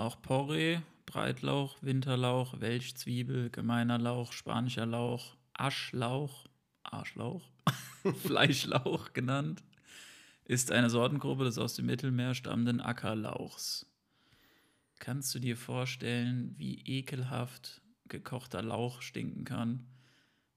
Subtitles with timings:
[0.00, 6.48] Auch Porree, Breitlauch, Winterlauch, Welchzwiebel, gemeiner Lauch, spanischer Lauch, Aschlauch,
[6.84, 7.50] Arschlauch,
[8.22, 9.62] Fleischlauch genannt,
[10.46, 13.84] ist eine Sortengruppe des aus dem Mittelmeer stammenden Ackerlauchs.
[15.00, 19.86] Kannst du dir vorstellen, wie ekelhaft gekochter Lauch stinken kann?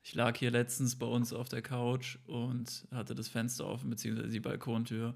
[0.03, 4.31] Ich lag hier letztens bei uns auf der Couch und hatte das Fenster offen, beziehungsweise
[4.31, 5.15] die Balkontür.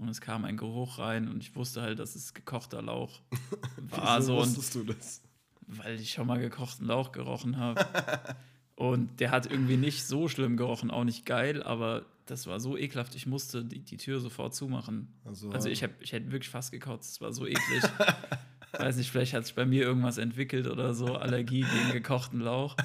[0.00, 3.20] Und es kam ein Geruch rein und ich wusste halt, dass es gekochter Lauch
[3.90, 4.22] war.
[4.22, 5.22] So und wusstest du das?
[5.66, 7.86] weil ich schon mal gekochten Lauch gerochen habe.
[8.76, 12.76] und der hat irgendwie nicht so schlimm gerochen, auch nicht geil, aber das war so
[12.76, 15.08] ekelhaft, ich musste die, die Tür sofort zumachen.
[15.24, 17.82] Also, Also ich, hab, ich hätte wirklich fast gekotzt, es war so eklig.
[18.72, 22.76] Weiß nicht, vielleicht hat sich bei mir irgendwas entwickelt oder so, Allergie gegen gekochten Lauch.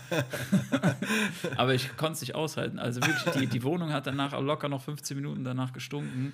[1.58, 2.80] aber ich konnte es nicht aushalten.
[2.80, 6.34] Also wirklich, die, die Wohnung hat danach locker noch 15 Minuten danach gestunken.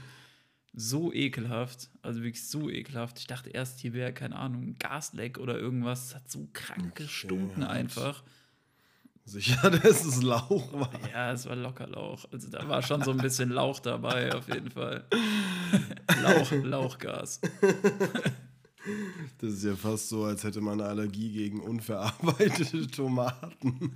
[0.74, 3.20] So ekelhaft, also wirklich so ekelhaft.
[3.20, 6.08] Ich dachte erst, hier wäre, keine Ahnung, ein Gasleck oder irgendwas.
[6.08, 7.78] Es hat so krank gestunken halt.
[7.78, 8.24] einfach.
[9.26, 10.92] sicher, dass es Lauch war.
[11.12, 12.26] Ja, es war locker Lauch.
[12.32, 15.06] Also da war schon so ein bisschen Lauch dabei, auf jeden Fall.
[16.24, 17.42] Lauch, Lauchgas.
[19.40, 23.96] Das ist ja fast so, als hätte man eine Allergie gegen unverarbeitete Tomaten.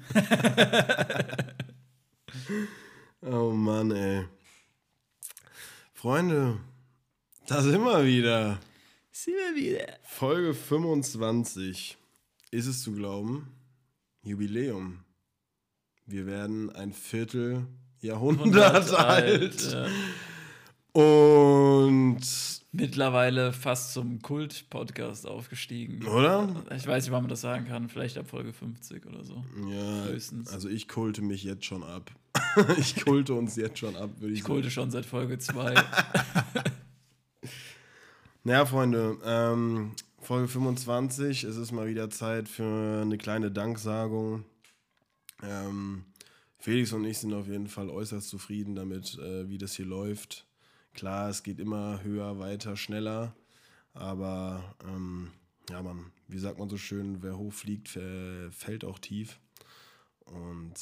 [3.22, 4.26] oh Mann, ey.
[6.06, 6.60] Freunde,
[7.48, 8.60] da sind wir wieder.
[9.12, 9.88] Sind wir wieder.
[10.04, 11.98] Folge 25.
[12.52, 13.48] Ist es zu glauben?
[14.22, 15.00] Jubiläum.
[16.06, 17.66] Wir werden ein Viertel
[18.02, 19.74] Jahrhundert alt.
[19.74, 21.02] Ja.
[21.02, 22.22] Und,
[22.72, 26.06] Mittlerweile fast zum Kult-Podcast aufgestiegen.
[26.06, 26.54] oder?
[26.78, 27.90] Ich weiß nicht, wann man das sagen kann.
[27.90, 29.44] Vielleicht ab Folge 50 oder so.
[29.68, 30.54] Ja, Höchstens.
[30.54, 32.12] also ich kulte mich jetzt schon ab.
[32.78, 35.76] ich kulte uns jetzt schon ab, würde ich, Ich kulte schon seit Folge 2.
[38.48, 41.46] Naja, Freunde, ähm, Folge 25.
[41.46, 44.46] Es ist mal wieder Zeit für eine kleine Danksagung.
[45.42, 46.06] Ähm,
[46.60, 50.46] Felix und ich sind auf jeden Fall äußerst zufrieden damit, äh, wie das hier läuft.
[50.94, 53.36] Klar, es geht immer höher, weiter, schneller.
[53.94, 55.32] Aber ähm,
[55.72, 57.98] ja, man, wie sagt man so schön, wer hoch fliegt,
[58.52, 59.40] fällt auch tief.
[60.26, 60.74] Und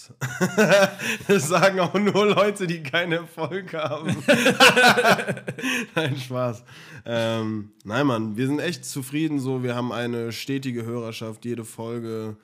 [1.28, 4.16] das sagen auch nur Leute, die keinen Erfolg haben.
[5.96, 6.64] Nein, Spaß.
[7.06, 9.62] Ähm, nein, Mann, wir sind echt zufrieden so.
[9.62, 12.38] Wir haben eine stetige Hörerschaft, jede Folge.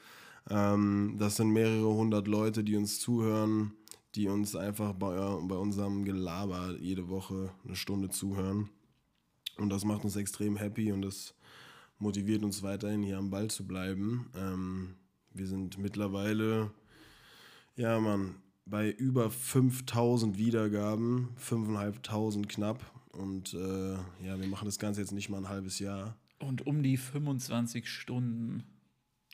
[0.49, 3.73] Ähm, das sind mehrere hundert Leute, die uns zuhören,
[4.15, 8.69] die uns einfach bei, bei unserem Gelaber jede Woche eine Stunde zuhören.
[9.57, 11.33] Und das macht uns extrem happy und das
[11.97, 14.31] motiviert uns weiterhin hier am Ball zu bleiben.
[14.35, 14.95] Ähm,
[15.31, 16.71] wir sind mittlerweile,
[17.79, 18.35] ja, Mann,
[18.65, 22.83] bei über 5000 Wiedergaben, 5500 knapp.
[23.11, 23.93] Und äh,
[24.25, 26.15] ja, wir machen das Ganze jetzt nicht mal ein halbes Jahr.
[26.39, 28.63] Und um die 25 Stunden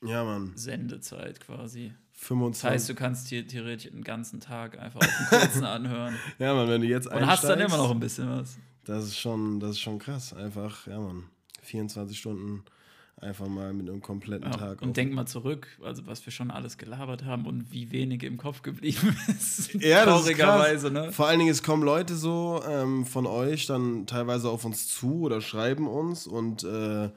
[0.01, 1.93] Ja, Mann, Sendezeit quasi.
[2.13, 2.61] 25.
[2.61, 6.15] Das heißt, du kannst hier theoretisch einen ganzen Tag einfach auf den kurzen anhören.
[6.39, 8.57] ja, Mann, wenn du jetzt Und hast dann einsteigst, immer noch ein bisschen was.
[8.85, 10.33] Das ist schon, das ist schon krass.
[10.33, 11.23] Einfach, ja, Mann,
[11.63, 12.63] 24 Stunden
[13.21, 14.81] einfach mal mit einem kompletten Ja, Tag.
[14.81, 18.37] und denk mal zurück, also was wir schon alles gelabert haben und wie wenig im
[18.37, 19.73] Kopf geblieben ist.
[19.75, 21.05] Ja, das ist Traurigerweise, krass.
[21.07, 21.11] ne?
[21.11, 25.21] Vor allen Dingen, es kommen Leute so ähm, von euch dann teilweise auf uns zu
[25.21, 27.09] oder schreiben uns und äh,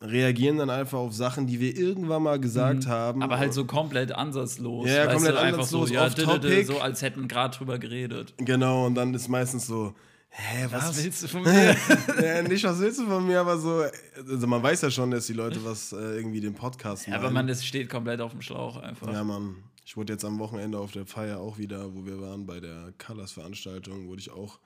[0.00, 3.18] reagieren dann einfach auf Sachen, die wir irgendwann mal gesagt haben.
[3.18, 3.22] Mhm.
[3.22, 4.88] Aber halt so komplett ansatzlos.
[4.88, 6.64] Ja, komplett du, ansatzlos, so, ja, off topic.
[6.64, 8.34] so als hätten gerade drüber geredet.
[8.38, 9.94] Genau, und dann ist meistens so,
[10.32, 10.88] hä, was?
[10.88, 11.76] Was willst du von mir?
[12.22, 13.84] ja, nicht, was willst du von mir, aber so,
[14.16, 17.30] also man weiß ja schon, dass die Leute was äh, irgendwie den Podcast ja, aber
[17.30, 19.12] man das steht komplett auf dem Schlauch einfach.
[19.12, 19.56] Ja, Mann.
[19.84, 22.92] Ich wurde jetzt am Wochenende auf der Feier auch wieder, wo wir waren bei der
[23.04, 24.58] Colors-Veranstaltung, wurde ich auch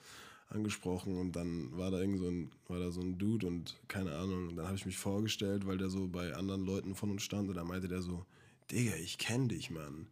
[0.51, 4.15] angesprochen und dann war da irgend so ein, war da so ein Dude und keine
[4.15, 4.49] Ahnung.
[4.49, 7.49] Und dann habe ich mich vorgestellt, weil der so bei anderen Leuten von uns stand
[7.49, 8.25] und da meinte der so,
[8.71, 10.07] Digga, ich kenne dich, Mann.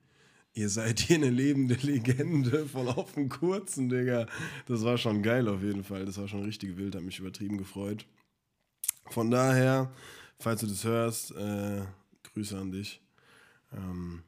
[0.57, 4.27] Ihr seid hier eine lebende Legende von auf dem Kurzen, Digga.
[4.67, 6.05] Das war schon geil auf jeden Fall.
[6.05, 8.07] Das war schon richtig wild, hat mich übertrieben gefreut.
[9.11, 9.93] Von daher,
[10.39, 11.83] falls du das hörst, äh,
[12.23, 13.01] Grüße an dich.
[13.73, 14.23] Ähm,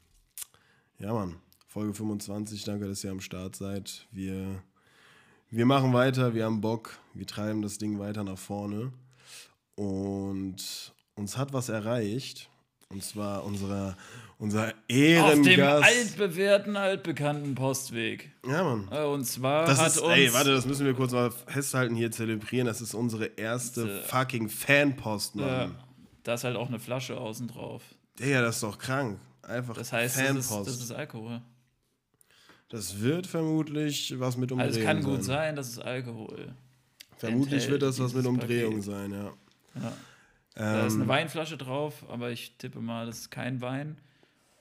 [0.99, 1.37] ja, Mann.
[1.69, 2.65] Folge 25.
[2.65, 4.07] Danke, dass ihr am Start seid.
[4.11, 4.63] Wir,
[5.51, 6.35] wir machen weiter.
[6.35, 6.99] Wir haben Bock.
[7.15, 8.93] Wir treiben das Ding weiter nach vorne.
[9.77, 12.51] Und uns hat was erreicht.
[12.89, 13.97] Und zwar unser,
[14.39, 14.73] unser Auf
[15.35, 15.85] dem Ehrengast.
[15.85, 18.31] altbewährten, altbekannten Postweg.
[18.47, 18.89] ja, Mann.
[18.93, 20.15] Äh, Und zwar Das hat ist, uns.
[20.15, 22.67] ey, warte, das müssen wir kurz mal festhalten, hier zelebrieren.
[22.67, 25.47] Das ist unsere erste Diese- fucking Fanpost, Mann.
[25.47, 25.71] ja,
[26.23, 27.83] da ist halt auch eine Flasche außen drauf.
[28.21, 29.19] Digga, das ist doch krank.
[29.43, 30.71] Einfach Das heißt, das ist, Fanpost.
[30.71, 31.41] das ist Alkohol.
[32.69, 35.37] Das wird vermutlich was mit Umdrehung Also es kann gut sein.
[35.37, 36.53] sein, das ist Alkohol.
[37.17, 38.85] Vermutlich enthält wird das was mit Umdrehung Paket.
[38.85, 39.33] sein, ja.
[39.83, 39.93] Ja.
[40.57, 43.99] Da ist eine Weinflasche drauf, aber ich tippe mal, das ist kein Wein.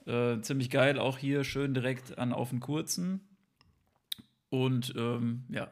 [0.05, 3.21] Äh, ziemlich geil, auch hier schön direkt an auf den kurzen.
[4.49, 5.69] Und ähm, ja,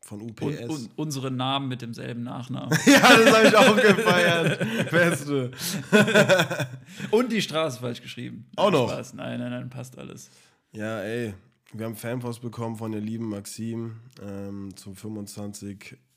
[0.00, 0.42] Von UPS.
[0.42, 2.70] und, und unsere Namen mit demselben Nachnamen.
[2.86, 4.90] ja, das habe ich auch gefeiert.
[4.90, 5.50] Beste.
[7.10, 8.46] und die Straße falsch geschrieben.
[8.56, 8.90] Auch Nein, noch?
[8.90, 9.14] Spaß.
[9.14, 10.30] Nein, nein, nein, passt alles.
[10.72, 11.34] Ja, ey,
[11.74, 14.96] wir haben Fanpost bekommen von der lieben Maxim ähm, zum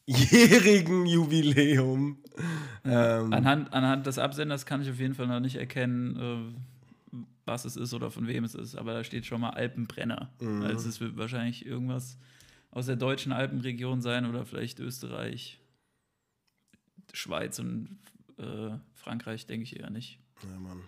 [0.08, 2.18] 25-jährigen Jubiläum.
[2.86, 6.56] Ähm, Anhand, anhand des Absenders kann ich auf jeden Fall noch nicht erkennen,
[7.14, 8.76] äh, was es ist oder von wem es ist.
[8.76, 10.32] Aber da steht schon mal Alpenbrenner.
[10.40, 10.62] Mhm.
[10.64, 12.18] Also es wird wahrscheinlich irgendwas
[12.72, 15.60] aus der deutschen Alpenregion sein oder vielleicht Österreich,
[17.14, 17.98] Schweiz und
[18.38, 20.20] äh, Frankreich, denke ich eher nicht.
[20.44, 20.82] ja, Mann,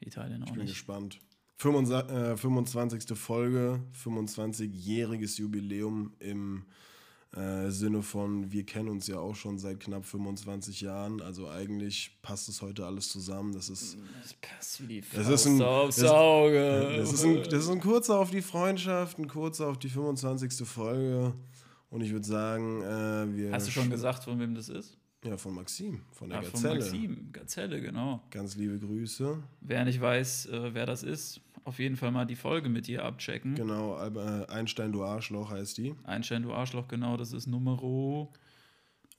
[0.00, 0.72] Italien auch ich bin nicht.
[0.74, 1.18] gespannt.
[1.58, 3.18] 25, äh, 25.
[3.18, 6.64] Folge, 25-jähriges Jubiläum im
[7.36, 11.22] äh, Sinne von, wir kennen uns ja auch schon seit knapp 25 Jahren.
[11.22, 13.52] Also eigentlich passt es heute alles zusammen.
[13.52, 16.94] Das ist Das passt wie die Das ist ein- Faust aufs das- Auge.
[16.98, 20.66] Das ist, ein, das ist ein kurzer auf die Freundschaft, ein kurzer auf die 25.
[20.68, 21.32] Folge.
[21.88, 23.52] Und ich würde sagen, äh, wir.
[23.52, 24.96] Hast du schon gesagt, von wem das ist?
[25.24, 26.80] Ja, von Maxim, von der von Gazelle.
[26.80, 27.28] Maxim.
[27.32, 28.22] Gazelle, genau.
[28.30, 29.38] Ganz liebe Grüße.
[29.60, 33.04] Wer nicht weiß, äh, wer das ist, auf jeden Fall mal die Folge mit dir
[33.04, 33.54] abchecken.
[33.54, 35.94] Genau, äh, Einstein, du Arschloch heißt die.
[36.04, 38.32] Einstein, du Arschloch, genau, das ist Numero.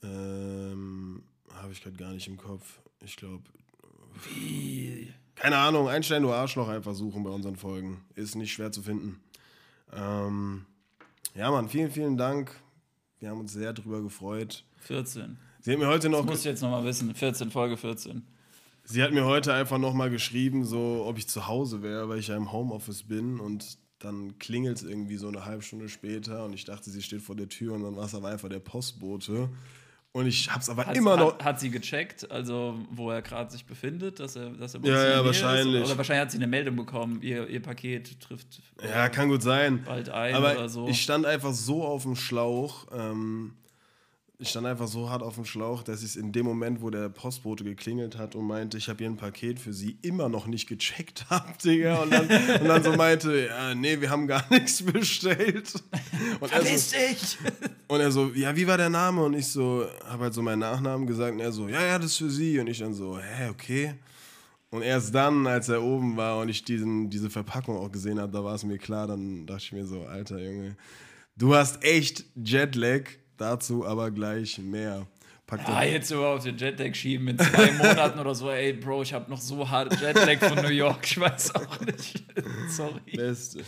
[0.03, 1.23] Ähm,
[1.53, 2.79] Habe ich gerade gar nicht im Kopf.
[3.01, 3.43] Ich glaube.
[4.35, 5.13] Wie?
[5.35, 8.03] Keine Ahnung, Einstein, du Arschloch einfach suchen bei unseren Folgen.
[8.15, 9.21] Ist nicht schwer zu finden.
[9.91, 10.65] Ähm,
[11.35, 12.51] ja, Mann, vielen, vielen Dank.
[13.19, 14.65] Wir haben uns sehr drüber gefreut.
[14.81, 15.37] 14.
[15.61, 16.19] Sie hat mir heute noch.
[16.19, 17.13] Das musst du jetzt nochmal wissen.
[17.15, 18.21] 14, Folge 14.
[18.85, 22.27] Sie hat mir heute einfach nochmal geschrieben, so ob ich zu Hause wäre, weil ich
[22.27, 26.53] ja im Homeoffice bin und dann klingelt es irgendwie so eine halbe Stunde später und
[26.53, 29.49] ich dachte, sie steht vor der Tür und dann war es aber einfach der Postbote.
[30.11, 31.33] Und ich hab's aber Hat, immer noch.
[31.33, 34.89] Hat, hat sie gecheckt, also wo er gerade sich befindet, dass er, dass er bei
[34.89, 35.81] Ja, ja, wahrscheinlich.
[35.81, 35.87] Ist?
[35.87, 39.83] Oder wahrscheinlich hat sie eine Meldung bekommen, ihr, ihr Paket trifft Ja, kann gut sein.
[39.83, 40.87] bald ein Aber oder so.
[40.87, 42.85] ich stand einfach so auf dem Schlauch.
[42.93, 43.55] Ähm,
[44.39, 46.89] ich stand einfach so hart auf dem Schlauch, dass ich es in dem Moment, wo
[46.89, 50.47] der Postbote geklingelt hat und meinte, ich habe hier ein Paket für sie, immer noch
[50.47, 52.01] nicht gecheckt habe, Digga.
[52.01, 52.27] Und dann,
[52.61, 55.71] und dann so meinte, ja, nee, wir haben gar nichts bestellt.
[56.39, 57.37] Und er, so, dich!
[57.87, 59.23] und er so, ja, wie war der Name?
[59.23, 62.07] Und ich so, habe halt so meinen Nachnamen gesagt und er so, ja, ja, das
[62.07, 62.59] ist für sie.
[62.59, 63.93] Und ich dann so, hä, okay.
[64.71, 68.31] Und erst dann, als er oben war und ich diesen, diese Verpackung auch gesehen habe,
[68.31, 70.75] da war es mir klar, dann dachte ich mir so, alter Junge,
[71.37, 73.03] du hast echt Jetlag,
[73.37, 75.07] dazu aber gleich mehr.
[75.45, 78.49] Pack Ah, doch- jetzt überhaupt den Jetlag schieben in zwei Monaten oder so.
[78.49, 80.99] Ey, Bro, ich habe noch so hart Jetlag von New York.
[81.05, 82.23] Ich weiß auch nicht.
[82.69, 83.01] Sorry.
[83.15, 83.63] Beste.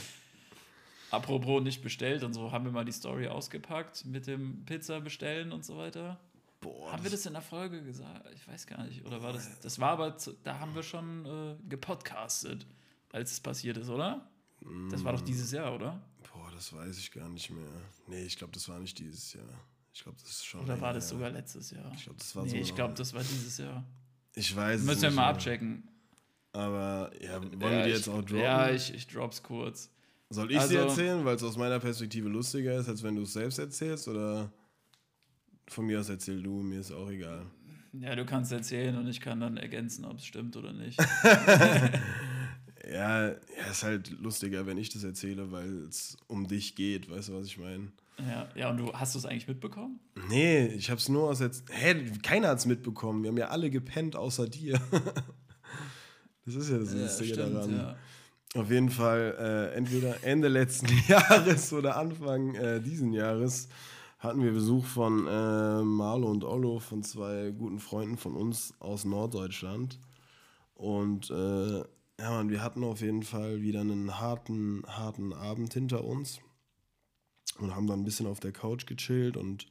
[1.11, 5.51] Apropos nicht bestellt und so, haben wir mal die Story ausgepackt mit dem Pizza bestellen
[5.51, 6.19] und so weiter.
[6.61, 8.25] Boah, haben wir das in der Folge gesagt?
[8.33, 9.05] Ich weiß gar nicht.
[9.05, 9.59] Oder war das.
[9.61, 12.65] Das war aber, da haben wir schon äh, gepodcastet,
[13.13, 14.27] als es passiert ist, oder?
[14.89, 16.01] Das war doch dieses Jahr, oder?
[16.55, 17.67] Das weiß ich gar nicht mehr.
[18.07, 19.43] Nee, ich glaube, das war nicht dieses Jahr.
[19.93, 20.61] Ich glaube, das ist schon.
[20.61, 21.91] Oder war das sogar letztes Jahr?
[21.95, 23.85] Ich glaube, das war Nee, ich glaube, das war dieses Jahr.
[24.33, 25.25] Ich weiß es Müssen wir mal mehr.
[25.27, 25.87] abchecken.
[26.51, 28.39] Aber ja, wollen Ja, wir die jetzt auch droppen?
[28.39, 29.89] Ja, ich, ich drop's kurz.
[30.29, 33.21] Soll ich sie Also- erzählen, weil es aus meiner Perspektive lustiger ist, als wenn du
[33.23, 34.07] es selbst erzählst?
[34.07, 34.51] Oder
[35.67, 37.45] von mir aus erzähl du, mir ist auch egal.
[37.93, 40.99] Ja, du kannst erzählen und ich kann dann ergänzen, ob es stimmt oder nicht.
[42.91, 43.35] Ja, ja,
[43.71, 47.47] ist halt lustiger, wenn ich das erzähle, weil es um dich geht, weißt du, was
[47.47, 47.91] ich meine?
[48.19, 49.99] ja, ja, und du hast du es eigentlich mitbekommen?
[50.29, 51.65] Nee, ich hab's nur aus jetzt.
[51.69, 53.23] Hä, keiner hat's mitbekommen.
[53.23, 54.79] Wir haben ja alle gepennt, außer dir.
[56.45, 57.75] das ist ja das Lustige daran.
[57.75, 57.95] ja.
[58.55, 63.67] Auf jeden Fall, äh, entweder Ende letzten Jahres oder Anfang äh, diesen Jahres
[64.19, 69.03] hatten wir Besuch von äh, Marlo und Ollo, von zwei guten Freunden von uns aus
[69.03, 69.99] Norddeutschland.
[70.73, 71.83] Und äh,
[72.19, 76.39] ja, man, wir hatten auf jeden Fall wieder einen harten, harten Abend hinter uns.
[77.59, 79.67] Und haben dann ein bisschen auf der Couch gechillt und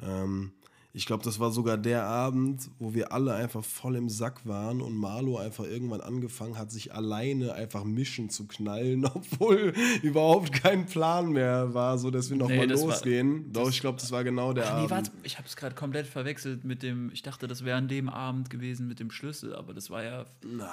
[0.00, 0.52] ähm,
[0.98, 4.80] ich glaube, das war sogar der Abend, wo wir alle einfach voll im Sack waren
[4.82, 10.86] und Marlo einfach irgendwann angefangen hat, sich alleine einfach mischen zu knallen, obwohl überhaupt kein
[10.86, 13.52] Plan mehr war, so dass wir nochmal Nee, das war- losgehen.
[13.52, 14.90] Doch, das- ich glaube, das war genau der Ach, nee, Abend.
[14.90, 18.08] warte, ich habe es gerade komplett verwechselt mit dem, ich dachte, das wäre an dem
[18.08, 20.24] Abend gewesen mit dem Schlüssel, aber das war ja,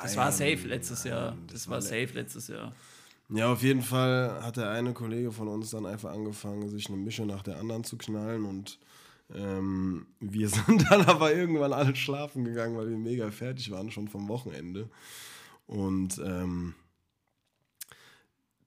[0.04, 1.32] das war Nein, safe letztes Jahr.
[1.36, 2.74] nein, Das, das war war safe letztes Jahr.
[3.30, 6.98] Ja, auf jeden Fall hat der eine Kollege von uns dann einfach angefangen, sich eine
[6.98, 8.80] Mische nach der anderen zu knallen und
[9.34, 14.08] ähm, wir sind dann aber irgendwann alle schlafen gegangen, weil wir mega fertig waren schon
[14.08, 14.90] vom Wochenende.
[15.68, 16.76] Und ähm,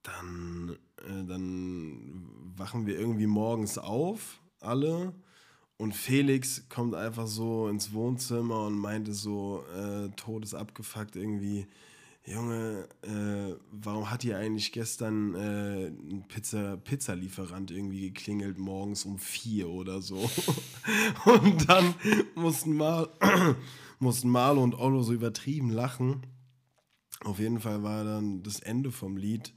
[0.03, 5.13] dann, äh, dann wachen wir irgendwie morgens auf, alle.
[5.77, 11.67] Und Felix kommt einfach so ins Wohnzimmer und meinte so, äh, todesabgefuckt irgendwie,
[12.25, 19.17] Junge, äh, warum hat hier eigentlich gestern äh, ein Pizza, Pizzalieferant irgendwie geklingelt morgens um
[19.17, 20.17] vier oder so?
[21.25, 21.95] und dann
[22.35, 23.09] mussten, Mal,
[23.99, 26.27] mussten Marlo und Ollo so übertrieben lachen.
[27.21, 29.53] Auf jeden Fall war dann das Ende vom Lied,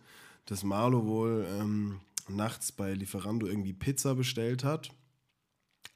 [0.46, 4.90] dass Marlo wohl ähm, nachts bei Lieferando irgendwie Pizza bestellt hat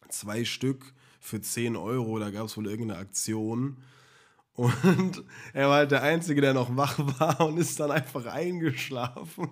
[0.09, 3.79] zwei Stück für 10 Euro, da gab es wohl irgendeine Aktion.
[4.57, 5.23] Und
[5.53, 9.51] er war halt der Einzige, der noch wach war und ist dann einfach eingeschlafen.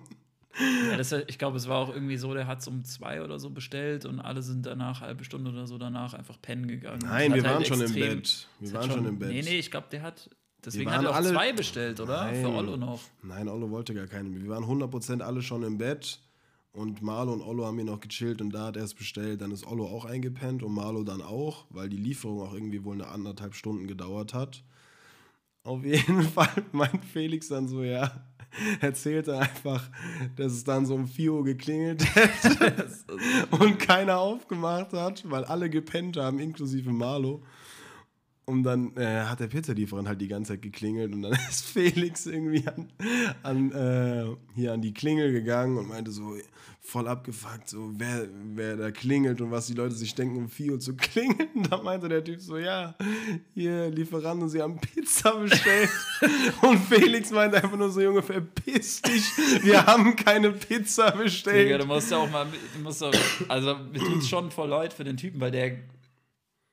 [0.89, 3.39] Ja, das, ich glaube, es war auch irgendwie so, der hat es um zwei oder
[3.39, 7.01] so bestellt und alle sind danach, halbe Stunde oder so danach, einfach pennen gegangen.
[7.03, 8.47] Nein, wir halt waren schon im Bett.
[8.59, 9.29] Wir waren schon, im Bett.
[9.29, 10.29] Nee, nee, ich glaube, der hat.
[10.63, 12.25] Deswegen hat er auch alle, zwei bestellt, oder?
[12.25, 13.01] Nein, Für Ollo noch.
[13.21, 14.33] Nein, Ollo wollte gar keine.
[14.33, 16.19] Wir waren 100% alle schon im Bett.
[16.71, 19.41] Und Marlo und Ollo haben hier noch gechillt und da hat er es bestellt.
[19.41, 22.95] Dann ist Ollo auch eingepennt und Marlo dann auch, weil die Lieferung auch irgendwie wohl
[22.95, 24.63] eine anderthalb Stunden gedauert hat.
[25.65, 28.11] Auf jeden Fall meint Felix dann so, ja,
[28.81, 29.89] erzählt er einfach,
[30.35, 32.87] dass es dann so um 4 Uhr geklingelt hätte
[33.51, 37.43] und keiner aufgemacht hat, weil alle gepennt haben, inklusive Marlo.
[38.45, 42.27] Und dann äh, hat der Pizzalieferant halt die ganze Zeit geklingelt und dann ist Felix
[42.27, 42.91] irgendwie an,
[43.41, 46.35] an äh, hier an die Klingel gegangen und meinte so
[46.85, 50.73] voll abgefuckt, so wer, wer da klingelt und was die Leute sich denken, um 4
[50.73, 51.49] Uhr zu klingeln.
[51.55, 52.95] Und da meinte der Typ so, ja,
[53.53, 55.89] hier Lieferant und sie haben Pizza bestellt.
[56.61, 59.23] und Felix meinte einfach nur so, Junge, verpiss dich,
[59.63, 61.65] wir haben keine Pizza bestellt.
[61.65, 63.13] Digga, du musst ja auch mal, du musst auch,
[63.47, 65.77] also mir tut schon voll leid für den Typen, weil der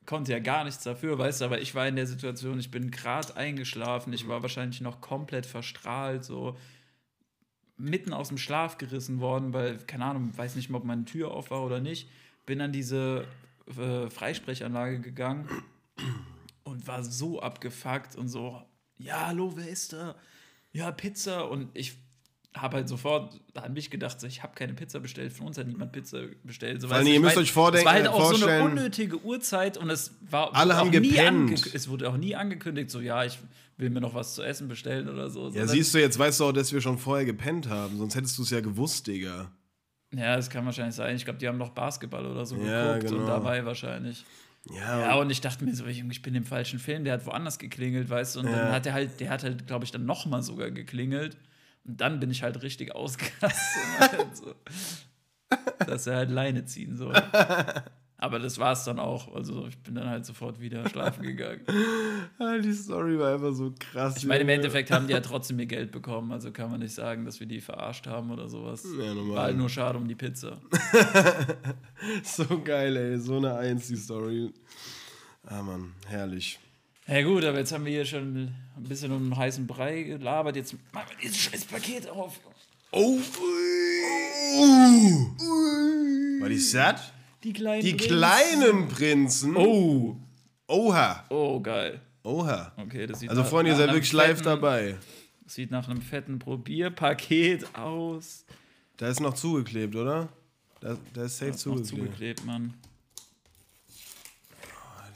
[0.06, 2.90] konnte ja gar nichts dafür, weißt du, aber ich war in der Situation, ich bin
[2.90, 6.56] gerade eingeschlafen, ich war wahrscheinlich noch komplett verstrahlt, so
[7.76, 11.32] mitten aus dem Schlaf gerissen worden, weil, keine Ahnung, weiß nicht mal, ob meine Tür
[11.32, 12.08] auf war oder nicht,
[12.46, 13.26] bin an diese
[13.76, 15.48] äh, Freisprechanlage gegangen
[16.64, 18.62] und war so abgefuckt und so,
[18.98, 20.14] ja, hallo, wer ist da?
[20.72, 21.50] Ja, Pizza.
[21.50, 21.98] Und ich
[22.54, 25.66] habe halt sofort an mich gedacht, so, ich habe keine Pizza bestellt, von uns hat
[25.66, 26.82] niemand Pizza bestellt.
[26.82, 29.88] So, allem, ihr müsst euch vordenken, es war halt auch so eine unnötige Uhrzeit und
[29.90, 31.74] es war alle haben gepennt.
[31.74, 33.38] es wurde auch nie angekündigt, so ja, ich
[33.78, 35.48] will mir noch was zu essen bestellen oder so.
[35.48, 38.36] Ja, siehst du, jetzt weißt du auch, dass wir schon vorher gepennt haben, sonst hättest
[38.38, 39.50] du es ja gewusst, Digga.
[40.14, 41.16] Ja, das kann wahrscheinlich sein.
[41.16, 43.22] Ich glaube, die haben noch Basketball oder so ja, geguckt genau.
[43.22, 44.26] und dabei wahrscheinlich.
[44.70, 47.58] Ja, ja, und ich dachte mir so, ich bin im falschen Film, der hat woanders
[47.58, 48.56] geklingelt, weißt du, und ja.
[48.56, 51.36] dann hat er halt, der hat halt, glaube ich, dann nochmal sogar geklingelt.
[51.84, 54.26] Und dann bin ich halt richtig ausgerastet.
[54.34, 54.54] so,
[55.86, 57.14] dass er halt Leine ziehen soll.
[58.22, 59.34] Aber das war es dann auch.
[59.34, 61.62] Also ich bin dann halt sofort wieder schlafen gegangen.
[62.62, 64.16] die Story war einfach so krass.
[64.16, 66.30] Ich meine, im Endeffekt haben die ja trotzdem ihr Geld bekommen.
[66.30, 68.86] Also kann man nicht sagen, dass wir die verarscht haben oder sowas.
[68.96, 69.34] Ja, normal.
[69.34, 70.60] War halt nur schade um die Pizza.
[72.22, 73.18] so geil, ey.
[73.18, 74.52] So eine Eins, die Story.
[75.44, 76.60] Ah, Mann, herrlich.
[77.12, 78.36] Ja gut, aber jetzt haben wir hier schon
[78.76, 80.56] ein bisschen um einen heißen Brei gelabert.
[80.56, 82.40] Jetzt machen wir dieses scheiß Paket auf.
[82.90, 83.18] Oh.
[84.58, 85.26] Uh.
[86.40, 87.12] War die satt?
[87.44, 88.08] Die kleinen Die Prinzen.
[88.08, 89.56] kleinen Prinzen.
[89.56, 90.16] Oh.
[90.68, 91.24] Oha.
[91.28, 92.00] Oh, geil.
[92.22, 92.72] Oha.
[92.76, 94.96] Okay, das sieht Also, nach- Freunde, ihr seid wirklich live fetten- dabei.
[95.46, 98.44] Sieht nach einem fetten Probierpaket aus.
[98.96, 100.28] Da ist noch zugeklebt, oder?
[100.80, 101.88] Da, da ist safe Ist noch zugeklebt.
[102.06, 102.74] zugeklebt, Mann.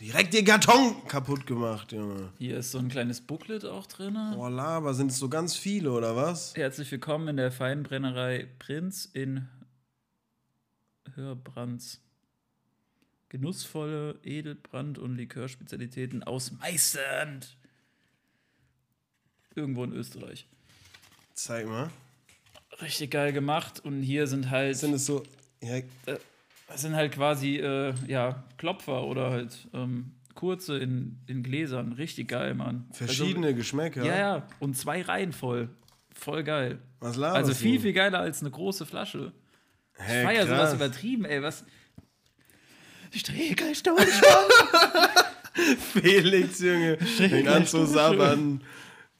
[0.07, 2.33] Direkt den Karton kaputt gemacht, Junge.
[2.39, 4.15] Hier ist so ein kleines Booklet auch drin.
[4.37, 6.55] Boah, Lava, sind es so ganz viele, oder was?
[6.55, 9.49] Herzlich willkommen in der Feinbrennerei Prinz in
[11.17, 12.01] Hörbrands.
[13.31, 17.57] Genussvolle Edelbrand- und Likörspezialitäten aus Meißend.
[19.57, 20.47] Irgendwo in Österreich.
[21.35, 21.91] Zeig mal.
[22.81, 23.81] Richtig geil gemacht.
[23.81, 25.25] Und hier sind halt, Sind es so.
[25.61, 25.81] Ja,
[26.67, 31.93] das sind halt quasi äh, ja, Klopfer oder halt ähm, kurze in, in Gläsern.
[31.93, 32.87] Richtig geil, Mann.
[32.93, 34.01] verschiedene Geschmäcker.
[34.01, 34.47] Also, ja, ja.
[34.59, 35.69] Und zwei Reihen voll.
[36.15, 36.79] Voll geil.
[37.01, 37.83] Was laberst Also viel, du?
[37.83, 39.33] viel geiler als eine große Flasche.
[39.99, 41.43] Hä, Ich feier sowas übertrieben, ey.
[41.43, 41.65] Was.
[43.13, 44.07] Ich gleich durch.
[45.93, 46.99] Felix, Junge.
[47.17, 48.63] Gleich an zu sabbern.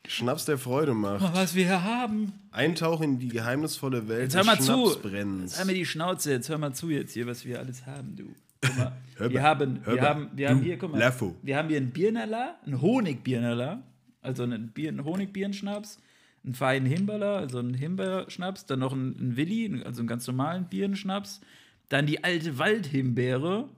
[0.09, 1.35] Schnaps der Freude macht.
[1.35, 2.33] was wir hier haben.
[2.51, 4.73] Eintauch in die geheimnisvolle Welt Jetzt hör mal des zu.
[4.73, 5.53] Schnapsbrennens.
[5.53, 8.17] Jetzt hör mir die Schnauze, jetzt hör mal zu jetzt hier, was wir alles haben,
[8.17, 8.25] du.
[8.61, 8.93] Guck mal.
[9.19, 10.03] Wir mal, haben, wir mal.
[10.03, 10.99] haben, wir haben hier, guck mal.
[10.99, 11.35] Laffo.
[11.41, 13.83] Wir haben hier einen Birnerler, einen Honigbirnerler,
[14.21, 15.99] also einen, Bier, einen Honigbierenschnaps,
[16.45, 20.67] einen feinen Himbeerler, also einen Himbeerschnaps, dann noch einen, einen Willi, also einen ganz normalen
[20.67, 21.41] Birnenschnaps,
[21.89, 23.69] dann die alte Waldhimbeere.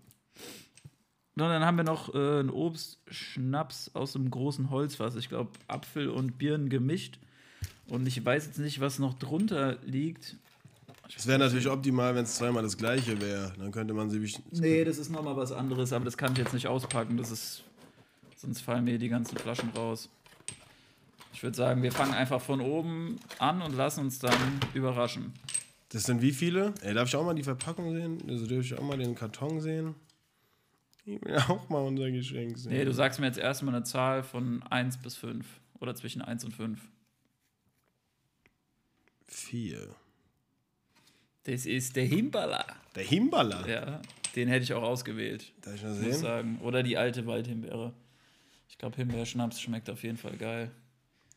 [1.40, 5.16] Und dann haben wir noch äh, einen Obstschnaps aus einem großen Holzfass.
[5.16, 7.18] Ich glaube, Apfel und Birnen gemischt.
[7.88, 10.36] Und ich weiß jetzt nicht, was noch drunter liegt.
[11.16, 13.52] Es wäre natürlich optimal, wenn es zweimal das gleiche wäre.
[13.58, 14.20] Dann könnte man sie.
[14.52, 17.16] Nee, das ist nochmal was anderes, aber das kann ich jetzt nicht auspacken.
[17.16, 17.62] Das ist.
[18.36, 20.08] Sonst fallen mir die ganzen Flaschen raus.
[21.32, 24.34] Ich würde sagen, wir fangen einfach von oben an und lassen uns dann
[24.74, 25.32] überraschen.
[25.90, 26.74] Das sind wie viele?
[26.82, 28.18] Ey, darf ich auch mal die Verpackung sehen?
[28.28, 29.94] Also darf ich auch mal den Karton sehen?
[31.08, 32.70] Ich will auch mal unser Geschenk sehen.
[32.72, 35.46] Nee, du sagst mir jetzt erstmal eine Zahl von 1 bis 5.
[35.80, 36.78] Oder zwischen 1 und 5.
[39.26, 39.88] Vier.
[41.44, 42.66] Das ist der Himbala.
[42.94, 43.66] Der Himbala?
[43.66, 44.02] Ja,
[44.36, 45.50] den hätte ich auch ausgewählt.
[45.62, 46.12] Darf ich mal Muss sehen?
[46.14, 46.58] sagen.
[46.60, 47.94] Oder die alte Waldhimbeere.
[48.68, 50.70] Ich glaube, Himbeerschnaps schmeckt auf jeden Fall geil.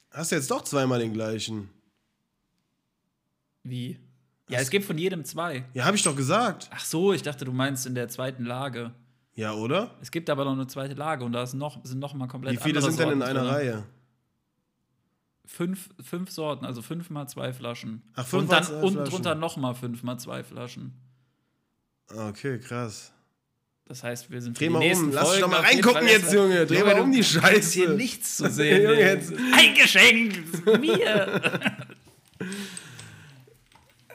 [0.09, 1.69] Hast du jetzt doch zweimal den gleichen?
[3.63, 3.99] Wie?
[4.49, 5.63] Ja, es gibt von jedem zwei.
[5.73, 6.69] Ja, habe ich doch gesagt.
[6.73, 8.93] Ach so, ich dachte, du meinst in der zweiten Lage.
[9.35, 9.91] Ja, oder?
[10.01, 12.53] Es gibt aber noch eine zweite Lage und da ist noch, sind noch mal komplett
[12.53, 13.49] Wie viele sind denn in einer drin.
[13.49, 13.83] Reihe?
[15.45, 18.01] Fünf, fünf Sorten, also fünf mal zwei Flaschen.
[18.15, 19.11] Ach, fünf und mal dann zwei unten Flaschen.
[19.11, 20.93] drunter noch mal fünf mal zwei Flaschen.
[22.13, 23.11] Okay, krass.
[23.85, 26.65] Das heißt, wir sind Dreh mal um, lass Folgen doch mal reingucken jetzt, Junge.
[26.65, 27.73] Dreh mal um die Scheiße.
[27.73, 28.81] hier nichts zu sehen.
[28.89, 31.41] Junge, jetzt- Ein Geschenk mir.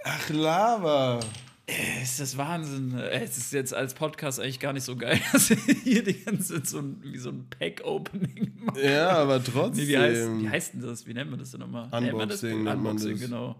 [0.05, 1.21] Ach, Lava.
[1.69, 2.97] Es ist Wahnsinn.
[2.97, 6.55] Es ist jetzt als Podcast eigentlich gar nicht so geil, dass wir hier die ganze
[6.55, 8.79] Zeit so ein, wie so ein Pack-Opening machen.
[8.83, 9.85] Ja, aber trotzdem.
[9.85, 11.07] Nee, wie, heißt, wie heißt denn das?
[11.09, 11.89] Wie nennt man das denn nochmal?
[12.01, 12.43] Nennt man das?
[12.43, 13.21] Unboxing nennt man Unboxing, das.
[13.21, 13.57] genau.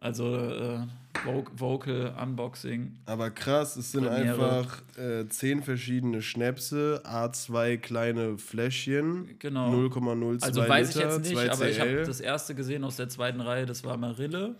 [0.00, 0.78] Also äh,
[1.26, 2.94] Vo- Vocal Unboxing.
[3.04, 4.30] Aber krass, es sind Premiere.
[4.58, 9.70] einfach äh, zehn verschiedene Schnäpse, A2 kleine Fläschchen, Genau.
[9.74, 12.96] 0,02 Also weiß Liter, ich jetzt nicht, 2 aber ich habe das erste gesehen aus
[12.96, 14.54] der zweiten Reihe, das war Marille.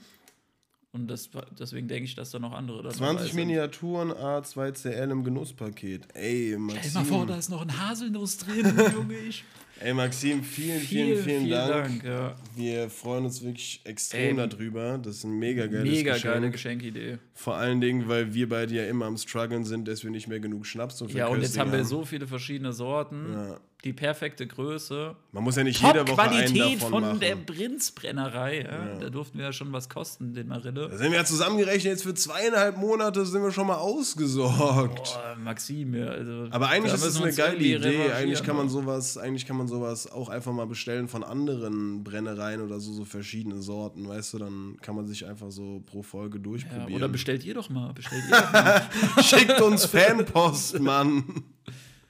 [0.92, 3.36] Und das, deswegen denke ich, dass da noch andere dabei 20 sind.
[3.36, 6.08] Miniaturen A2CL im Genusspaket.
[6.14, 6.94] Ey, Stell Maxim.
[6.94, 9.14] mal vor, da ist noch ein Haselnuss drin, Junge.
[9.18, 9.44] Ich.
[9.80, 12.02] Ey, Maxim, vielen, vielen, vielen, Dank.
[12.02, 12.34] ja.
[12.56, 14.98] Wir freuen uns wirklich extrem Ey, darüber.
[14.98, 16.34] Das ist ein mega geiles Mega Geschenk.
[16.34, 17.18] geile Geschenkidee.
[17.34, 20.40] Vor allen Dingen, weil wir beide ja immer am struggeln sind, dass wir nicht mehr
[20.40, 23.26] genug Schnaps zum Ja, und jetzt haben wir so viele verschiedene Sorten.
[23.32, 23.60] Ja.
[23.84, 25.14] Die perfekte Größe.
[25.30, 27.20] Man muss ja nicht jede Woche einen Top-Qualität davon von machen.
[27.20, 28.62] der Prinzbrennerei.
[28.62, 28.98] Ja.
[28.98, 30.88] Da durften wir ja schon was kosten, den Marille.
[30.88, 35.14] Da sind wir ja zusammengerechnet, jetzt für zweieinhalb Monate sind wir schon mal ausgesorgt.
[35.14, 36.48] Boah, Maxim, ja, also.
[36.50, 38.10] Aber eigentlich ist es wir eine geile Idee.
[38.10, 38.72] Eigentlich kann man ne?
[38.72, 43.04] sowas, eigentlich kann man sowas auch einfach mal bestellen von anderen Brennereien oder so, so
[43.04, 46.94] verschiedene Sorten, weißt du, dann kann man sich einfach so pro Folge ja, durchprobieren.
[46.94, 47.92] Oder bestellt ihr doch mal.
[47.92, 49.22] Bestellt ihr doch mal.
[49.22, 51.44] Schickt uns Fanpost, Mann.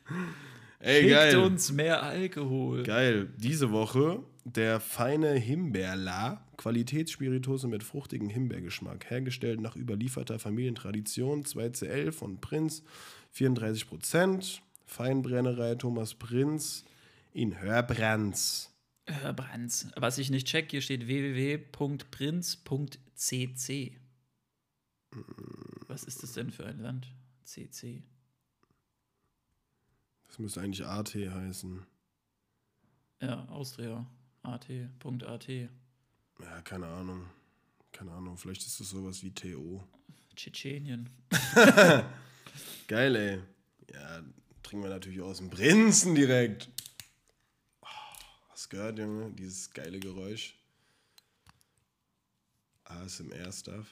[0.81, 1.37] Ey, Schickt geil.
[1.39, 2.83] uns mehr Alkohol.
[2.85, 3.29] Geil.
[3.37, 12.41] Diese Woche der feine Himbeerla, Qualitätsspirituose mit fruchtigem Himbeergeschmack, hergestellt nach überlieferter Familientradition, 2CL von
[12.41, 12.83] Prinz,
[13.37, 16.85] 34%, Feinbrennerei Thomas Prinz
[17.33, 18.73] in Hörbrands.
[19.07, 19.89] Herr Brands.
[19.97, 23.97] Was ich nicht check, hier steht www.prinz.cc.
[25.87, 27.11] Was ist das denn für ein Land?
[27.45, 28.03] CC.
[30.29, 31.85] Das müsste eigentlich AT heißen.
[33.21, 34.07] Ja, Austria.
[34.43, 35.49] AT.at.
[35.49, 37.27] Ja, keine Ahnung.
[37.93, 39.83] Keine Ahnung, vielleicht ist es sowas wie TO.
[40.37, 41.11] Tschetschenien.
[42.87, 43.41] Geil, ey.
[43.93, 44.23] Ja,
[44.63, 46.69] trinken wir natürlich aus dem Prinzen direkt.
[47.81, 47.87] Oh,
[48.51, 49.33] was gehört, Junge?
[49.33, 50.55] Dieses geile Geräusch.
[52.85, 53.87] ASMR-Stuff.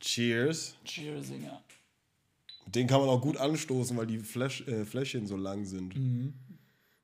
[0.00, 0.74] Cheers.
[0.84, 1.62] Cheersinger.
[2.74, 5.94] Den kann man auch gut anstoßen, weil die Fläsch, äh, Fläschchen so lang sind.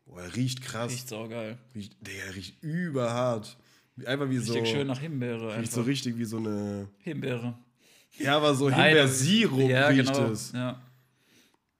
[0.06, 0.92] Boah, er riecht krass.
[0.92, 1.58] Riecht saugeil.
[1.74, 3.56] Riecht, der riecht überhart.
[4.04, 4.52] Einfach wie so.
[4.52, 5.56] Richtig schön nach Himbeere.
[5.58, 5.90] Riecht so einfach.
[5.90, 6.88] richtig wie so eine.
[6.98, 7.58] Himbeere.
[8.18, 10.30] Ja, aber so Himbeersirup ja, riecht genau.
[10.30, 10.52] es.
[10.52, 10.82] Ja.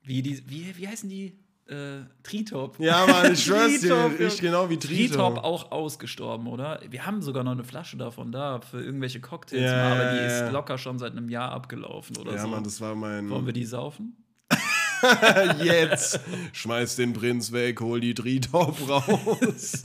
[0.02, 1.43] Wie, die, wie, wie heißen die?
[1.66, 2.78] Äh, Tritop.
[2.78, 5.44] Ja, Mann, ich schwör's dir, riecht genau wie Tritop Tritop.
[5.44, 6.80] auch ausgestorben, oder?
[6.90, 10.16] Wir haben sogar noch eine Flasche davon da für irgendwelche Cocktails, Ja, mal, aber die
[10.18, 10.46] ja, ja.
[10.46, 12.48] ist locker schon seit einem Jahr abgelaufen oder Ja, so.
[12.48, 13.30] Mann, das war mein.
[13.30, 14.16] Wollen wir die saufen?
[15.62, 16.20] Jetzt!
[16.52, 19.84] Schmeiß den Prinz weg, hol die Tritop raus.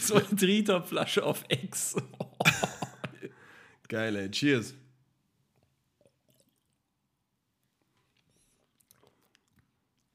[0.00, 1.96] So eine Tritop-Flasche auf Ex.
[3.88, 4.30] Geil, ey.
[4.30, 4.74] Cheers.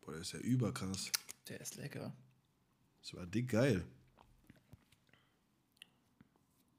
[0.05, 1.11] Boah, das ist ja überkrass.
[1.49, 2.11] Der ist lecker.
[3.01, 3.83] Das war dick geil.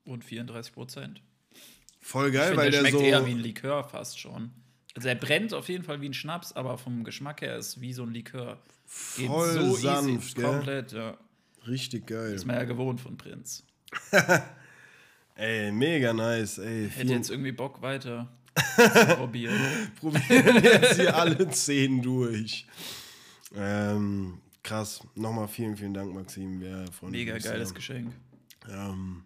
[0.05, 1.23] Und 34 Prozent.
[2.01, 3.05] Voll geil, finde, weil der der schmeckt so.
[3.05, 4.51] eher wie ein Likör fast schon.
[4.97, 7.93] Also er brennt auf jeden Fall wie ein Schnaps, aber vom Geschmack her ist wie
[7.93, 8.61] so ein Likör.
[9.17, 10.35] Geht Voll so sanft, easy.
[10.35, 10.45] gell?
[10.45, 11.17] Komplett, ja.
[11.69, 12.35] Richtig geil.
[12.35, 13.65] Ist man ja gewohnt von Prinz.
[15.37, 16.89] Ey, mega nice, ey.
[16.91, 18.29] Hätte jetzt irgendwie Bock weiter
[18.77, 19.61] zu probieren.
[20.01, 22.67] probieren jetzt hier alle zehn durch.
[23.55, 25.01] Ähm, krass.
[25.15, 26.61] Nochmal vielen, vielen Dank, Maxim.
[26.61, 27.75] Wir freuen Mega geiles.
[27.75, 28.13] Geschenk.
[28.69, 29.25] Ähm,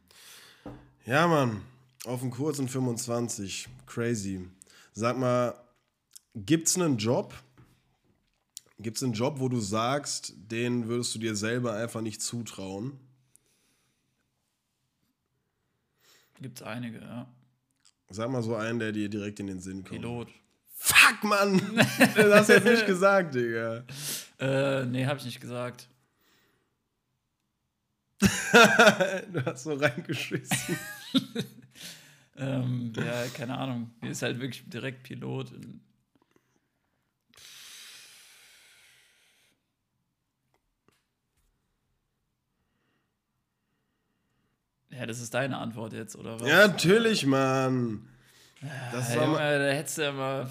[1.06, 1.62] ja, Mann.
[2.04, 3.68] auf einen kurzen 25.
[3.86, 4.46] Crazy.
[4.92, 5.54] Sag mal,
[6.34, 7.34] gibt's einen Job?
[8.78, 12.98] Gibt's einen Job, wo du sagst, den würdest du dir selber einfach nicht zutrauen?
[16.40, 17.28] Gibt's einige, ja.
[18.08, 20.00] Sag mal so einen, der dir direkt in den Sinn kommt.
[20.00, 20.28] Pilot.
[20.82, 21.60] Fuck, Mann!
[22.16, 23.84] Das hast du jetzt nicht gesagt, Digga.
[24.38, 25.86] Äh, nee, hab ich nicht gesagt.
[28.20, 30.78] du hast so reingeschissen.
[32.36, 33.90] Ähm, ja, keine Ahnung.
[34.00, 35.52] Mir ist halt wirklich direkt Pilot.
[44.88, 46.48] Ja, das ist deine Antwort jetzt, oder was?
[46.48, 48.08] Ja, natürlich, Mann.
[48.92, 50.48] Das Ja, war Junge, da hättest du ja mal.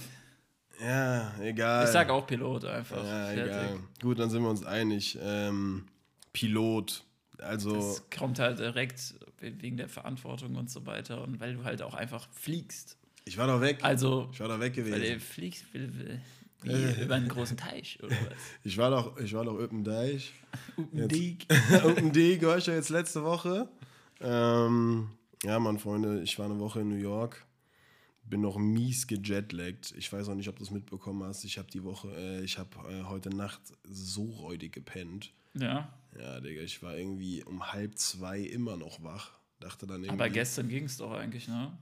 [0.81, 1.85] Ja, egal.
[1.85, 2.97] Ich sag auch Pilot einfach.
[2.97, 3.43] Ja, Fertig.
[3.45, 3.79] egal.
[4.01, 5.17] Gut, dann sind wir uns einig.
[5.21, 5.85] Ähm,
[6.33, 7.03] Pilot.
[7.39, 11.81] Also, Das kommt halt direkt wegen der Verantwortung und so weiter und weil du halt
[11.81, 12.97] auch einfach fliegst.
[13.25, 13.79] ich war doch weg.
[13.81, 15.19] Also, Ich war doch weg weil du gewesen.
[15.21, 18.37] fliegst wie über einen großen Teich oder was?
[18.65, 20.33] Ich war doch, ich war doch Öppendeich.
[20.91, 21.45] Dick.
[21.71, 23.69] Öppendijk war ich ja jetzt letzte Woche.
[24.19, 25.09] Ähm,
[25.45, 27.45] ja, Mann, Freunde, ich war eine Woche in New York.
[28.29, 29.93] Bin noch mies gejetlaggt.
[29.97, 31.43] Ich weiß auch nicht, ob du es mitbekommen hast.
[31.45, 35.33] Ich habe die Woche, äh, ich habe äh, heute Nacht so räudig gepennt.
[35.55, 39.31] Ja, Ja, Digga, ich war irgendwie um halb zwei immer noch wach.
[39.59, 40.21] Dachte dann irgendwie.
[40.21, 41.75] aber gestern ging es doch eigentlich, ne?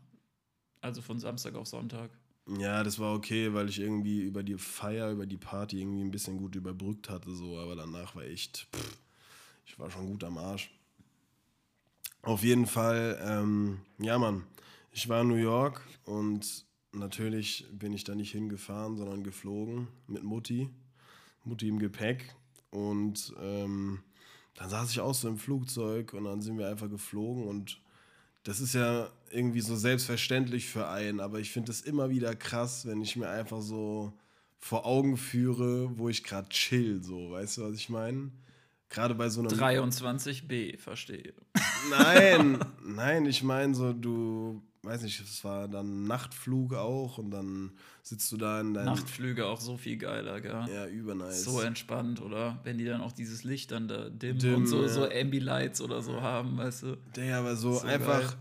[0.82, 2.10] Also von Samstag auf Sonntag.
[2.58, 6.12] Ja, das war okay, weil ich irgendwie über die Feier, über die Party irgendwie ein
[6.12, 8.98] bisschen gut überbrückt hatte, so, aber danach war echt, pff,
[9.66, 10.72] ich war schon gut am Arsch.
[12.22, 14.44] Auf jeden Fall, ähm, ja, Mann,
[14.98, 20.24] ich war in New York und natürlich bin ich da nicht hingefahren, sondern geflogen mit
[20.24, 20.72] Mutti,
[21.44, 22.34] Mutti im Gepäck
[22.72, 24.00] und ähm,
[24.56, 27.80] dann saß ich auch so im Flugzeug und dann sind wir einfach geflogen und
[28.42, 32.88] das ist ja irgendwie so selbstverständlich für einen, aber ich finde es immer wieder krass,
[32.88, 34.14] wenn ich mir einfach so
[34.58, 38.32] vor Augen führe, wo ich gerade chill, so, weißt du, was ich meine?
[38.90, 41.36] Gerade bei so einem 23b, verstehe.
[41.92, 47.72] Nein, nein, ich meine so, du, weiß nicht, es war dann Nachtflug auch und dann
[48.04, 48.86] sitzt du da in deinem.
[48.86, 50.66] Nachtflüge auch so viel geiler, gell?
[50.74, 51.44] Ja, übernice.
[51.44, 52.60] So entspannt, oder?
[52.64, 54.88] Wenn die dann auch dieses Licht dann da dimmen Dim, und so, ja.
[54.90, 56.98] so Ambilights oder so haben, weißt du?
[57.16, 58.38] Der aber so, So einfach, geil.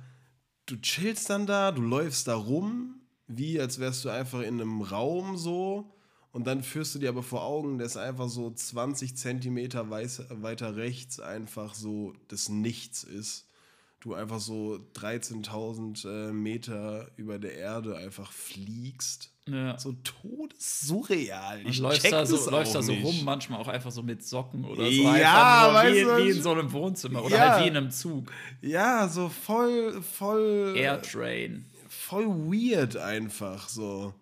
[0.66, 4.82] du chillst dann da, du läufst da rum, wie als wärst du einfach in einem
[4.82, 5.92] Raum so.
[6.32, 11.18] Und dann führst du dir aber vor Augen, dass einfach so 20 Zentimeter weiter rechts
[11.18, 13.45] einfach so das Nichts ist.
[14.06, 19.32] Du einfach so 13.000 äh, Meter über der Erde einfach fliegst.
[19.48, 19.76] Ja.
[19.80, 21.66] So todessurreal.
[21.66, 24.64] Ich läufst check da so, läufst da so rum, manchmal auch einfach so mit Socken
[24.64, 24.90] oder so.
[24.92, 27.50] Ja, weißt wie, du, wie in so einem Wohnzimmer oder Ja.
[27.50, 28.30] halt wie in einem Zug.
[28.62, 30.74] Ja, so voll, voll.
[30.76, 31.64] Airtrain.
[31.88, 34.14] voll weird einfach so.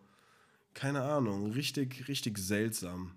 [0.72, 3.16] Keine Ahnung, richtig, richtig seltsam.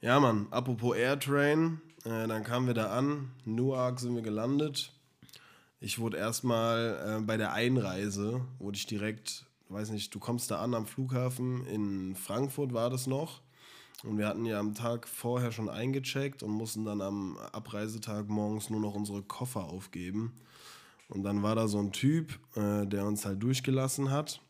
[0.00, 4.92] Ja, Mann, apropos Airtrain, äh, dann kamen wir da an, Newark sind wir gelandet.
[5.84, 10.62] Ich wurde erstmal äh, bei der Einreise, wurde ich direkt, weiß nicht, du kommst da
[10.62, 13.42] an am Flughafen, in Frankfurt war das noch.
[14.02, 18.70] Und wir hatten ja am Tag vorher schon eingecheckt und mussten dann am Abreisetag morgens
[18.70, 20.32] nur noch unsere Koffer aufgeben.
[21.08, 24.40] Und dann war da so ein Typ, äh, der uns halt durchgelassen hat.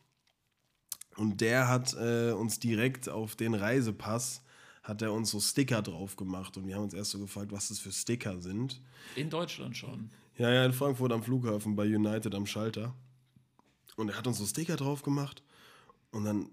[1.17, 4.41] Und der hat äh, uns direkt auf den Reisepass,
[4.83, 6.55] hat er uns so Sticker drauf gemacht.
[6.55, 8.79] Und wir haben uns erst so gefragt, was das für Sticker sind.
[9.17, 10.11] In Deutschland schon.
[10.37, 12.93] Ja, ja, in Frankfurt am Flughafen bei United am Schalter.
[13.95, 15.43] Und er hat uns so Sticker drauf gemacht.
[16.11, 16.49] Und dann,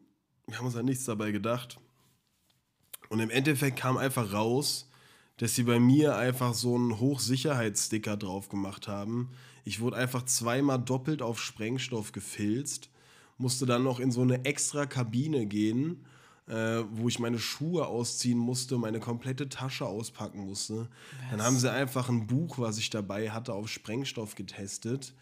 [0.47, 1.79] wir haben uns halt nichts dabei gedacht.
[3.09, 4.89] Und im Endeffekt kam einfach raus,
[5.39, 9.31] dass sie bei mir einfach so einen Hochsicherheitssticker drauf gemacht haben.
[9.65, 12.89] Ich wurde einfach zweimal doppelt auf Sprengstoff gefilzt,
[13.39, 16.05] musste dann noch in so eine extra Kabine gehen,
[16.49, 20.89] äh, wo ich meine Schuhe ausziehen musste, meine komplette Tasche auspacken musste.
[21.31, 25.15] Dann haben sie einfach ein Buch, was ich dabei hatte, auf Sprengstoff getestet.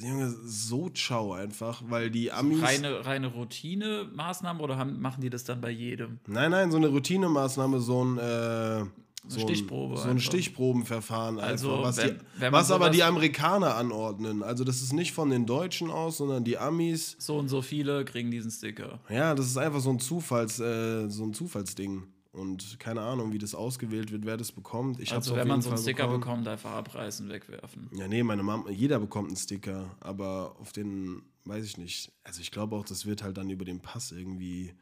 [0.00, 2.60] Junge, so ciao einfach, weil die Amis.
[2.60, 6.18] Reine, reine Routine-Maßnahmen oder haben, machen die das dann bei jedem?
[6.26, 8.84] Nein, nein, so eine Routinemaßnahme, so ein, äh,
[9.28, 10.22] so ein, Stichprobe so ein einfach.
[10.24, 14.42] Stichprobenverfahren Also, einfach, was, wenn- die, wenn was aber die Amerikaner anordnen.
[14.42, 17.16] Also das ist nicht von den Deutschen aus, sondern die Amis.
[17.18, 19.00] So und so viele kriegen diesen Sticker.
[19.08, 22.04] Ja, das ist einfach so ein Zufalls, äh, so ein Zufallsding.
[22.32, 25.00] Und keine Ahnung, wie das ausgewählt wird, wer das bekommt.
[25.00, 26.20] Ich Also wenn man so einen Fall Sticker bekommen.
[26.20, 27.88] bekommt, einfach abreißen, wegwerfen.
[27.94, 32.12] Ja, nee, meine Mama, jeder bekommt einen Sticker, aber auf den, weiß ich nicht.
[32.24, 34.74] Also ich glaube auch, das wird halt dann über den Pass irgendwie,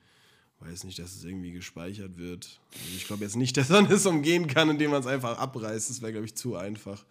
[0.64, 2.61] weiß nicht, dass es irgendwie gespeichert wird.
[2.72, 5.90] Also ich glaube jetzt nicht, dass man das umgehen kann, indem man es einfach abreißt.
[5.90, 7.05] Das wäre, glaube ich, zu einfach.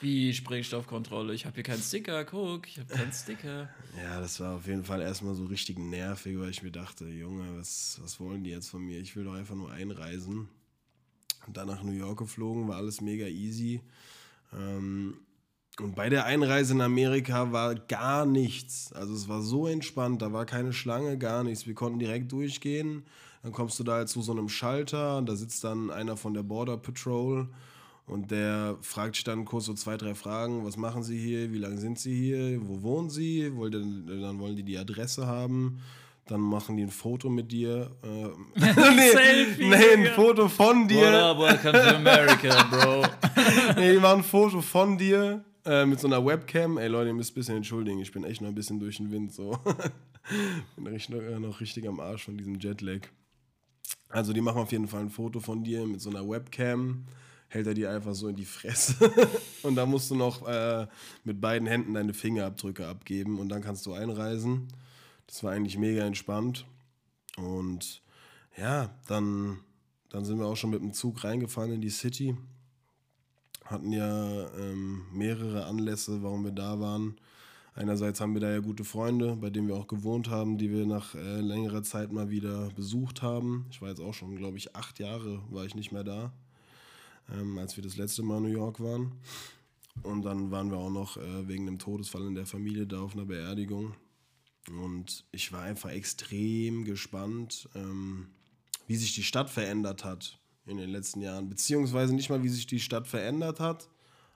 [0.00, 1.32] Wie Sprengstoffkontrolle?
[1.34, 3.70] Ich habe hier keinen Sticker, guck, ich habe keinen Sticker.
[3.96, 7.56] Ja, das war auf jeden Fall erstmal so richtig nervig, weil ich mir dachte, Junge,
[7.56, 8.98] was, was wollen die jetzt von mir?
[8.98, 10.48] Ich will doch einfach nur einreisen.
[11.46, 13.80] Und dann nach New York geflogen, war alles mega easy.
[14.52, 15.18] Ähm,
[15.80, 18.92] und bei der Einreise in Amerika war gar nichts.
[18.92, 21.66] Also es war so entspannt, da war keine Schlange, gar nichts.
[21.66, 23.04] Wir konnten direkt durchgehen.
[23.42, 26.32] Dann kommst du da halt zu so einem Schalter und da sitzt dann einer von
[26.32, 27.48] der Border Patrol
[28.06, 30.64] und der fragt dich dann kurz so zwei, drei Fragen.
[30.64, 31.52] Was machen Sie hier?
[31.52, 32.60] Wie lange sind Sie hier?
[32.62, 33.42] Wo wohnen Sie?
[33.42, 35.80] Dann wollen die die Adresse haben.
[36.26, 37.90] Dann machen die ein Foto mit dir.
[38.02, 38.28] Äh,
[38.94, 41.02] nee, Selfie, nee, ein Foto von dir.
[41.02, 43.02] What up, welcome to America, bro.
[43.76, 46.78] nee, die machen ein Foto von dir äh, mit so einer Webcam.
[46.78, 48.00] Ey Leute, ihr müsst ein bisschen entschuldigen.
[48.00, 49.32] Ich bin echt noch ein bisschen durch den Wind.
[49.32, 49.58] So.
[50.76, 53.00] bin richtig, noch, noch richtig am Arsch von diesem Jetlag.
[54.08, 57.06] Also die machen auf jeden Fall ein Foto von dir mit so einer Webcam
[57.54, 59.10] hält er dir einfach so in die Fresse.
[59.62, 60.86] und dann musst du noch äh,
[61.22, 64.68] mit beiden Händen deine Fingerabdrücke abgeben und dann kannst du einreisen.
[65.26, 66.66] Das war eigentlich mega entspannt.
[67.36, 68.02] Und
[68.56, 69.60] ja, dann,
[70.10, 72.36] dann sind wir auch schon mit dem Zug reingefahren in die City.
[73.64, 77.16] Hatten ja ähm, mehrere Anlässe, warum wir da waren.
[77.74, 80.86] Einerseits haben wir da ja gute Freunde, bei denen wir auch gewohnt haben, die wir
[80.86, 83.66] nach äh, längerer Zeit mal wieder besucht haben.
[83.70, 86.32] Ich war jetzt auch schon, glaube ich, acht Jahre war ich nicht mehr da
[87.32, 89.12] ähm, als wir das letzte Mal in New York waren.
[90.02, 93.14] Und dann waren wir auch noch äh, wegen dem Todesfall in der Familie da auf
[93.14, 93.94] einer Beerdigung.
[94.68, 98.28] Und ich war einfach extrem gespannt, ähm,
[98.86, 101.48] wie sich die Stadt verändert hat in den letzten Jahren.
[101.48, 103.88] Beziehungsweise nicht mal, wie sich die Stadt verändert hat.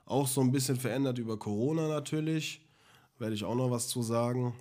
[0.04, 2.60] Auch so ein bisschen verändert über Corona natürlich.
[3.18, 4.54] Werde ich auch noch was zu sagen.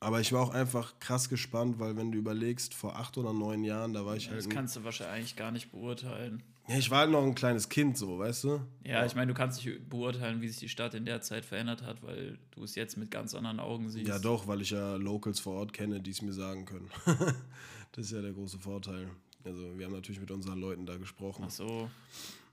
[0.00, 3.64] Aber ich war auch einfach krass gespannt, weil wenn du überlegst, vor acht oder neun
[3.64, 4.38] Jahren, da war ich ja, halt.
[4.40, 6.42] Das kannst du wahrscheinlich gar nicht beurteilen.
[6.68, 8.60] Ja, ich war halt noch ein kleines Kind, so, weißt du?
[8.84, 11.82] Ja, ich meine, du kannst nicht beurteilen, wie sich die Stadt in der Zeit verändert
[11.82, 14.06] hat, weil du es jetzt mit ganz anderen Augen siehst.
[14.06, 16.90] Ja, doch, weil ich ja Locals vor Ort kenne, die es mir sagen können.
[17.92, 19.08] das ist ja der große Vorteil.
[19.44, 21.44] Also, wir haben natürlich mit unseren Leuten da gesprochen.
[21.46, 21.90] Ach so.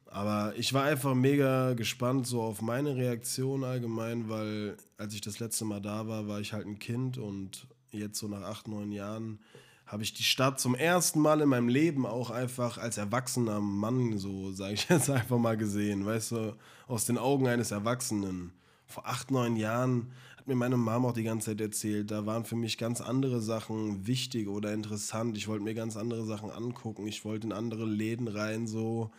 [0.08, 5.40] Aber ich war einfach mega gespannt so auf meine Reaktion allgemein, weil als ich das
[5.40, 8.92] letzte Mal da war, war ich halt ein Kind und jetzt so nach acht, neun
[8.92, 9.40] Jahren
[9.86, 14.18] habe ich die Stadt zum ersten Mal in meinem Leben auch einfach als erwachsener Mann,
[14.18, 16.56] so sage ich jetzt einfach mal gesehen, weißt du,
[16.88, 18.52] aus den Augen eines Erwachsenen.
[18.88, 20.12] Vor acht, neun Jahren
[20.46, 23.42] hat mir meine Mama auch die ganze Zeit erzählt, da waren für mich ganz andere
[23.42, 25.36] Sachen wichtig oder interessant.
[25.38, 29.10] Ich wollte mir ganz andere Sachen angucken, ich wollte in andere Läden rein, so.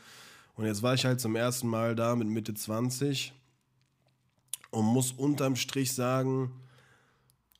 [0.54, 3.32] Und jetzt war ich halt zum ersten Mal da mit Mitte 20
[4.70, 6.52] und muss unterm Strich sagen,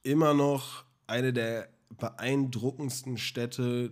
[0.04, 3.90] immer noch eine der beeindruckendsten Städte,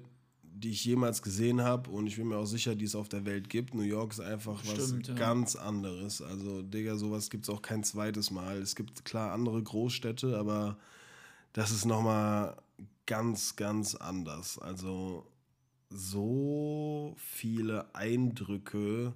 [0.54, 1.90] die ich jemals gesehen habe.
[1.90, 3.74] Und ich bin mir auch sicher, die es auf der Welt gibt.
[3.74, 5.14] New York ist einfach Stimmt, was ja.
[5.14, 6.22] ganz anderes.
[6.22, 8.58] Also, Digga, sowas gibt es auch kein zweites Mal.
[8.58, 10.78] Es gibt klar andere Großstädte, aber
[11.52, 12.56] das ist nochmal
[13.06, 14.58] ganz, ganz anders.
[14.58, 15.26] Also,
[15.90, 19.12] so viele Eindrücke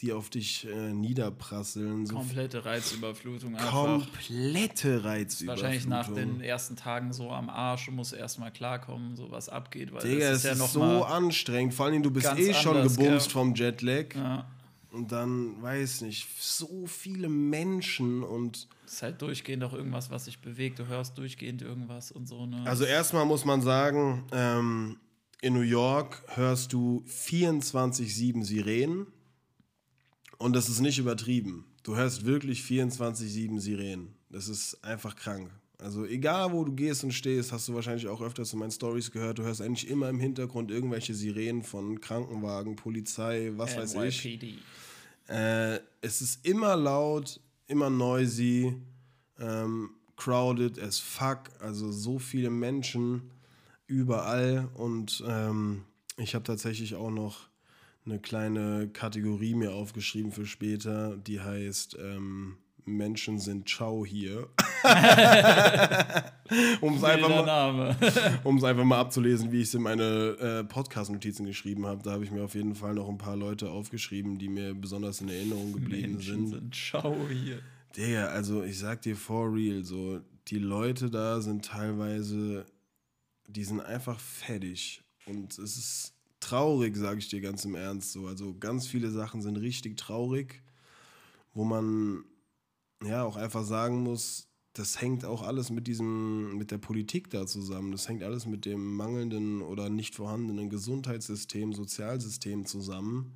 [0.00, 2.06] die auf dich äh, niederprasseln.
[2.06, 3.70] So Komplette Reizüberflutung einfach.
[3.70, 5.48] Komplette Reizüberflutung.
[5.48, 9.92] Wahrscheinlich nach den ersten Tagen so am Arsch und musst erstmal klarkommen, so was abgeht.
[9.92, 11.74] Weil Digga, das ist, ja ist so anstrengend.
[11.74, 13.32] Vor allem, du bist eh schon anders, gebumst gell?
[13.32, 14.14] vom Jetlag.
[14.14, 14.46] Ja.
[14.92, 18.68] Und dann, weiß nicht, so viele Menschen und.
[18.86, 20.80] Es ist halt durchgehend auch irgendwas, was sich bewegt.
[20.80, 22.46] Du hörst durchgehend irgendwas und so.
[22.46, 22.62] Ne?
[22.64, 24.96] Also, erstmal muss man sagen, ähm,
[25.42, 29.06] in New York hörst du 24-7 Sirenen.
[30.40, 31.66] Und das ist nicht übertrieben.
[31.82, 34.14] Du hörst wirklich 24-7 Sirenen.
[34.30, 35.50] Das ist einfach krank.
[35.76, 39.10] Also egal, wo du gehst und stehst, hast du wahrscheinlich auch öfters in meinen Stories
[39.10, 43.94] gehört, du hörst eigentlich immer im Hintergrund irgendwelche Sirenen von Krankenwagen, Polizei, was NYPD.
[43.94, 44.58] weiß ich.
[45.28, 48.72] Äh, es ist immer laut, immer noisy,
[49.38, 53.30] ähm, crowded as fuck, also so viele Menschen
[53.86, 55.84] überall und ähm,
[56.16, 57.49] ich habe tatsächlich auch noch
[58.04, 64.48] eine kleine Kategorie mir aufgeschrieben für später, die heißt ähm, Menschen sind Ciao hier.
[66.80, 67.96] um es einfach, mal,
[68.44, 72.02] einfach mal abzulesen, wie ich es in meine äh, Podcast-Notizen geschrieben habe.
[72.02, 75.20] Da habe ich mir auf jeden Fall noch ein paar Leute aufgeschrieben, die mir besonders
[75.20, 76.74] in Erinnerung geblieben Menschen sind.
[76.74, 77.60] sind Ciao hier.
[77.96, 82.64] Digga, also ich sag dir for real, so die Leute da sind teilweise,
[83.46, 85.02] die sind einfach fertig.
[85.26, 88.12] Und es ist traurig, sage ich dir ganz im Ernst.
[88.12, 88.26] So.
[88.26, 90.62] Also ganz viele Sachen sind richtig traurig,
[91.54, 92.24] wo man
[93.04, 97.46] ja auch einfach sagen muss, das hängt auch alles mit diesem, mit der Politik da
[97.46, 97.92] zusammen.
[97.92, 103.34] Das hängt alles mit dem mangelnden oder nicht vorhandenen Gesundheitssystem, Sozialsystem zusammen.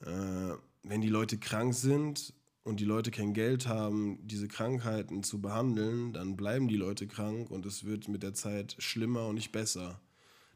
[0.00, 5.40] Äh, wenn die Leute krank sind, und die Leute kein Geld haben, diese Krankheiten zu
[5.40, 9.52] behandeln, dann bleiben die Leute krank und es wird mit der Zeit schlimmer und nicht
[9.52, 10.00] besser.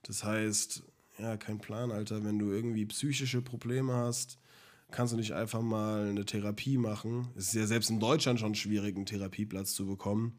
[0.03, 0.83] Das heißt,
[1.18, 2.24] ja, kein Plan, Alter.
[2.24, 4.38] Wenn du irgendwie psychische Probleme hast,
[4.90, 7.28] kannst du nicht einfach mal eine Therapie machen.
[7.37, 10.38] Es ist ja selbst in Deutschland schon schwierig, einen Therapieplatz zu bekommen.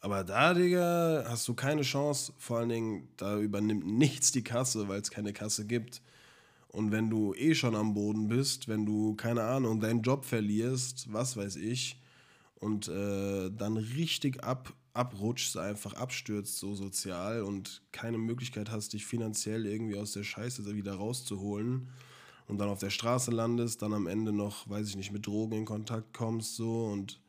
[0.00, 2.32] Aber da, Digga, hast du keine Chance.
[2.38, 6.02] Vor allen Dingen, da übernimmt nichts die Kasse, weil es keine Kasse gibt.
[6.68, 11.12] Und wenn du eh schon am Boden bist, wenn du, keine Ahnung, deinen Job verlierst,
[11.12, 12.00] was weiß ich,
[12.56, 19.06] und äh, dann richtig ab, abrutschst, einfach abstürzt so sozial und keine Möglichkeit hast, dich
[19.06, 21.88] finanziell irgendwie aus der Scheiße wieder rauszuholen
[22.48, 25.58] und dann auf der Straße landest, dann am Ende noch, weiß ich nicht, mit Drogen
[25.58, 27.20] in Kontakt kommst so und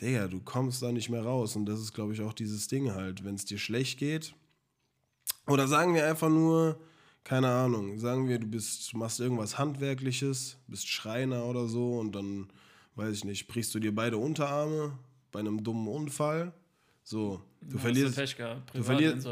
[0.00, 2.92] Digga, du kommst da nicht mehr raus und das ist, glaube ich, auch dieses Ding
[2.92, 4.34] halt, wenn es dir schlecht geht
[5.46, 6.78] oder sagen wir einfach nur,
[7.24, 12.14] keine Ahnung, sagen wir, du bist, du machst irgendwas Handwerkliches, bist Schreiner oder so und
[12.14, 12.48] dann,
[12.94, 14.96] weiß ich nicht, brichst du dir beide Unterarme
[15.32, 16.52] bei einem dummen Unfall.
[17.06, 19.26] So, du verlierst, du, verlierst,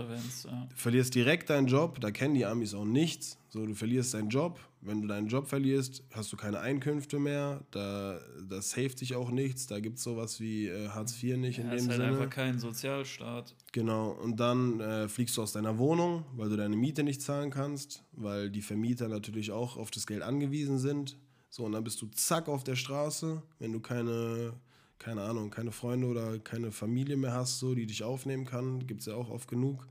[0.44, 0.68] ja.
[0.74, 3.38] verlierst direkt deinen Job, da kennen die Amis auch nichts.
[3.48, 4.61] So, du verlierst deinen Job.
[4.82, 7.62] Wenn du deinen Job verlierst, hast du keine Einkünfte mehr.
[7.70, 9.68] Da, da saved sich auch nichts.
[9.68, 12.08] Da gibt es sowas wie äh, Hartz IV nicht ja, in dem ist halt Sinne.
[12.08, 13.54] einfach kein Sozialstaat.
[13.70, 14.11] Genau.
[14.11, 18.02] Und dann äh, fliegst du aus deiner Wohnung, weil du deine Miete nicht zahlen kannst,
[18.12, 21.16] weil die Vermieter natürlich auch auf das Geld angewiesen sind.
[21.48, 24.54] So, und dann bist du zack auf der Straße, wenn du keine,
[25.03, 28.87] keine Ahnung, keine Freunde oder keine Familie mehr hast, so, die dich aufnehmen kann.
[28.87, 29.87] Gibt es ja auch oft genug.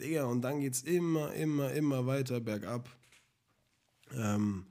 [0.00, 2.88] Digga, und dann geht es immer, immer, immer weiter bergab.
[4.12, 4.66] Ähm,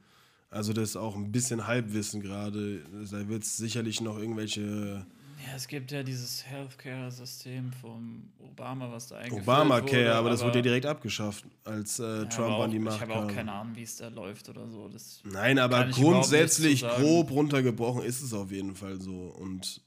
[0.49, 2.83] also das ist auch ein bisschen Halbwissen gerade.
[3.09, 5.05] Da wird es sicherlich noch irgendwelche...
[5.45, 10.43] Ja, es gibt ja dieses Healthcare-System vom Obama, was da eigentlich Obamacare, wurde, aber das
[10.43, 13.09] wurde ja direkt abgeschafft, als äh, ja, Trump auch, an die Macht kam.
[13.09, 14.89] Ich habe auch keine Ahnung, wie es da läuft oder so.
[14.89, 19.33] Das Nein, aber grundsätzlich grob runtergebrochen ist es auf jeden Fall so.
[19.39, 19.81] Und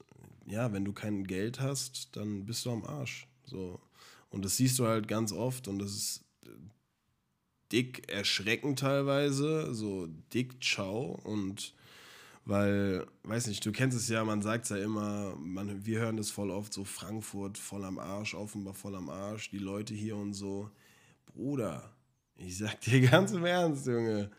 [0.47, 3.27] ja, wenn du kein Geld hast, dann bist du am Arsch.
[3.45, 3.79] So.
[4.31, 6.49] Und das siehst du halt ganz oft und das ist äh,
[7.71, 11.75] dick erschreckend teilweise, so dick ciao und
[12.45, 16.17] weil, weiß nicht, du kennst es ja, man sagt es ja immer, man, wir hören
[16.17, 20.17] das voll oft, so Frankfurt voll am Arsch, offenbar voll am Arsch, die Leute hier
[20.17, 20.71] und so.
[21.27, 21.93] Bruder,
[22.37, 24.31] ich sag dir ganz im Ernst, Junge,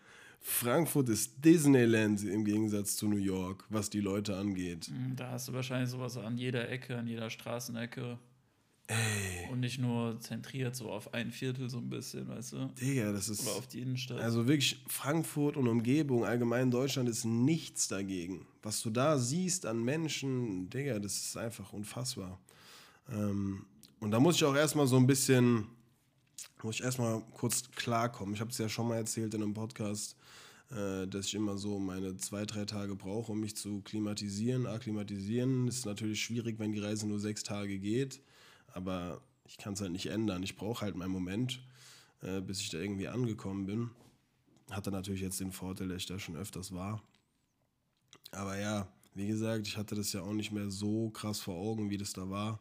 [0.46, 4.88] Frankfurt ist Disneyland im Gegensatz zu New York, was die Leute angeht.
[4.88, 8.20] Hm, da hast du wahrscheinlich sowas an jeder Ecke, an jeder Straßenecke.
[8.94, 9.52] Ey.
[9.52, 12.72] Und nicht nur zentriert so auf ein Viertel so ein bisschen, weißt du?
[12.82, 13.44] Digga, das ist.
[13.44, 14.20] Oder auf die Innenstadt.
[14.20, 18.46] Also wirklich, Frankfurt und Umgebung, allgemein Deutschland ist nichts dagegen.
[18.62, 22.40] Was du da siehst an Menschen, Digga, das ist einfach unfassbar.
[23.12, 23.66] Ähm,
[24.00, 25.68] und da muss ich auch erstmal so ein bisschen,
[26.62, 28.34] muss ich erstmal kurz klarkommen.
[28.36, 30.16] Ich habe es ja schon mal erzählt in einem Podcast,
[30.72, 34.66] äh, dass ich immer so meine zwei, drei Tage brauche, um mich zu klimatisieren.
[34.68, 38.22] Akklimatisieren ist natürlich schwierig, wenn die Reise nur sechs Tage geht
[38.74, 40.44] aber ich kann es halt nicht ändern.
[40.44, 41.62] Ich brauche halt meinen Moment,
[42.22, 43.90] äh, bis ich da irgendwie angekommen bin.
[44.72, 47.02] Hatte natürlich jetzt den Vorteil, dass ich da schon öfters war.
[48.32, 51.90] Aber ja, wie gesagt, ich hatte das ja auch nicht mehr so krass vor Augen,
[51.90, 52.60] wie das da war.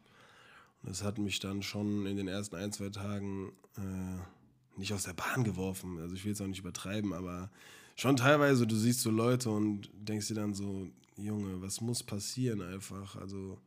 [0.83, 5.05] Und das hat mich dann schon in den ersten ein, zwei Tagen äh, nicht aus
[5.05, 5.99] der Bahn geworfen.
[5.99, 7.51] Also ich will es auch nicht übertreiben, aber
[7.97, 12.63] schon teilweise, du siehst so Leute und denkst dir dann so, Junge, was muss passieren
[12.63, 13.17] einfach?
[13.17, 13.59] Also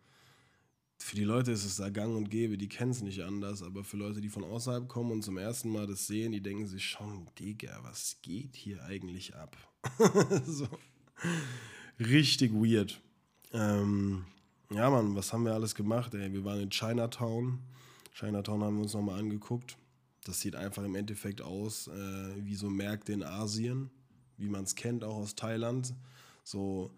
[1.06, 3.84] für die Leute ist es da gang und gäbe, die kennen es nicht anders, aber
[3.84, 6.84] für Leute, die von außerhalb kommen und zum ersten Mal das sehen, die denken sich
[6.84, 9.56] schon, Digga, was geht hier eigentlich ab?
[10.48, 10.68] so.
[12.00, 13.00] Richtig weird.
[13.54, 14.26] Ähm,
[14.72, 16.16] ja, Mann, was haben wir alles gemacht?
[16.16, 16.34] Ey?
[16.34, 17.60] Wir waren in Chinatown.
[18.16, 19.78] Chinatown haben wir uns nochmal angeguckt.
[20.24, 23.92] Das sieht einfach im Endeffekt aus äh, wie so Märkte in Asien,
[24.38, 25.94] wie man es kennt, auch aus Thailand.
[26.44, 26.90] So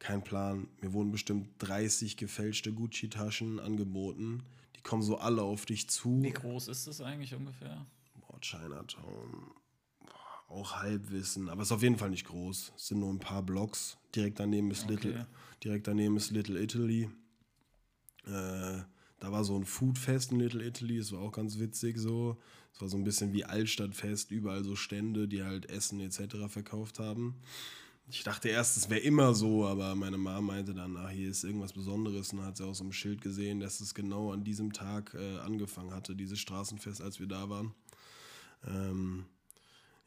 [0.00, 0.66] kein Plan.
[0.80, 4.42] Mir wurden bestimmt 30 gefälschte Gucci-Taschen angeboten.
[4.74, 6.22] Die kommen so alle auf dich zu.
[6.22, 7.86] Wie groß ist das eigentlich ungefähr?
[8.14, 9.52] Boah, Chinatown.
[10.00, 11.48] Boah, auch Halbwissen.
[11.48, 12.72] Aber es ist auf jeden Fall nicht groß.
[12.74, 13.98] Es sind nur ein paar Blocks.
[14.16, 14.94] Direkt daneben ist, okay.
[14.94, 15.26] Little,
[15.62, 17.10] direkt daneben ist Little Italy.
[18.24, 18.80] Äh,
[19.20, 20.96] da war so ein Foodfest in Little Italy.
[20.96, 22.38] Es war auch ganz witzig so.
[22.72, 24.30] Es war so ein bisschen wie Altstadtfest.
[24.30, 26.48] Überall so Stände, die halt Essen etc.
[26.48, 27.36] verkauft haben.
[28.12, 31.44] Ich dachte erst, es wäre immer so, aber meine Mama meinte dann, ach, hier ist
[31.44, 32.32] irgendwas Besonderes.
[32.32, 35.14] Und dann hat sie auch so ein Schild gesehen, dass es genau an diesem Tag
[35.14, 37.72] äh, angefangen hatte, dieses Straßenfest, als wir da waren.
[38.66, 39.26] Ähm,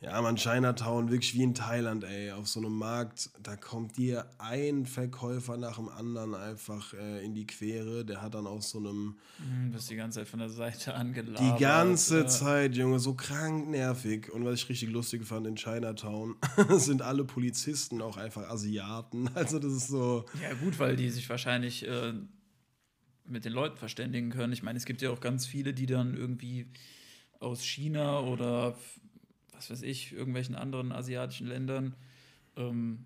[0.03, 2.31] Ja, man, Chinatown, wirklich wie in Thailand, ey.
[2.31, 7.33] Auf so einem Markt, da kommt dir ein Verkäufer nach dem anderen einfach äh, in
[7.33, 8.03] die Quere.
[8.03, 9.15] Der hat dann auch so einem.
[9.39, 11.39] Du bist die ganze Zeit von der Seite angelabert.
[11.39, 12.27] Die ganze ja.
[12.27, 14.29] Zeit, Junge, so krank nervig.
[14.33, 16.35] Und was ich richtig lustig fand in Chinatown,
[16.71, 19.29] sind alle Polizisten auch einfach Asiaten.
[19.35, 20.25] Also, das ist so.
[20.41, 22.13] Ja, gut, weil die sich wahrscheinlich äh,
[23.25, 24.51] mit den Leuten verständigen können.
[24.53, 26.67] Ich meine, es gibt ja auch ganz viele, die dann irgendwie
[27.39, 28.75] aus China oder
[29.55, 31.95] was weiß ich, irgendwelchen anderen asiatischen Ländern
[32.55, 33.05] ähm,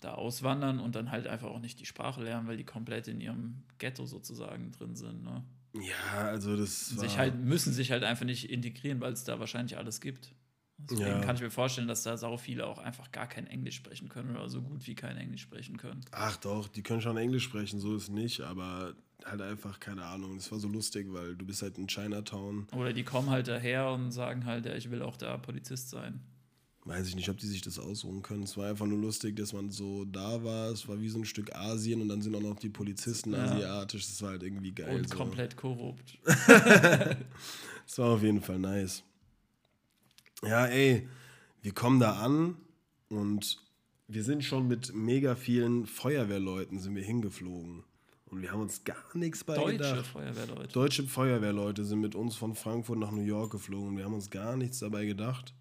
[0.00, 3.20] da auswandern und dann halt einfach auch nicht die Sprache lernen, weil die komplett in
[3.20, 5.22] ihrem Ghetto sozusagen drin sind.
[5.22, 5.44] Ne?
[5.74, 6.90] Ja, also das.
[6.90, 10.34] Sich halt, müssen sich halt einfach nicht integrieren, weil es da wahrscheinlich alles gibt.
[10.78, 11.20] Deswegen Ja.
[11.20, 14.36] kann ich mir vorstellen, dass da sau viele auch einfach gar kein Englisch sprechen können
[14.36, 16.00] oder so gut wie kein Englisch sprechen können.
[16.10, 18.94] Ach doch, die können schon Englisch sprechen, so ist nicht, aber
[19.26, 20.36] halt einfach, keine Ahnung.
[20.36, 22.66] Das war so lustig, weil du bist halt in Chinatown.
[22.76, 26.20] Oder die kommen halt daher und sagen halt, ja, ich will auch da Polizist sein.
[26.84, 28.42] Weiß ich nicht, ob die sich das aussuchen können.
[28.42, 30.70] Es war einfach nur lustig, dass man so da war.
[30.70, 33.44] Es war wie so ein Stück Asien und dann sind auch noch die Polizisten Ja.
[33.44, 34.06] asiatisch.
[34.06, 34.96] Das war halt irgendwie geil.
[34.96, 35.16] und so.
[35.16, 36.18] komplett korrupt.
[37.86, 39.02] Das war auf jeden Fall nice.
[40.44, 41.06] Ja, ey,
[41.62, 42.56] wir kommen da an
[43.08, 43.58] und
[44.08, 47.84] wir sind schon mit mega vielen Feuerwehrleuten sind wir hingeflogen.
[48.32, 50.06] Und wir haben uns gar nichts bei Deutsche gedacht.
[50.06, 50.68] Feuerwehrleute.
[50.72, 54.30] Deutsche Feuerwehrleute sind mit uns von Frankfurt nach New York geflogen und wir haben uns
[54.30, 55.52] gar nichts dabei gedacht.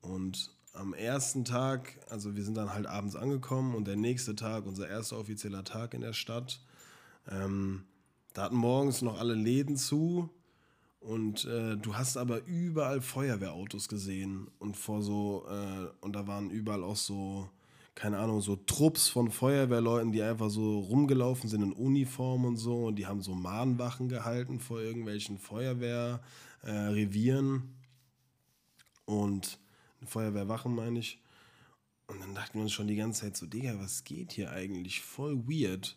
[0.00, 4.66] Und am ersten Tag, also wir sind dann halt abends angekommen und der nächste Tag,
[4.66, 6.60] unser erster offizieller Tag in der Stadt,
[7.30, 7.84] ähm,
[8.34, 10.28] da hatten morgens noch alle Läden zu
[10.98, 16.50] und äh, du hast aber überall Feuerwehrautos gesehen und vor so, äh, und da waren
[16.50, 17.48] überall auch so,
[17.96, 22.88] keine Ahnung, so Trupps von Feuerwehrleuten, die einfach so rumgelaufen sind in Uniform und so
[22.88, 27.62] und die haben so Mahnwachen gehalten vor irgendwelchen Feuerwehrrevieren äh,
[29.10, 29.58] und
[30.04, 31.22] Feuerwehrwachen meine ich.
[32.06, 35.00] Und dann dachten wir uns schon die ganze Zeit so, Digga, was geht hier eigentlich?
[35.00, 35.96] Voll weird.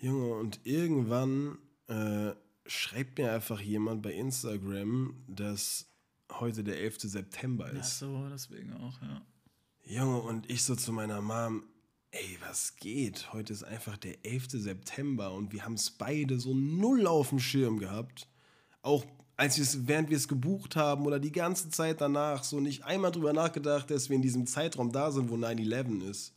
[0.00, 1.58] Junge, und irgendwann
[1.88, 2.30] äh,
[2.66, 5.90] schreibt mir einfach jemand bei Instagram, dass
[6.32, 7.02] heute der 11.
[7.02, 7.98] September Ach ist.
[7.98, 9.20] so, deswegen auch, ja.
[9.90, 11.62] Junge, und ich so zu meiner Mom,
[12.10, 13.32] ey, was geht?
[13.32, 14.48] Heute ist einfach der 11.
[14.50, 18.28] September und wir haben es beide so null auf dem Schirm gehabt.
[18.82, 19.06] Auch
[19.38, 23.12] als wir's, während wir es gebucht haben oder die ganze Zeit danach so nicht einmal
[23.12, 26.34] drüber nachgedacht, dass wir in diesem Zeitraum da sind, wo 9-11 ist.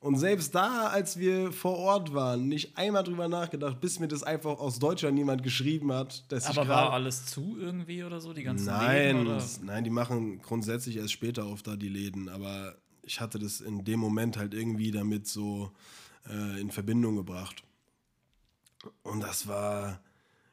[0.00, 4.22] Und selbst da, als wir vor Ort waren, nicht einmal drüber nachgedacht, bis mir das
[4.22, 8.18] einfach aus Deutschland niemand geschrieben hat, dass ich Aber war gerade alles zu irgendwie oder
[8.18, 9.26] so, die ganzen Nein, Läden?
[9.26, 9.44] Oder?
[9.62, 13.84] nein, die machen grundsätzlich erst später auf da die Läden, aber ich hatte das in
[13.84, 15.70] dem Moment halt irgendwie damit so
[16.26, 17.62] äh, in Verbindung gebracht.
[19.02, 20.00] Und das war,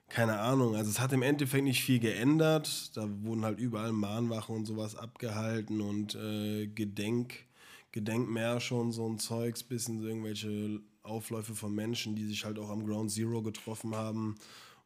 [0.10, 2.92] keine Ahnung, also es hat im Endeffekt nicht viel geändert.
[2.98, 7.47] Da wurden halt überall Mahnwachen und sowas abgehalten und äh, Gedenk,
[7.92, 12.70] Gedenkmärsche und so ein Zeugs, bisschen so irgendwelche Aufläufe von Menschen, die sich halt auch
[12.70, 14.36] am Ground Zero getroffen haben,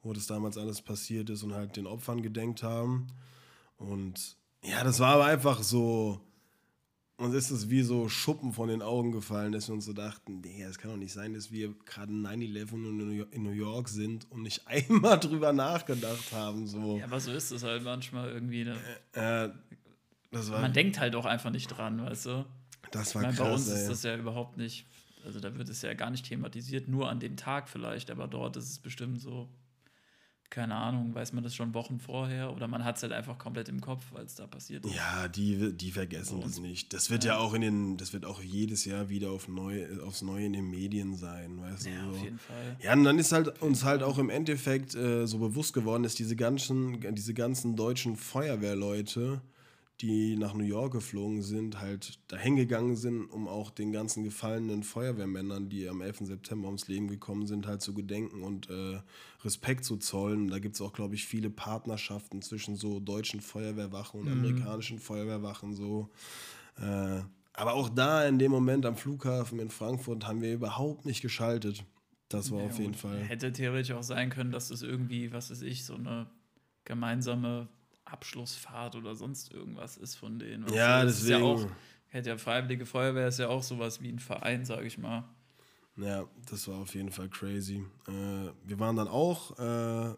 [0.03, 3.07] wo das damals alles passiert ist und halt den Opfern gedenkt haben.
[3.77, 6.21] Und ja, das war aber einfach so.
[7.17, 10.41] Uns ist es wie so Schuppen von den Augen gefallen, dass wir uns so dachten,
[10.41, 14.41] Digga, es kann doch nicht sein, dass wir gerade 9-11 in New York- sind und
[14.41, 16.65] nicht einmal drüber nachgedacht haben.
[16.65, 16.97] So.
[16.97, 18.63] Ja, aber so ist es halt manchmal irgendwie.
[18.63, 18.75] Ne?
[19.13, 19.49] Äh,
[20.31, 22.45] war, Man denkt halt auch einfach nicht dran, weißt du?
[22.91, 23.81] Das Ich war meine, bei krass, uns ey.
[23.81, 24.85] ist das ja überhaupt nicht,
[25.25, 28.57] also da wird es ja gar nicht thematisiert, nur an dem Tag vielleicht, aber dort
[28.57, 29.49] ist es bestimmt so,
[30.49, 33.69] keine Ahnung, weiß man das schon Wochen vorher oder man hat es halt einfach komplett
[33.69, 34.93] im Kopf, weil es da passiert ist.
[34.93, 36.91] Ja, die, die vergessen das nicht.
[36.91, 37.37] Das wird ja.
[37.37, 40.69] auch in den, das wird auch jedes Jahr wieder auf neu, aufs Neue in den
[40.69, 42.09] Medien sein, weißt Ja, du?
[42.09, 42.23] auf so.
[42.25, 42.75] jeden Fall.
[42.83, 46.15] Ja, und dann ist halt uns halt auch im Endeffekt äh, so bewusst geworden, dass
[46.15, 49.41] diese ganzen, diese ganzen deutschen Feuerwehrleute,
[50.01, 54.83] die nach New York geflogen sind, halt dahin gegangen sind, um auch den ganzen gefallenen
[54.83, 56.19] Feuerwehrmännern, die am 11.
[56.21, 58.99] September ums Leben gekommen sind, halt zu gedenken und äh,
[59.43, 60.49] Respekt zu zollen.
[60.49, 65.73] Da gibt es auch, glaube ich, viele Partnerschaften zwischen so deutschen Feuerwehrwachen und amerikanischen Feuerwehrwachen
[65.75, 66.09] so.
[66.77, 67.21] Äh,
[67.53, 71.83] aber auch da in dem Moment am Flughafen in Frankfurt haben wir überhaupt nicht geschaltet.
[72.29, 72.93] Das war Ja, auf jeden.
[72.93, 73.17] Fall.
[73.19, 76.27] Hätte theoretisch auch sein können, dass es irgendwie, was weiß ich, so eine
[76.85, 77.67] gemeinsame
[78.11, 80.67] Abschlussfahrt oder sonst irgendwas ist von denen.
[80.73, 81.03] Ja?
[81.03, 81.69] Das ist ja deswegen.
[81.69, 81.71] auch,
[82.09, 85.23] hätte ja Freiwillige Feuerwehr ist ja auch sowas wie ein Verein, sage ich mal.
[85.97, 87.83] Ja, das war auf jeden Fall crazy.
[88.07, 89.63] Äh, wir waren dann auch, äh,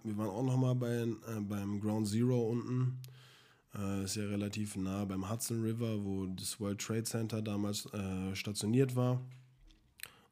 [0.03, 2.99] wir waren auch nochmal bei, äh, beim Ground Zero unten.
[3.75, 8.35] Äh, ist ja relativ nah beim Hudson River, wo das World Trade Center damals äh,
[8.35, 9.19] stationiert war.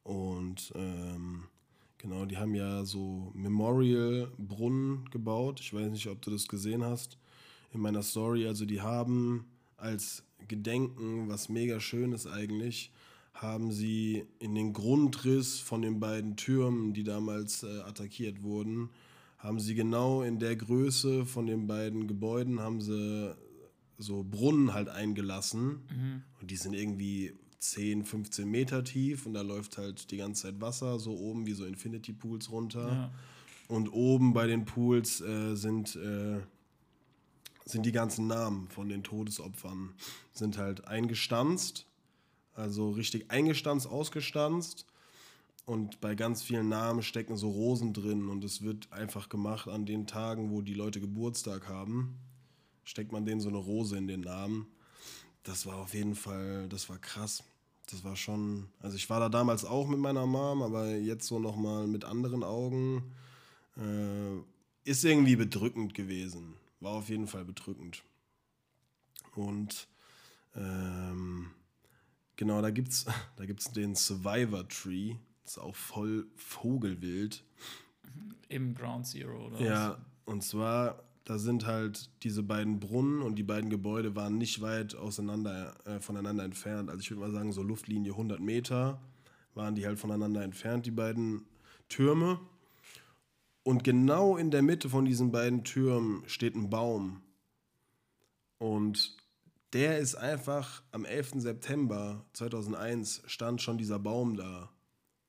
[0.04, 1.46] Und ähm,
[1.98, 5.60] genau, die haben ja so Memorial-Brunnen gebaut.
[5.60, 7.18] Ich weiß nicht, ob du das gesehen hast
[7.74, 8.48] in meiner Story.
[8.48, 9.46] Also die haben
[9.78, 12.92] als Gedenken, was mega schön ist eigentlich,
[13.34, 18.90] haben sie in den Grundriss von den beiden Türmen, die damals äh, attackiert wurden,
[19.38, 23.36] haben sie genau in der Größe von den beiden Gebäuden haben sie
[23.98, 25.82] so Brunnen halt eingelassen.
[25.90, 26.22] Mhm.
[26.40, 30.62] Und die sind irgendwie 10, 15 Meter tief und da läuft halt die ganze Zeit
[30.62, 32.88] Wasser, so oben wie so Infinity Pools runter.
[32.88, 33.12] Ja.
[33.68, 36.40] Und oben bei den Pools äh, sind, äh,
[37.72, 39.94] sind die ganzen Namen von den Todesopfern,
[40.34, 41.86] sind halt eingestanzt,
[42.54, 44.86] also richtig eingestanzt, ausgestanzt.
[45.66, 49.86] Und bei ganz vielen Namen stecken so Rosen drin und es wird einfach gemacht an
[49.86, 52.18] den Tagen, wo die Leute Geburtstag haben
[52.84, 54.68] steckt man denen so eine Rose in den Namen.
[55.44, 57.44] Das war auf jeden Fall, das war krass.
[57.90, 61.40] Das war schon, also ich war da damals auch mit meiner Mom, aber jetzt so
[61.40, 63.12] nochmal mit anderen Augen.
[63.78, 64.40] Äh,
[64.84, 66.54] ist irgendwie bedrückend gewesen.
[66.82, 68.04] War auf jeden Fall bedrückend.
[69.36, 69.88] Und
[70.56, 71.52] ähm,
[72.36, 73.06] genau, da gibt's,
[73.38, 75.16] da gibt's den Survivor Tree.
[75.44, 77.44] Das ist auch voll Vogelwild.
[78.50, 79.62] Im Ground Zero, oder?
[79.62, 84.62] Ja, und zwar da sind halt diese beiden Brunnen und die beiden Gebäude waren nicht
[84.62, 86.90] weit auseinander, äh, voneinander entfernt.
[86.90, 89.00] Also ich würde mal sagen, so Luftlinie 100 Meter
[89.54, 91.46] waren die halt voneinander entfernt, die beiden
[91.90, 92.40] Türme.
[93.64, 97.22] Und genau in der Mitte von diesen beiden Türmen steht ein Baum.
[98.58, 99.16] Und
[99.74, 101.34] der ist einfach am 11.
[101.38, 104.70] September 2001 stand schon dieser Baum da.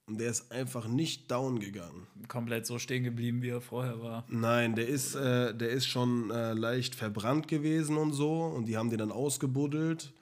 [0.07, 2.07] Und der ist einfach nicht down gegangen.
[2.27, 4.25] Komplett so stehen geblieben, wie er vorher war.
[4.29, 8.43] Nein, der ist, äh, der ist schon äh, leicht verbrannt gewesen und so.
[8.43, 10.13] Und die haben den dann ausgebuddelt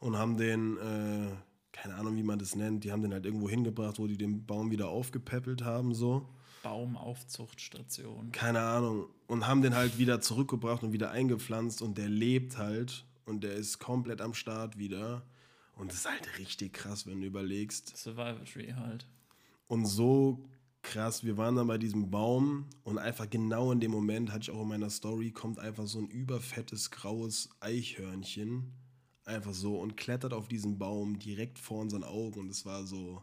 [0.00, 1.30] und haben den, äh,
[1.72, 4.44] keine Ahnung, wie man das nennt, die haben den halt irgendwo hingebracht, wo die den
[4.44, 6.28] Baum wieder aufgepäppelt haben, so.
[6.68, 8.30] Baumaufzuchtstation.
[8.32, 9.06] Keine Ahnung.
[9.26, 13.54] Und haben den halt wieder zurückgebracht und wieder eingepflanzt und der lebt halt und der
[13.54, 15.22] ist komplett am Start wieder.
[15.76, 17.96] Und das ist halt richtig krass, wenn du überlegst.
[17.96, 19.06] Survival Tree halt.
[19.66, 20.44] Und so
[20.82, 24.50] krass, wir waren dann bei diesem Baum und einfach genau in dem Moment, hatte ich
[24.50, 28.74] auch in meiner Story, kommt einfach so ein überfettes graues Eichhörnchen
[29.24, 33.22] einfach so und klettert auf diesen Baum direkt vor unseren Augen und es war so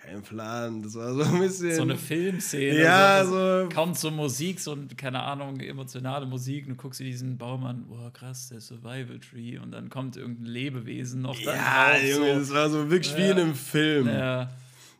[0.00, 4.10] kein Plan, das war so ein bisschen so eine Filmszene, ja, so, so kaum zur
[4.10, 8.48] Musik, so keine Ahnung, emotionale Musik, und du guckst dir diesen Baum an, boah krass,
[8.48, 12.38] der Survival Tree und dann kommt irgendein Lebewesen noch dann Ja, drauf, Junge, so.
[12.40, 13.18] das war so wirklich ja.
[13.18, 14.08] wie in einem Film.
[14.08, 14.50] Ja.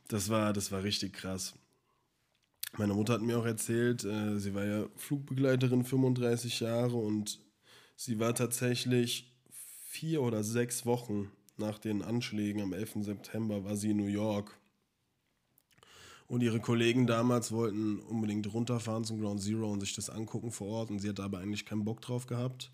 [0.08, 1.54] Das war, das war richtig krass.
[2.76, 7.40] Meine Mutter hat mir auch erzählt, äh, sie war ja Flugbegleiterin 35 Jahre und
[7.96, 9.32] sie war tatsächlich
[9.88, 13.04] vier oder sechs Wochen nach den Anschlägen am 11.
[13.04, 14.59] September war sie in New York.
[16.30, 20.68] Und ihre Kollegen damals wollten unbedingt runterfahren zum Ground Zero und sich das angucken vor
[20.68, 20.90] Ort.
[20.90, 22.70] Und sie hatte aber eigentlich keinen Bock drauf gehabt.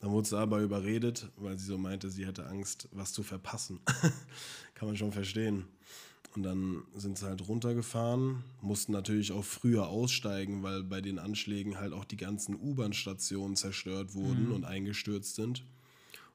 [0.00, 3.80] Dann wurde sie aber überredet, weil sie so meinte, sie hätte Angst, was zu verpassen.
[4.74, 5.64] Kann man schon verstehen.
[6.36, 11.78] Und dann sind sie halt runtergefahren, mussten natürlich auch früher aussteigen, weil bei den Anschlägen
[11.78, 14.52] halt auch die ganzen U-Bahn-Stationen zerstört wurden mhm.
[14.52, 15.64] und eingestürzt sind.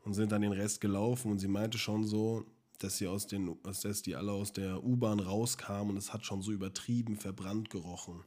[0.03, 2.43] Und sind dann den Rest gelaufen und sie meinte schon so,
[2.84, 6.41] dass sie aus den, dass die alle aus der U-Bahn rauskamen und es hat schon
[6.41, 8.23] so übertrieben verbrannt gerochen.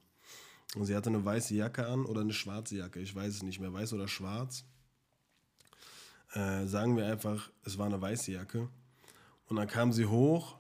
[0.75, 3.61] Und sie hatte eine weiße Jacke an oder eine schwarze Jacke, ich weiß es nicht
[3.61, 4.65] mehr, weiß oder schwarz.
[6.33, 8.69] Äh, sagen wir einfach, es war eine weiße Jacke.
[9.47, 10.59] Und dann kam sie hoch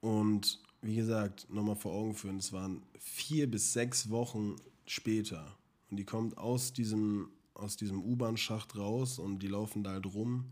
[0.00, 4.56] und wie gesagt, nochmal vor Augen führen, es waren vier bis sechs Wochen
[4.86, 5.56] später.
[5.90, 10.50] Und die kommt aus diesem, aus diesem U-Bahn-Schacht raus und die laufen da halt rum.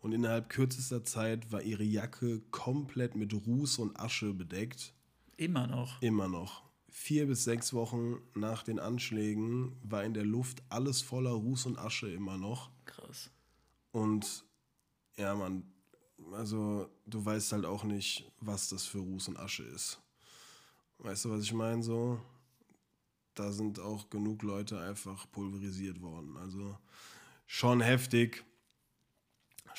[0.00, 4.94] Und innerhalb kürzester Zeit war ihre Jacke komplett mit Ruß und Asche bedeckt.
[5.36, 6.00] Immer noch.
[6.02, 6.62] Immer noch.
[6.88, 11.78] Vier bis sechs Wochen nach den Anschlägen war in der Luft alles voller Ruß und
[11.78, 12.70] Asche immer noch.
[12.84, 13.30] Krass.
[13.92, 14.44] Und
[15.16, 15.64] ja, man,
[16.32, 20.00] also du weißt halt auch nicht, was das für Ruß und Asche ist.
[20.98, 21.82] Weißt du, was ich meine?
[21.82, 22.20] So,
[23.34, 26.36] da sind auch genug Leute einfach pulverisiert worden.
[26.36, 26.76] Also
[27.46, 28.44] schon heftig.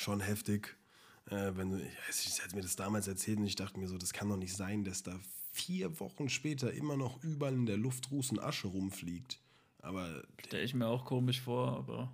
[0.00, 0.78] Schon heftig.
[1.26, 4.14] Äh, wenn du, ich hätte mir das damals erzählt und ich dachte mir so, das
[4.14, 5.20] kann doch nicht sein, dass da
[5.52, 9.40] vier Wochen später immer noch überall in der Luft Ruß und Asche rumfliegt.
[9.82, 10.22] Aber.
[10.46, 12.10] Stelle ich mir auch komisch vor, aber.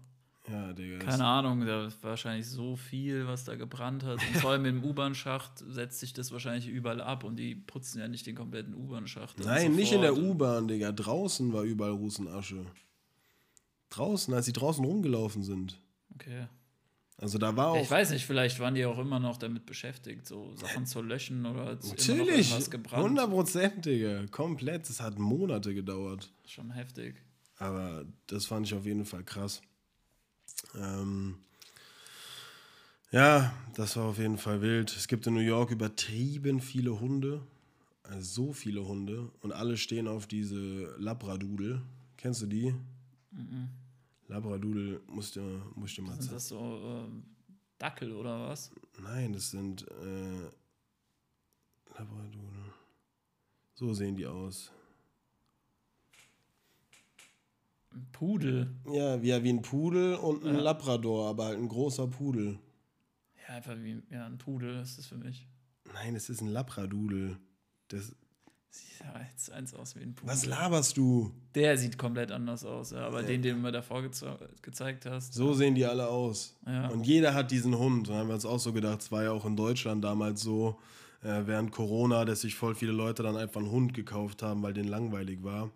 [0.49, 0.99] Ja, Digga.
[0.99, 4.19] Keine Ahnung, da ist wahrscheinlich so viel, was da gebrannt hat.
[4.19, 8.09] Und vor allem im U-Bahn-Schacht setzt sich das wahrscheinlich überall ab und die putzen ja
[8.09, 9.39] nicht den kompletten U-Bahn-Schacht.
[9.39, 10.91] Nein, nicht in der U-Bahn, Digga.
[10.91, 12.67] Draußen war überall Rußenasche.
[13.91, 15.81] Draußen, als sie draußen rumgelaufen sind.
[16.13, 16.49] Okay.
[17.19, 17.83] Also da war auch.
[17.83, 21.47] Ich weiß nicht, vielleicht waren die auch immer noch damit beschäftigt, so Sachen zu löschen
[21.47, 22.53] oder Natürlich.
[22.53, 24.27] 100 Prozent, Digga.
[24.27, 24.89] Komplett.
[24.89, 26.31] Das hat Monate gedauert.
[26.47, 27.17] Schon heftig.
[27.59, 29.63] Aber das fand ich auf jeden Fall krass.
[30.75, 31.39] Ähm,
[33.13, 34.95] Ja, das war auf jeden Fall wild.
[34.95, 37.41] Es gibt in New York übertrieben viele Hunde.
[38.03, 39.31] Also so viele Hunde.
[39.41, 41.81] Und alle stehen auf diese Labradudel.
[42.19, 42.75] Kennst du die?
[43.31, 43.71] Mhm.
[44.29, 45.41] Labradudel musst du,
[45.75, 46.35] musst du mal Sind zeigen.
[46.35, 47.25] das so ähm,
[47.79, 48.71] Dackel oder was?
[49.03, 50.51] Nein, das sind äh,
[51.97, 52.73] Labradudel.
[53.75, 54.73] So sehen die aus.
[57.93, 58.75] Ein Pudel.
[58.91, 60.61] Ja, wie, wie ein Pudel und ein Ja.
[60.61, 62.59] Labrador, aber halt ein großer Pudel.
[63.49, 65.47] Ja, einfach wie ja, ein Pudel ist das für mich.
[65.93, 67.39] Nein, es ist ein Labradudel.
[67.89, 68.15] Das,
[68.77, 70.31] Sieht ja eins, eins aus wie ein Pudel.
[70.33, 71.33] was laberst du?
[71.55, 73.07] Der sieht komplett anders aus, ja.
[73.07, 75.33] Aber den, den du mir davor geze gezeigt hast.
[75.33, 76.55] So sehen die alle aus.
[76.67, 76.89] Ja.
[76.89, 78.09] Und jeder hat diesen Hund.
[78.09, 80.79] Da haben wir uns auch so gedacht, es war ja auch in Deutschland damals so,
[81.23, 84.75] äh, während Corona, dass sich voll viele Leute dann einfach einen Hund gekauft haben, weil
[84.75, 85.71] den langweilig war.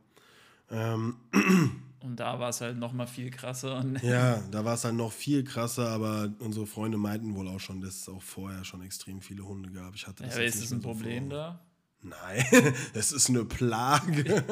[0.71, 1.17] Ähm,
[2.03, 3.85] Und da war es halt noch mal viel krasser.
[4.03, 7.81] Ja, da war es halt noch viel krasser, aber unsere Freunde meinten wohl auch schon,
[7.81, 9.95] dass es auch vorher schon extrem viele Hunde gab.
[9.95, 11.39] Ich hatte ja, das aber jetzt ist das ein so Problem vor.
[11.39, 11.61] da?
[12.03, 12.45] Nein,
[12.95, 14.43] es ist eine Plage.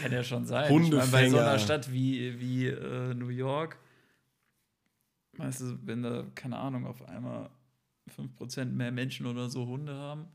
[0.00, 0.64] Kann ja schon sein.
[0.64, 1.40] Ich meine, bei so Hundefänger.
[1.40, 3.78] einer Stadt wie, wie äh, New York,
[5.36, 7.50] weißt du, wenn da, keine Ahnung, auf einmal
[8.16, 10.26] 5% mehr Menschen oder so Hunde haben,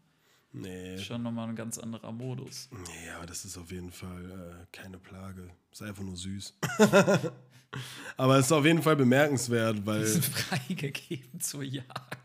[0.51, 2.69] nee, ist schon nochmal ein ganz anderer Modus.
[2.71, 5.49] nee, aber das ist auf jeden Fall äh, keine Plage.
[5.71, 6.57] Ist einfach nur süß.
[8.17, 9.99] aber es ist auf jeden Fall bemerkenswert, weil.
[9.99, 12.17] Die sind freigegeben zur Jagd.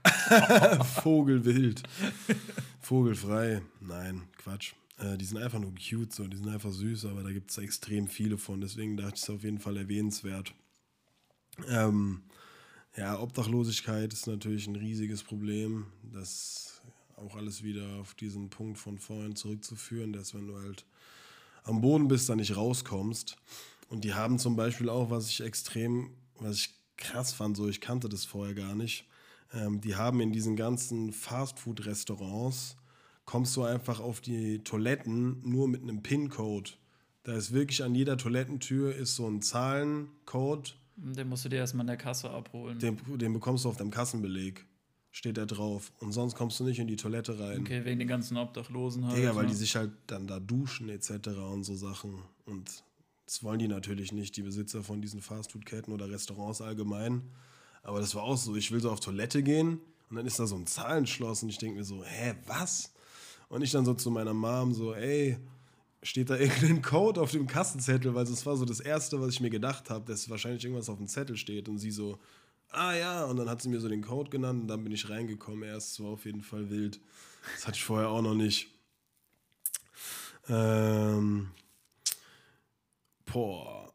[1.02, 1.82] Vogelwild.
[2.84, 3.62] Vogelfrei.
[3.80, 4.74] Nein, Quatsch.
[4.98, 6.26] Äh, die sind einfach nur cute, so.
[6.26, 8.60] die sind einfach süß, aber da gibt es extrem viele von.
[8.60, 10.54] Deswegen dachte ich, es auf jeden Fall erwähnenswert.
[11.68, 12.22] Ähm,
[12.96, 15.86] ja, Obdachlosigkeit ist natürlich ein riesiges Problem.
[16.12, 16.82] Das
[17.16, 20.84] auch alles wieder auf diesen Punkt von vorhin zurückzuführen, dass wenn du halt
[21.62, 23.36] am Boden bist, dann nicht rauskommst.
[23.88, 27.80] Und die haben zum Beispiel auch, was ich extrem, was ich krass fand, so ich
[27.80, 29.06] kannte das vorher gar nicht.
[29.54, 32.76] Ähm, die haben in diesen ganzen Fastfood-Restaurants,
[33.24, 36.70] kommst du einfach auf die Toiletten nur mit einem PIN-Code.
[37.22, 41.82] Da ist wirklich an jeder Toilettentür ist so ein Zahlencode, Den musst du dir erstmal
[41.84, 42.78] in der Kasse abholen.
[42.78, 44.64] den, den bekommst du auf deinem Kassenbeleg.
[45.10, 45.92] Steht da drauf.
[46.00, 47.60] Und sonst kommst du nicht in die Toilette rein.
[47.60, 49.16] Okay, wegen den ganzen Obdachlosen halt.
[49.16, 49.50] Digga, weil ne?
[49.50, 51.28] die sich halt dann da duschen etc.
[51.52, 52.22] und so Sachen.
[52.46, 52.82] Und
[53.24, 57.22] das wollen die natürlich nicht, die Besitzer von diesen Fastfood-Ketten oder Restaurants allgemein.
[57.84, 59.80] Aber das war auch so, ich will so auf Toilette gehen
[60.10, 62.92] und dann ist da so ein Zahlenschloss und ich denke mir so, hä, was?
[63.48, 65.38] Und ich dann so zu meiner Mom so, ey,
[66.02, 68.14] steht da irgendein Code auf dem Kassenzettel?
[68.14, 70.98] Weil das war so das Erste, was ich mir gedacht habe, dass wahrscheinlich irgendwas auf
[70.98, 71.68] dem Zettel steht.
[71.68, 72.18] Und sie so,
[72.70, 75.08] ah ja, und dann hat sie mir so den Code genannt und dann bin ich
[75.08, 75.62] reingekommen.
[75.62, 77.00] Erst war auf jeden Fall wild.
[77.54, 78.68] Das hatte ich vorher auch noch nicht.
[80.48, 81.50] Ähm,
[83.24, 83.93] boah,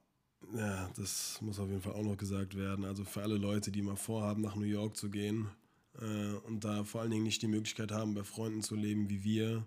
[0.55, 2.85] ja, das muss auf jeden Fall auch noch gesagt werden.
[2.85, 5.49] Also für alle Leute, die mal vorhaben, nach New York zu gehen
[6.01, 9.23] äh, und da vor allen Dingen nicht die Möglichkeit haben, bei Freunden zu leben wie
[9.23, 9.65] wir,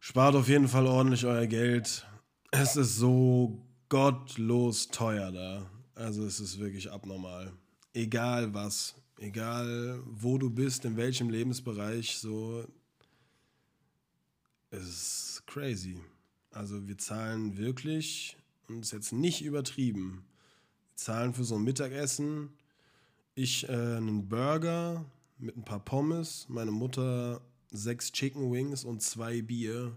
[0.00, 2.06] spart auf jeden Fall ordentlich euer Geld.
[2.50, 5.70] Es ist so gottlos teuer da.
[5.94, 7.52] Also es ist wirklich abnormal.
[7.92, 12.64] Egal was, egal wo du bist, in welchem Lebensbereich, so
[14.70, 15.98] es ist crazy.
[16.50, 18.37] Also wir zahlen wirklich,
[18.68, 20.24] und ist jetzt nicht übertrieben,
[20.94, 22.50] zahlen für so ein Mittagessen,
[23.34, 25.04] ich äh, einen Burger
[25.38, 27.40] mit ein paar Pommes, meine Mutter
[27.70, 29.96] sechs Chicken Wings und zwei Bier,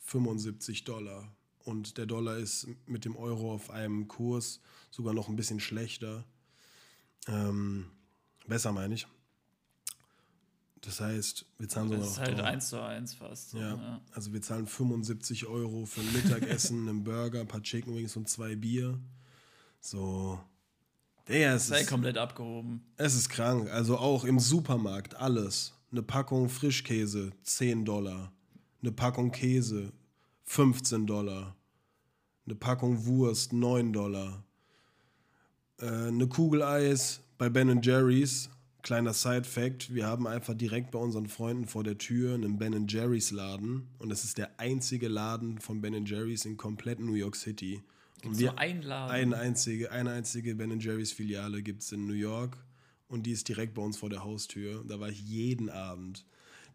[0.00, 1.34] 75 Dollar.
[1.64, 6.24] Und der Dollar ist mit dem Euro auf einem Kurs sogar noch ein bisschen schlechter.
[7.26, 7.90] Ähm,
[8.46, 9.06] besser meine ich.
[10.82, 12.46] Das heißt, wir zahlen sogar Das ist noch halt drauf.
[12.46, 13.50] eins zu eins fast.
[13.50, 17.94] so, Ja, also wir zahlen 75 Euro für ein Mittagessen, einen Burger, ein paar Chicken
[17.96, 18.98] Wings und zwei Bier.
[19.80, 20.38] So.
[21.26, 22.82] Der es Sei ist, komplett abgehoben.
[22.96, 23.68] es ist krank.
[23.70, 25.74] Also auch im Supermarkt alles.
[25.90, 28.32] Eine Packung Frischkäse, 10 Dollar.
[28.80, 29.92] Eine Packung Käse,
[30.44, 31.56] 15 Dollar.
[32.46, 34.44] Eine Packung Wurst, 9 Dollar.
[35.80, 38.48] Äh, eine Kugel Eis bei Ben Jerry's.
[38.82, 43.30] Kleiner Side-Fact: Wir haben einfach direkt bei unseren Freunden vor der Tür einen Ben Jerry's
[43.30, 43.88] Laden.
[43.98, 47.82] Und das ist der einzige Laden von Ben Jerry's in komplett New York City.
[48.24, 49.10] Und So einladen.
[49.12, 52.56] eine einzige, eine einzige Ben Jerry's Filiale gibt es in New York
[53.08, 54.84] und die ist direkt bei uns vor der Haustür.
[54.88, 56.24] Da war ich jeden Abend.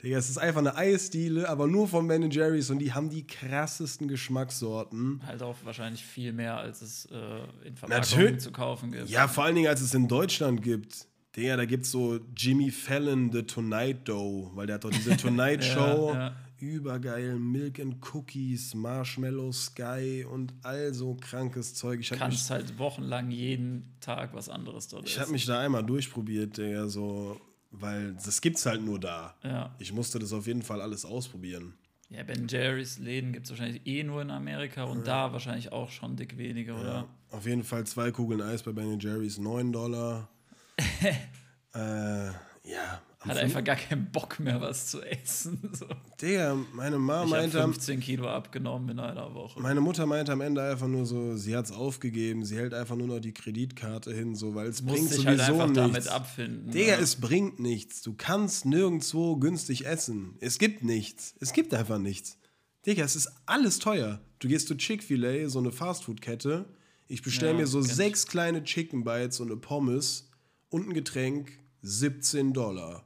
[0.01, 3.25] Digga, es ist einfach eine Eisdiele, aber nur von Ben Jerry's und die haben die
[3.27, 5.21] krassesten Geschmackssorten.
[5.25, 7.79] Halt auch wahrscheinlich viel mehr, als es äh, in Natürlich.
[7.79, 9.09] Verpackungen zu kaufen gibt.
[9.09, 11.07] Ja, vor allen Dingen, als es in Deutschland gibt.
[11.36, 15.17] Digga, da gibt es so Jimmy Fallon, The Tonight Dough, weil der hat doch diese
[15.17, 16.36] Tonight Show ja.
[16.59, 22.01] übergeil Milk and Cookies, Marshmallow Sky und all so krankes Zeug.
[22.01, 25.84] Ich Du kannst halt wochenlang jeden Tag was anderes dort Ich habe mich da einmal
[25.84, 29.36] durchprobiert, Digga, so, weil das gibt's halt nur da.
[29.43, 29.75] Ja.
[29.79, 31.73] Ich musste das auf jeden Fall alles ausprobieren.
[32.09, 35.89] Ja, Ben Jerry's Läden gibt es wahrscheinlich eh nur in Amerika und da wahrscheinlich auch
[35.89, 37.07] schon dick weniger, oder?
[37.31, 40.29] Auf jeden Fall zwei Kugeln Eis bei Ben Jerry's, 9 Dollar.
[41.76, 42.28] äh,
[42.65, 43.01] ja.
[43.19, 45.57] Hat einfach gar keinen Bock mehr, was zu essen.
[45.74, 45.86] So.
[46.21, 49.61] Digga, meine Mama Ich habe meinte, am- 15 Kilo abgenommen in einer Woche.
[49.61, 53.07] meine Mutter meinte am Ende einfach nur so, sie hat's aufgegeben, sie hält einfach nur
[53.07, 56.07] noch die Kreditkarte hin, so, weil es bringt sich halt sowieso einfach damit nichts.
[56.09, 56.71] abfinden.
[56.71, 56.99] Digga, ja.
[56.99, 58.01] es bringt nichts.
[58.01, 60.36] Du kannst nirgendwo günstig essen.
[60.41, 61.34] Es gibt nichts.
[61.39, 62.38] Es gibt einfach nichts.
[62.86, 64.19] Digga, es ist alles teuer.
[64.39, 66.65] Du gehst zu Chick-fil-A, so eine Fastfood-Kette.
[67.07, 67.88] Ich bestelle Ja, mir so ich.
[67.88, 70.30] sechs kleine Chicken Bites und eine Pommes
[70.74, 73.05] und ein Getränk, 17 Dollar.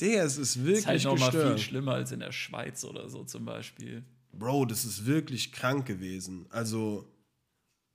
[0.00, 1.60] Digga, es ist wirklich ist halt noch mal viel gestört.
[1.60, 4.04] schlimmer als in der Schweiz oder so zum Beispiel.
[4.32, 6.46] Bro, das ist wirklich krank gewesen.
[6.50, 7.12] Also,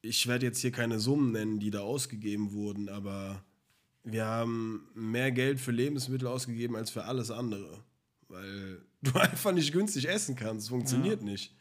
[0.02, 3.46] ich werde jetzt hier keine Summen nennen, die da ausgegeben wurden, aber
[4.04, 7.82] wir haben mehr Geld für Lebensmittel ausgegeben als für alles andere.
[8.28, 10.68] Weil du einfach nicht günstig essen kannst.
[10.68, 11.56] Funktioniert nicht.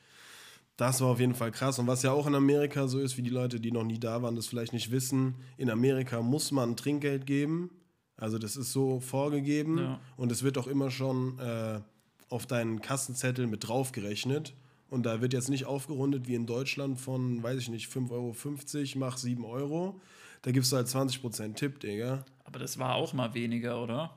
[0.77, 1.79] Das war auf jeden Fall krass.
[1.79, 4.22] Und was ja auch in Amerika so ist, wie die Leute, die noch nie da
[4.22, 7.70] waren, das vielleicht nicht wissen, in Amerika muss man Trinkgeld geben.
[8.16, 9.79] Also das ist so vorgegeben.
[9.79, 10.01] Ja.
[10.16, 11.81] Und es wird auch immer schon äh,
[12.29, 14.55] auf deinen Kassenzettel mit draufgerechnet.
[14.89, 18.99] Und da wird jetzt nicht aufgerundet wie in Deutschland von, weiß ich nicht, 5,50 Euro,
[18.99, 20.01] mach 7 Euro.
[20.43, 22.24] Da gibst du halt 20% Tipp, Digga.
[22.45, 24.16] Aber das war auch mal weniger, oder?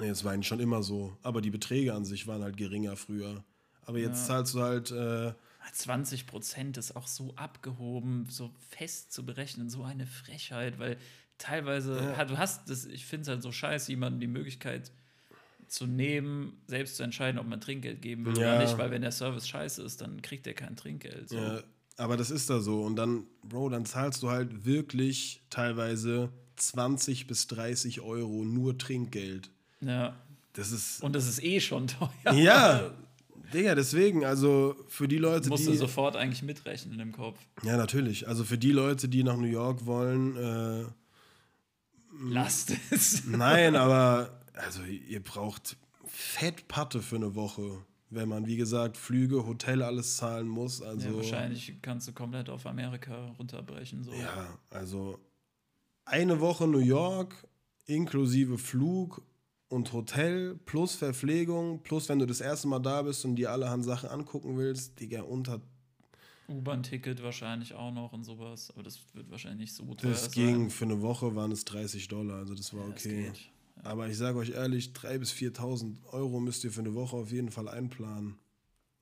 [0.00, 1.16] Nee, es war eigentlich schon immer so.
[1.22, 3.44] Aber die Beträge an sich waren halt geringer früher.
[3.86, 5.32] Aber jetzt zahlst du halt, äh,
[5.70, 10.96] 20 Prozent ist auch so abgehoben, so fest zu berechnen, so eine Frechheit, weil
[11.38, 12.24] teilweise, ja.
[12.24, 14.90] du hast das, ich finde es halt so scheiße, jemandem die Möglichkeit
[15.68, 18.56] zu nehmen, selbst zu entscheiden, ob man Trinkgeld geben will Ja.
[18.56, 21.30] oder nicht, weil wenn der Service scheiße ist, dann kriegt er kein Trinkgeld.
[21.30, 21.36] So.
[21.36, 21.62] Ja,
[21.96, 22.82] aber das ist da so.
[22.82, 29.50] Und dann, Bro, dann zahlst du halt wirklich teilweise 20 bis 30 Euro nur Trinkgeld.
[29.80, 30.14] Ja.
[30.52, 31.02] Das ist.
[31.02, 32.34] Und das ist eh schon teuer.
[32.34, 32.90] ja,
[33.52, 35.76] Digga, deswegen, also für die Leute, Musst du die.
[35.76, 37.38] sofort eigentlich mitrechnen im Kopf.
[37.62, 38.26] Ja, natürlich.
[38.28, 40.84] Also für die Leute, die nach New York wollen, äh,
[42.24, 43.24] Lasst es.
[43.26, 45.76] nein, aber also ihr braucht
[46.06, 47.84] Fettpatte für eine Woche.
[48.10, 50.82] Wenn man, wie gesagt, Flüge, Hotel, alles zahlen muss.
[50.82, 54.04] Also, Ja, wahrscheinlich kannst du komplett auf Amerika runterbrechen.
[54.04, 54.12] So.
[54.12, 55.18] Ja, also
[56.04, 57.34] eine Woche New York
[57.86, 59.22] inklusive Flug
[59.72, 63.84] und Hotel plus Verpflegung plus wenn du das erste Mal da bist und dir allerhand
[63.84, 65.60] Sachen angucken willst, Digga, unter
[66.48, 70.32] U-Bahn-Ticket wahrscheinlich auch noch und sowas, aber das wird wahrscheinlich nicht so teuer das sein.
[70.32, 73.24] ging für eine Woche waren es 30 Dollar, also das war Ja, das okay.
[73.24, 73.50] geht.
[73.84, 77.32] Aber ich sage euch ehrlich, 3.000 bis 4.000 Euro müsst ihr für eine Woche auf
[77.32, 78.38] jeden Fall einplanen.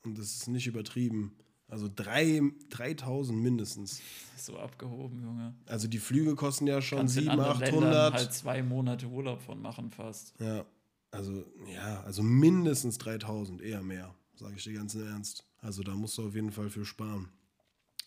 [0.04, 1.32] Und das ist nicht übertrieben.
[1.70, 4.00] Also drei- 3.000 mindestens.
[4.36, 5.54] So abgehoben, Junge.
[5.66, 7.82] Also die Flüge kosten ja schon Kannst in 700, anderen 800.
[7.92, 10.34] Ländern halt zwei Monate Urlaub von machen fast.
[10.40, 10.64] Ja,
[11.12, 15.44] also ja, also mindestens 3000, eher mehr, sage ich dir ganz im Ernst.
[15.58, 17.28] Also da musst du auf jeden Fall für sparen.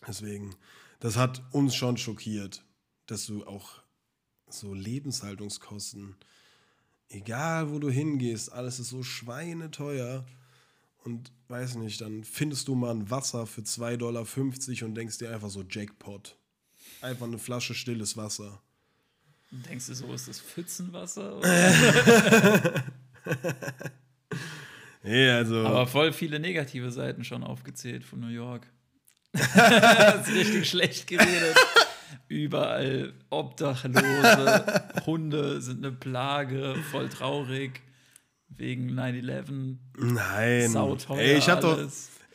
[0.05, 0.55] Deswegen,
[0.99, 2.65] das hat uns schon schockiert,
[3.05, 3.81] dass du auch
[4.49, 6.15] so Lebenshaltungskosten,
[7.09, 10.25] egal wo du hingehst, alles ist so schweineteuer.
[11.03, 14.25] Und weiß nicht, dann findest du mal ein Wasser für 2,50 Dollar
[14.85, 16.37] und denkst dir einfach so Jackpot.
[17.01, 18.61] Einfach eine Flasche stilles Wasser.
[19.51, 21.41] Und denkst du, so ist das Pfützenwasser?
[25.03, 25.65] Nee, also.
[25.65, 28.65] Aber voll viele negative Seiten schon aufgezählt von New York.
[29.33, 31.55] das ist richtig schlecht geredet.
[32.29, 37.81] Überall Obdachlose, Hunde sind eine Plage, voll traurig.
[38.57, 39.77] Wegen 9-11.
[39.97, 40.69] Nein.
[40.69, 41.77] Sauteuer Ey, ich hab doch.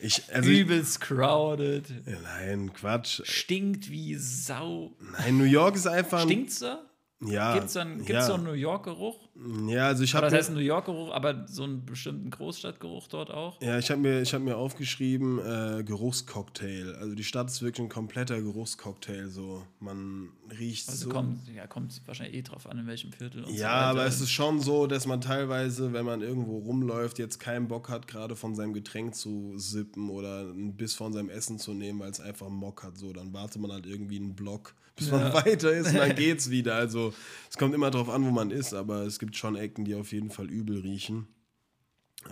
[0.01, 1.85] Ich, also ich, Übelst crowded.
[2.23, 3.21] nein, Quatsch.
[3.25, 4.95] Stinkt wie Sau.
[5.17, 6.21] Nein, New York ist einfach.
[6.21, 6.85] ein- Stinkt's da?
[7.21, 7.53] Ja.
[7.53, 8.21] Gibt's da einen, gibt's ja.
[8.27, 9.28] so einen New York-Geruch?
[9.67, 13.61] Ja, also ich habe das heißt New York-Geruch, aber so einen bestimmten Großstadtgeruch dort auch?
[13.61, 16.95] ja, ich habe mir, ich hab mir aufgeschrieben, äh, Geruchscocktail.
[16.95, 19.29] Also die Stadt ist wirklich ein kompletter Geruchscocktail.
[19.29, 19.63] So.
[19.79, 21.15] Man riecht Also so.
[21.15, 23.43] kommt, ja, kommt wahrscheinlich eh drauf an, in welchem Viertel.
[23.45, 27.17] Und Ja, so aber es ist schon so, dass man teilweise, wenn man irgendwo rumläuft,
[27.19, 31.29] jetzt keinen Bock hat, gerade von seinem Getränk zu sippen oder einen Biss von seinem
[31.29, 32.97] Essen zu nehmen, weil es einfach Mock hat.
[32.97, 36.49] So, dann wartet man halt irgendwie einen Block, bis man weiter ist und dann geht's
[36.49, 36.75] wieder.
[36.75, 37.13] Also
[37.49, 40.11] es kommt immer drauf an, wo man ist, aber es gibt schon Ecken, die auf
[40.11, 41.27] jeden Fall übel riechen.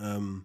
[0.00, 0.44] Ähm,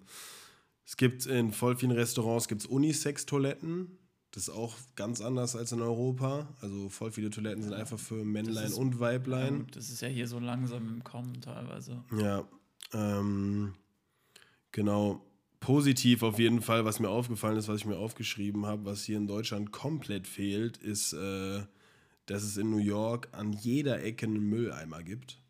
[0.86, 3.98] es gibt in voll vielen Restaurants gibt's Unisex-Toiletten.
[4.32, 6.48] Das ist auch ganz anders als in Europa.
[6.62, 9.60] Also voll viele Toiletten sind einfach für Männlein ist- und Ja, Weiblein.
[9.60, 12.04] gut, das ist ja hier so langsam im Kommen teilweise.
[12.18, 12.48] Ja,
[12.94, 13.74] ähm,
[14.72, 15.24] genau.
[15.60, 19.16] positiv auf jeden Fall, was mir aufgefallen ist, was ich mir aufgeschrieben habe, was hier
[19.18, 21.62] in Deutschland komplett fehlt, ist, äh,
[22.26, 25.42] dass es in New York an jeder Ecke einen Mülleimer gibt.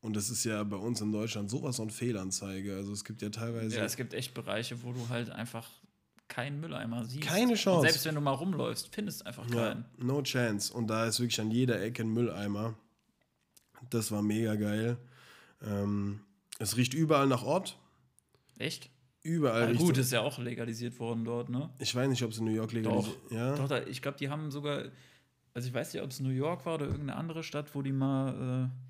[0.00, 2.74] Und das ist ja bei uns in Deutschland sowas von Fehlanzeige.
[2.76, 3.76] Also es gibt ja teilweise.
[3.76, 5.68] Ja, es gibt echt Bereiche, wo du halt einfach
[6.28, 7.26] keinen Mülleimer siehst.
[7.26, 7.80] Keine Chance.
[7.80, 9.84] Und selbst wenn du mal rumläufst, findest du einfach keinen.
[9.98, 10.72] Ja, no chance.
[10.72, 12.74] Und da ist wirklich an jeder Ecke ein Mülleimer.
[13.90, 14.96] Das war mega geil.
[15.62, 16.20] Ähm,
[16.58, 17.78] es riecht überall nach Ort.
[18.58, 18.90] Echt?
[19.22, 21.68] Überall riecht gut, ist ja auch legalisiert worden dort, ne?
[21.78, 23.54] Ich weiß nicht, ob es in New York legalisiert Ja.
[23.54, 24.84] Doch, ich glaube, die haben sogar,
[25.52, 27.92] also ich weiß nicht, ob es New York war oder irgendeine andere Stadt, wo die
[27.92, 28.89] mal äh,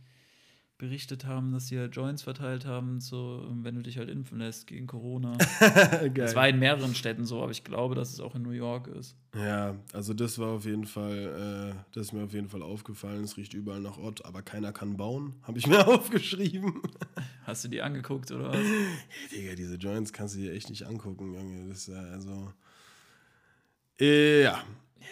[0.80, 4.66] berichtet haben, dass sie halt Joints verteilt haben, so, wenn du dich halt impfen lässt
[4.66, 5.36] gegen Corona.
[6.14, 8.86] Es war in mehreren Städten so, aber ich glaube, dass es auch in New York
[8.88, 9.14] ist.
[9.36, 13.22] Ja, also das war auf jeden Fall, äh, das ist mir auf jeden Fall aufgefallen.
[13.24, 15.34] Es riecht überall nach Ott, aber keiner kann bauen.
[15.42, 16.80] Habe ich mir aufgeschrieben.
[17.44, 18.66] Hast du die angeguckt oder was?
[19.32, 21.68] Digga, diese Joints kannst du dir echt nicht angucken, Junge.
[21.68, 22.52] Das ist ja also.
[24.00, 24.64] Äh, ja.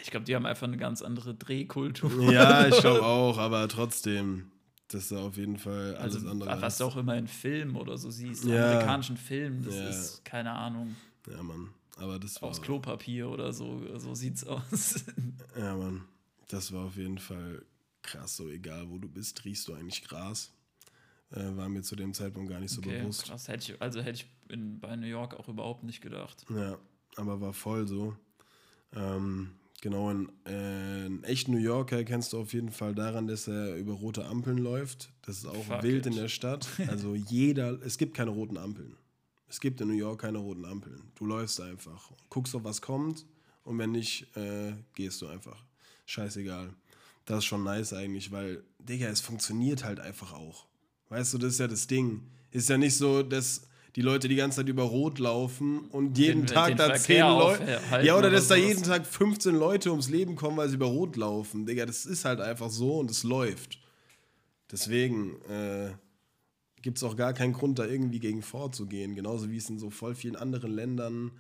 [0.02, 2.32] Ich glaube, die haben einfach eine ganz andere Drehkultur.
[2.32, 4.50] Ja, ich glaube auch, aber trotzdem.
[4.88, 6.62] Das ist auf jeden Fall alles Also, andere.
[6.62, 8.68] was du auch immer in Filmen oder so siehst, Ja.
[8.70, 9.88] amerikanischen Filmen, das Ja.
[9.88, 10.96] ist, keine Ahnung,
[11.30, 11.70] ja, Mann.
[11.98, 12.48] Aber das war.
[12.50, 15.04] aus Klopapier oder so, so sieht's aus.
[15.56, 16.04] Ja, Mann.
[16.48, 17.62] Das war auf jeden Fall
[18.02, 18.36] krass.
[18.36, 20.52] So egal, wo du bist, riechst du eigentlich Gras.
[21.32, 23.24] Äh, war mir zu dem Zeitpunkt gar nicht so Okay, bewusst.
[23.24, 23.48] krass.
[23.48, 26.46] Hätte ich, also hätte ich in, bei New York auch überhaupt nicht gedacht.
[26.48, 26.78] Ja,
[27.16, 28.16] aber war voll so.
[28.94, 33.48] Ähm, genau, in, äh, einen echten New Yorker kennst du auf jeden Fall daran, dass
[33.48, 35.10] er über rote Ampeln läuft.
[35.22, 36.12] Das ist auch Fuck wild it.
[36.12, 36.68] in der Stadt.
[36.88, 38.96] Also jeder, es gibt keine roten Ampeln.
[39.48, 41.02] Es gibt in New York keine roten Ampeln.
[41.14, 43.24] Du läufst einfach, guckst auf was kommt
[43.64, 45.64] und wenn nicht, äh, gehst du einfach.
[46.06, 46.70] Scheißegal.
[47.24, 50.66] Das ist schon nice eigentlich, weil, Digga, es funktioniert halt einfach auch.
[51.10, 52.22] Weißt du, das ist ja das Ding.
[52.50, 56.42] Ist ja nicht so, dass die Leute die ganze Zeit über Rot laufen und jeden
[56.42, 57.80] Den- Tag den da 10 Leute.
[58.02, 60.86] Ja, oder oder dass da jeden Tag 15 Leute ums Leben kommen, weil sie über
[60.86, 61.66] Rot laufen.
[61.66, 63.78] Digga, das ist halt einfach so und es läuft.
[64.70, 65.90] Deswegen äh,
[66.82, 69.14] gibt es auch gar keinen Grund, da irgendwie gegen vorzugehen.
[69.14, 71.32] Genauso wie es in so voll vielen anderen Ländern,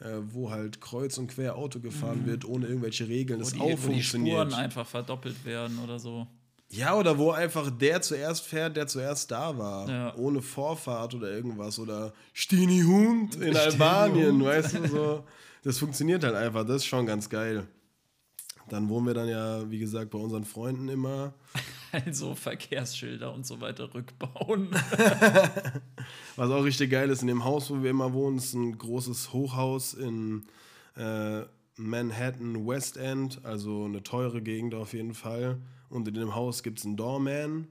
[0.00, 3.42] äh, wo halt kreuz und quer Auto gefahren wird, ohne irgendwelche Regeln, Mhm.
[3.42, 4.36] Wo das die, auch wo die funktioniert.
[4.52, 6.26] Spuren einfach verdoppelt werden oder so.
[6.68, 9.88] Ja, oder wo einfach der zuerst fährt, der zuerst da war.
[9.88, 10.16] Ja.
[10.16, 11.78] Ohne Vorfahrt oder irgendwas.
[11.78, 14.44] Oder Stini Hund in Albanien, Hund.
[14.44, 15.24] weißt du so.
[15.62, 17.66] Das funktioniert halt einfach, das ist schon ganz geil.
[18.68, 21.34] Dann wohnen wir dann ja, wie gesagt, bei unseren Freunden immer.
[21.92, 24.68] Also Verkehrsschilder und so weiter rückbauen.
[26.36, 29.32] Was auch richtig geil ist, in dem Haus, wo wir immer wohnen, ist ein großes
[29.32, 30.44] Hochhaus in
[30.96, 31.42] äh,
[31.76, 35.58] Manhattan West End, also eine teure Gegend auf jeden Fall.
[35.88, 37.68] Und in dem Haus gibt es einen Doorman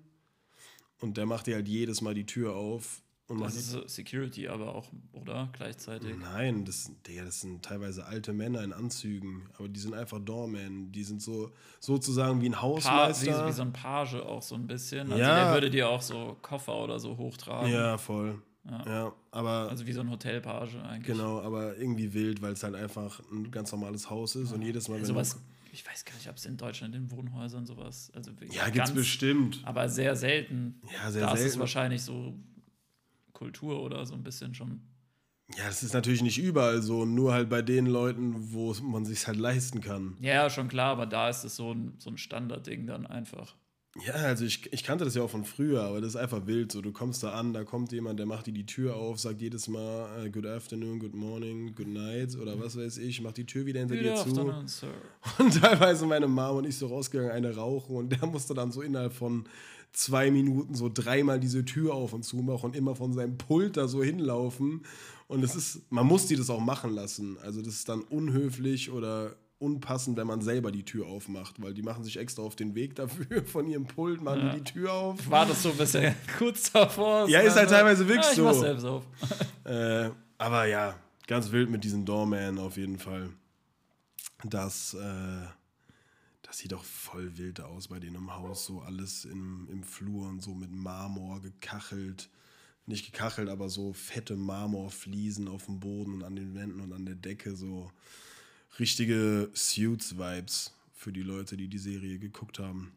[1.01, 3.01] und der macht dir halt jedes Mal die Tür auf.
[3.27, 5.49] Und Das ist Security aber auch, oder?
[5.53, 6.15] Gleichzeitig.
[6.15, 10.91] Nein, das, Digga, das sind teilweise alte Männer in Anzügen, aber die sind einfach Doormen.
[10.91, 13.47] Die sind so sozusagen wie ein Pa wie, Hausmeister.
[13.47, 15.11] wie so ein Page auch so ein bisschen.
[15.11, 15.43] Also Ja.
[15.45, 17.71] der würde dir auch so Koffer oder so hochtragen.
[17.71, 18.39] ja, voll.
[18.69, 18.83] Ja.
[18.87, 21.05] Ja, aber Also wie so ein Hotelpage eigentlich.
[21.15, 24.87] genau, aber irgendwie wild, weil es halt einfach ein ganz normales Haus ist und jedes
[24.87, 25.39] Mal, wenn Sowas, du,
[25.75, 29.61] ich weiß gar nicht, ob es in Deutschland in Wohnhäusern sowas, also Ja, gibt's bestimmt.
[29.65, 30.81] aber sehr selten.
[30.93, 31.59] Ja, sehr da ist es selten.
[31.59, 32.39] wahrscheinlich so
[33.33, 34.81] Kultur oder so ein bisschen schon.
[35.57, 39.27] Ja, das ist natürlich nicht überall so, nur halt bei den Leuten, wo man sich
[39.27, 40.17] halt leisten kann.
[40.21, 43.55] Ja, schon klar, aber da ist es so ein, so ein Standardding dann einfach.
[44.03, 46.71] Ja, also ich, ich kannte das ja auch von früher, aber das ist einfach wild.
[46.71, 49.41] So, du kommst da an, da kommt jemand, der macht dir die Tür auf, sagt
[49.41, 53.45] jedes Mal äh, Good afternoon, good morning, good night oder was weiß ich, macht die
[53.45, 54.63] Tür wieder hinter Good dir zu.
[54.67, 54.89] Sir.
[55.37, 58.81] Und teilweise meine Mom und ich so rausgegangen, eine rauchen und der musste dann so
[58.81, 59.47] innerhalb von
[59.93, 63.77] zwei Minuten so dreimal diese Tür auf und zu machen und immer von seinem Pult
[63.77, 64.81] da so hinlaufen.
[65.27, 67.37] Und es ist, man muss die das auch machen lassen.
[67.39, 71.81] Also das ist dann unhöflich oder unpassend, wenn man selber die Tür aufmacht, weil die
[71.81, 74.53] machen sich extra auf den Weg dafür von ihrem Pult, machen Ja.
[74.55, 75.29] die Tür auf.
[75.29, 77.27] War das so ein bisschen kurz davor?
[77.27, 78.61] Ja, ist halt teilweise wirklich ja, ich so.
[78.61, 79.03] selbst auf.
[79.65, 80.95] Äh, aber ja,
[81.25, 83.31] ganz wild mit diesen Doorman auf jeden Fall.
[84.43, 85.47] Das, äh,
[86.43, 88.65] das sieht doch voll wild aus bei denen im Haus.
[88.67, 92.29] So alles im, im Flur und so mit Marmor gekachelt.
[92.85, 97.07] Nicht gekachelt, aber so fette Marmorfliesen auf dem Boden und an den Wänden und an
[97.07, 97.55] der Decke.
[97.55, 97.89] So
[98.79, 102.93] richtige Suits-Vibes für die Leute, die die Serie geguckt haben.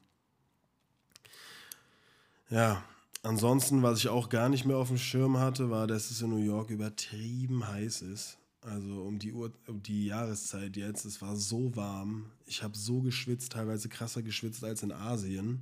[2.50, 2.82] Ja,
[3.22, 6.30] ansonsten, was ich auch gar nicht mehr auf dem Schirm hatte, war, dass es in
[6.30, 8.38] New York übertrieben heiß ist.
[8.62, 11.04] Also um die, Uhr, um die Jahreszeit jetzt.
[11.04, 12.30] Es war so warm.
[12.46, 15.60] Ich habe so geschwitzt, teilweise krasser geschwitzt als in Asien.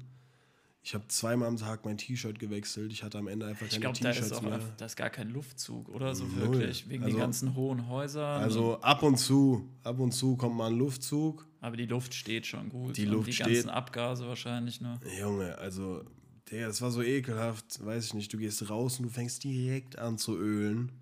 [0.89, 2.93] Ich habe zweimal am Tag mein T-Shirt gewechselt.
[2.93, 4.61] Ich hatte am Ende einfach Ich keine glaube, da ist T-Shirts auch mehr.
[4.77, 6.53] da ist gar kein Luftzug, oder so Null.
[6.61, 8.41] wirklich, wegen Also- den ganzen hohen Häusern.
[8.41, 11.45] Also ab und zu, ab und zu kommt mal ein Luftzug.
[11.61, 12.97] aber die Luft steht schon gut.
[12.97, 13.47] Die und Luft die steht.
[13.49, 15.01] ganzen Abgase wahrscheinlich, ne?
[15.19, 16.05] Junge, also,
[16.49, 18.33] Digga, das war so ekelhaft, weiß ich nicht.
[18.33, 20.93] Du gehst raus und du fängst direkt an zu ölen.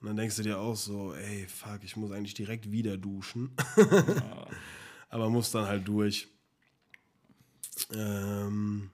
[0.00, 3.52] Und dann denkst du dir auch so, ey, fuck, ich muss eigentlich direkt wieder duschen.
[5.10, 6.26] Aber muss dann halt durch.
[7.94, 8.90] Ähm,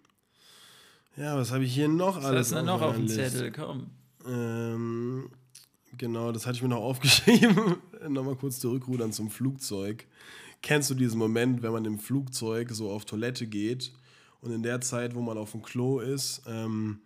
[1.18, 3.52] ja, was habe ich hier noch Was alles ist denn noch auf dem Zettel?
[3.52, 3.90] Komm.
[4.26, 5.30] Ähm,
[5.96, 7.76] genau, das hatte ich mir noch aufgeschrieben.
[8.08, 10.06] Nochmal kurz zurückrudern zum Flugzeug.
[10.62, 13.92] Kennst du diesen Moment, wenn man im Flugzeug so auf Toilette geht
[14.40, 17.00] und in der Zeit, wo man auf dem Klo ist, ähm,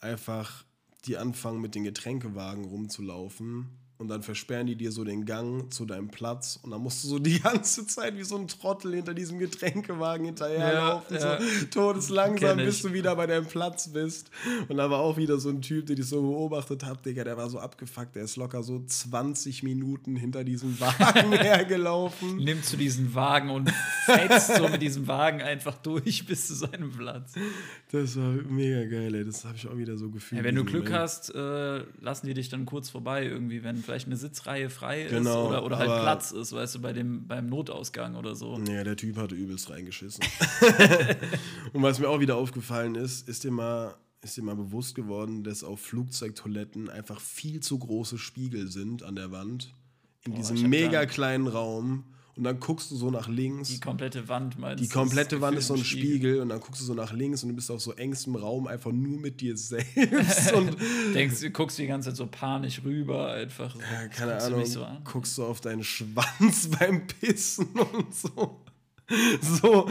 [0.00, 0.64] einfach
[1.06, 3.68] die anfangen mit den Getränkewagen rumzulaufen
[3.98, 7.08] und dann versperren die dir so den Gang zu deinem Platz und dann musst du
[7.08, 11.40] so die ganze Zeit wie so ein Trottel hinter diesem Getränkewagen hinterherlaufen, Ja, ja.
[11.40, 14.30] so todeslangsam, bis du wieder bei deinem Platz bist.
[14.68, 17.36] Und da war auch wieder so ein Typ, den ich so beobachtet habe, Digga, der
[17.36, 22.36] war so abgefuckt, der ist locker so 20 Minuten hinter diesem Wagen hergelaufen.
[22.36, 23.70] Nimmst du diesen Wagen und
[24.06, 27.34] fetzt so mit diesem Wagen einfach durch bis zu seinem Platz.
[27.92, 29.24] Das war mega geil, ey.
[29.24, 30.40] Das habe ich auch wieder so gefühlt.
[30.40, 31.00] Ja, wenn du Glück Moment.
[31.02, 35.10] hast, äh, lassen die dich dann kurz vorbei irgendwie, wenn vielleicht eine Sitzreihe frei ist
[35.10, 38.58] Genau, oder, oder halt Platz ist, weißt du, bei dem, beim Notausgang oder so.
[38.68, 40.24] Ja, der Typ hatte übelst reingeschissen.
[41.72, 45.44] und was mir auch wieder aufgefallen ist, ist dir mal, ist dir mal bewusst geworden,
[45.44, 49.74] dass auf Flugzeugtoiletten einfach viel zu große Spiegel sind an der Wand.
[50.24, 52.04] In Boah, diesem mega kleinen Raum.
[52.36, 53.68] Und dann guckst du so nach links.
[53.68, 56.40] Die komplette Wand meinst Die du, komplette ist Wand ist so ein gefühlt Spiegel.
[56.40, 58.90] und dann guckst du so nach links und du bist auf so engstem Raum einfach
[58.90, 60.76] nur mit dir selbst und
[61.14, 63.72] Denkst, du guckst die ganze Zeit so panisch rüber, einfach.
[63.74, 63.80] So.
[63.80, 68.60] ja, keine Ahnung, So guckst du auf deinen Schwanz beim Pissen und so.
[69.40, 69.86] So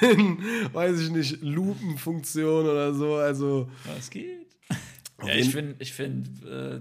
[0.00, 0.38] in,
[0.72, 3.14] weiß ich nicht, Lupenfunktion oder so.
[3.16, 4.46] Also Was geht?
[5.22, 6.80] Ja, ich finde, ich find, äh,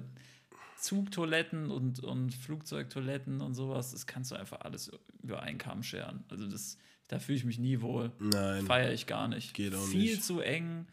[0.79, 4.91] Zugtoiletten und, und Flugzeugtoiletten und sowas, das kannst du einfach alles
[5.23, 6.23] über einen Kamm scheren.
[6.29, 6.77] Also das,
[7.07, 8.11] da fühle ich mich nie wohl.
[8.19, 9.53] nein, Feiere ich gar nicht.
[9.53, 10.23] Geht auch Viel nicht.
[10.23, 10.87] zu eng,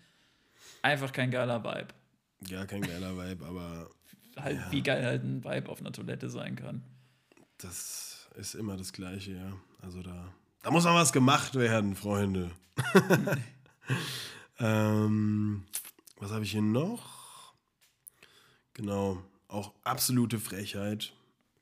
[0.83, 1.89] einfach kein geiler Vibe.
[2.51, 3.91] gar kein geiler Vibe, aber
[4.39, 6.83] Halt, wie geil halt ein Vibe auf einer Toilette sein kann.
[7.59, 9.53] das ist immer das Gleiche, ja.
[9.81, 10.33] Also da,
[10.63, 12.51] da muss noch was gemacht werden, Freunde.
[14.59, 15.65] ähm,
[16.19, 17.55] was habe ich hier noch?
[18.75, 21.13] Genau, auch absolute Frechheit.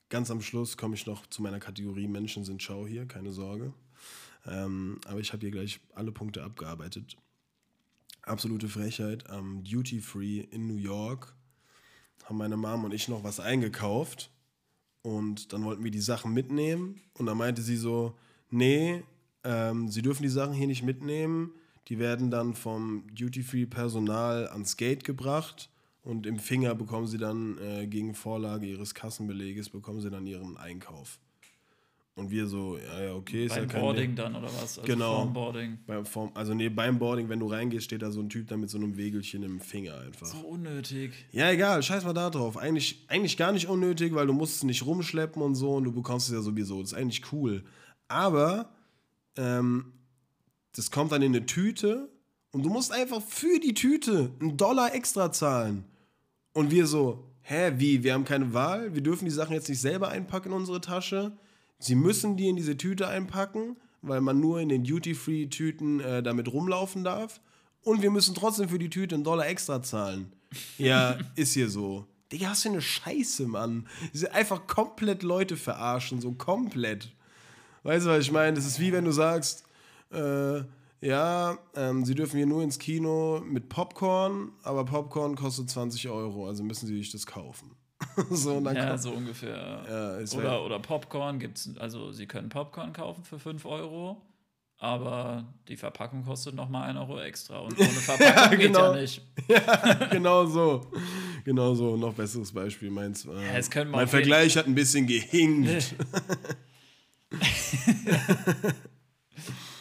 [0.09, 3.73] Ganz am Schluss komme ich noch zu meiner Kategorie Menschen sind Schau hier, keine Sorge.
[4.47, 7.17] Ähm, aber ich habe hier gleich alle Punkte abgearbeitet.
[8.23, 9.29] Absolute Frechheit.
[9.31, 11.35] Am Duty Free in New York
[12.25, 14.31] haben meine Mom und ich noch was eingekauft.
[15.03, 17.01] Und dann wollten wir die Sachen mitnehmen.
[17.15, 18.17] Und dann meinte sie so:
[18.51, 19.03] Nee,
[19.45, 21.53] ähm, sie dürfen die Sachen hier nicht mitnehmen.
[21.89, 25.69] Die werden dann vom Duty-Free-Personal ans Gate gebracht.
[26.05, 30.57] Und im Finger bekommen sie dann äh, gegen Vorlage ihres Kassenbeleges bekommen sie dann ihren
[30.59, 31.19] Einkauf.
[32.17, 34.79] Und wir so, ja, ja, okay, ist Beim ja Boarding dann oder was?
[34.79, 35.17] Also Genau.
[35.17, 35.79] vorm Boarding.
[35.85, 38.57] Beim, vom, also nee, beim Boarding, wenn du reingehst, steht da so ein Typ da
[38.57, 40.27] mit so einem Wegelchen im Finger einfach.
[40.27, 41.13] So unnötig.
[41.33, 42.57] Ja, egal, scheiß mal da drauf.
[42.57, 45.93] Eigentlich, eigentlich gar nicht unnötig, weil du musst es nicht rumschleppen und so und du
[45.93, 46.81] bekommst es ja sowieso.
[46.83, 47.65] Das ist eigentlich cool.
[48.07, 48.71] Aber
[49.37, 49.87] ähm,
[50.77, 52.11] das kommt dann in eine Tüte
[52.53, 55.85] und du musst einfach für die Tüte einen Dollar extra zahlen.
[56.55, 58.03] Und wir so, hä, wie?
[58.03, 58.95] Wir haben keine Wahl?
[58.95, 61.33] Wir dürfen die Sachen jetzt nicht selber einpacken in unsere Tasche.
[61.79, 66.51] Sie müssen die in diese Tüte einpacken, weil man nur in den Duty-Free-Tüten äh, damit
[66.51, 67.41] rumlaufen darf.
[67.83, 70.33] Und wir müssen trotzdem für die Tüte einen Dollar extra zahlen.
[70.79, 72.07] Ja, ist hier so.
[72.33, 73.87] Digga, was für eine Scheiße, Mann.
[74.13, 77.13] Sie einfach komplett Leute verarschen, so komplett.
[77.83, 78.55] Weißt du, was ich meine?
[78.55, 79.65] Das ist wie wenn du sagst,
[80.11, 80.63] äh,
[81.05, 86.47] ja, ähm, sie dürfen hier nur ins Kino mit Popcorn, aber Popcorn kostet 20 Euro,
[86.49, 87.77] also müssen sie sich das kaufen.
[88.31, 89.85] so, und dann Ja, kommt, so ungefähr.
[89.89, 94.21] Ja, es wär- oder, oder Popcorn gibt's, also sie können Popcorn kaufen für 5 Euro,
[94.79, 97.61] aber die Verpackung kostet nochmal 1 Euro extra.
[97.61, 98.93] Und ohne Verpackung geht genau.
[98.95, 99.23] ja nicht.
[100.11, 100.81] genau so.
[101.45, 101.97] Genau so.
[101.97, 102.91] Noch besseres Beispiel.
[102.91, 105.95] Meins, äh, Ja, mein jeden- Vergleich hat ein bisschen gehinkt.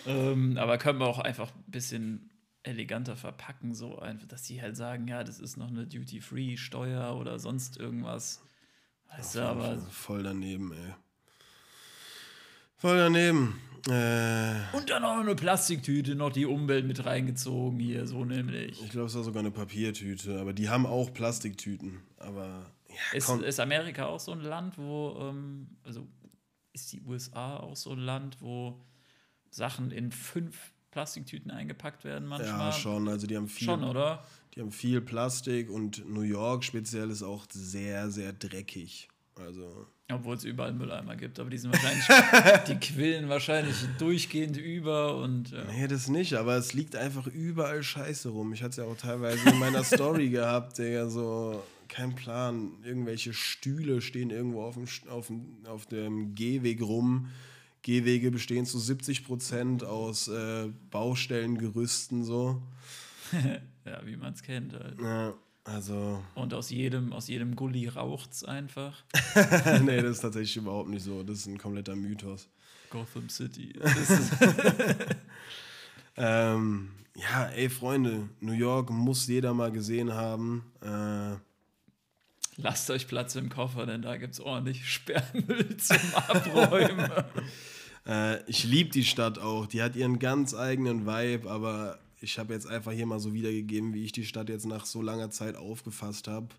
[0.06, 2.30] Ähm, aber können wir auch einfach ein bisschen
[2.64, 7.39] eleganter verpacken, so einfach, dass die halt sagen, ja, das ist noch eine Duty-Free-Steuer oder
[7.39, 8.41] sonst irgendwas.
[9.16, 9.78] Weißt du, aber.
[9.91, 10.93] Voll daneben, ey.
[12.78, 13.60] Voll daneben.
[13.89, 18.82] Äh, Und dann noch eine Plastiktüte, noch die Umwelt mit reingezogen hier, so nämlich.
[18.82, 22.01] ich glaube, es war sogar eine Papiertüte, aber die haben auch Plastiktüten.
[22.18, 26.08] Aber ja, Ist, ist Amerika auch so ein Land, wo, ähm, also
[26.72, 28.80] ist die USA auch so ein Land, wo
[29.54, 32.70] Sachen in fünf Plastiktüten eingepackt werden manchmal.
[32.70, 33.08] Ja, schon.
[33.08, 34.24] Also die haben viel, Schon, oder?
[34.54, 39.10] die haben viel Plastik und New York speziell ist auch sehr, sehr dreckig.
[39.36, 45.18] Also Obwohl es überall Mülleimer gibt, aber die sind wahrscheinlich, die quillen wahrscheinlich durchgehend über
[45.18, 45.64] und ja.
[45.72, 48.54] Nee, das nicht, aber es liegt einfach überall Scheiße rum.
[48.54, 53.34] Ich hatte es ja auch teilweise in meiner Story gehabt, der so, kein Plan, irgendwelche
[53.34, 57.30] Stühle stehen irgendwo auf dem, auf dem, auf dem Gehweg rum.
[57.84, 62.61] Gehwege bestehen zu 70 Prozent aus äh, Baustellengerüsten so.
[63.86, 64.99] ja, wie man es kennt halt.
[64.99, 65.34] Ja,
[65.65, 69.03] also, Und aus jedem, aus jedem Gully raucht's einfach.
[69.84, 71.23] nee, das ist tatsächlich überhaupt nicht so.
[71.23, 72.49] Das ist ein kompletter Mythos.
[72.89, 73.73] Gotham City.
[76.15, 80.71] Ähm, ja, ey, Freunde, New York muss jeder mal gesehen haben.
[80.81, 81.38] Äh,
[82.57, 87.11] lasst euch Platz im Koffer, denn da gibt's ordentlich Sperrmüll zum Abräumen.
[88.06, 89.68] Äh, ich liebe die Stadt auch.
[89.68, 93.93] Die hat ihren ganz eigenen Vibe, aber ich habe jetzt einfach hier mal so wiedergegeben,
[93.93, 96.49] wie ich die Stadt jetzt nach so langer Zeit aufgefasst habe.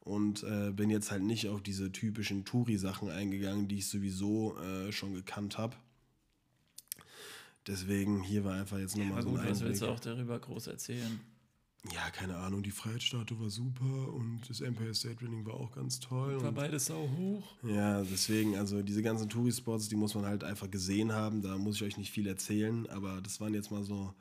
[0.00, 4.90] Und äh, bin jetzt halt nicht auf diese typischen Touri-Sachen eingegangen, die ich sowieso äh,
[4.90, 5.76] schon gekannt habe.
[7.68, 10.38] Deswegen hier war einfach jetzt nochmal Aber so gut, ein was willst du auch darüber
[10.40, 11.20] groß erzählen?
[11.90, 15.98] Ja, keine Ahnung, die Freiheitsstatue war super und das Empire State Building war auch ganz
[15.98, 16.40] toll.
[16.40, 17.56] War beides sau hoch.
[17.64, 21.42] Ja, deswegen, also diese ganzen Touri-Spots, die muss man halt einfach gesehen haben.
[21.42, 24.14] Da muss ich euch nicht viel erzählen, aber das waren jetzt mal so,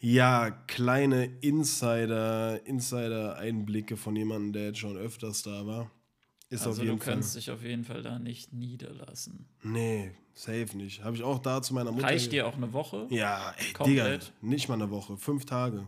[0.00, 5.90] ja, kleine Insider, Insider-Einblicke von jemandem, der jetzt schon öfters da war.
[6.48, 7.12] Ist Also auf du jeden Fall.
[7.14, 9.46] kannst dich auf jeden Fall da nicht niederlassen.
[9.62, 11.04] Nee, safe nicht.
[11.04, 12.06] Habe ich auch da zu meiner Mutter.
[12.06, 13.06] Reicht dir auch eine Woche?
[13.10, 14.32] Ja, ey, Digga, Komplett?
[14.40, 15.86] nicht mal eine Woche, fünf Tage.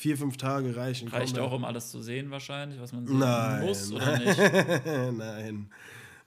[0.00, 1.08] Vier, fünf Tage reichen.
[1.08, 1.44] Reicht komplett.
[1.44, 3.64] auch, um alles zu sehen wahrscheinlich, was man sehen Nein.
[3.66, 4.38] muss oder nicht?
[5.18, 5.68] nein,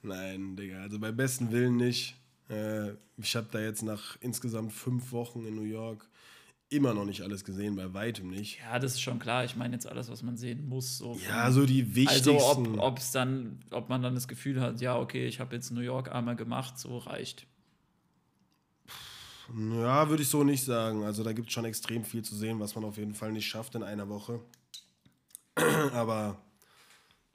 [0.03, 0.81] nein, Digga.
[0.81, 2.17] Also bei besten Willen nicht.
[2.49, 6.05] Äh, ich habe da jetzt nach insgesamt fünf Wochen in New York
[6.67, 8.59] immer noch nicht alles gesehen, bei weitem nicht.
[8.59, 9.45] Ja, das ist schon klar.
[9.45, 10.97] Ich meine jetzt alles, was man sehen muss.
[10.97, 12.79] So Ja, so die also wichtigsten.
[12.79, 15.81] ob ob's dann, ob man dann das Gefühl hat, ja, okay, ich habe jetzt New
[15.81, 17.47] York einmal gemacht, so reicht.
[19.55, 21.03] Ja, würde ich so nicht sagen.
[21.03, 23.47] Also da gibt es schon extrem viel zu sehen, was man auf jeden Fall nicht
[23.47, 24.39] schafft in einer Woche.
[25.93, 26.41] Aber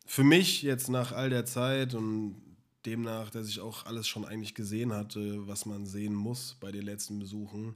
[0.06, 2.40] für mich jetzt nach all der Zeit und
[2.86, 6.82] demnach, dass ich auch alles schon eigentlich gesehen hatte, was man sehen muss bei den
[6.82, 7.74] letzten Besuchen,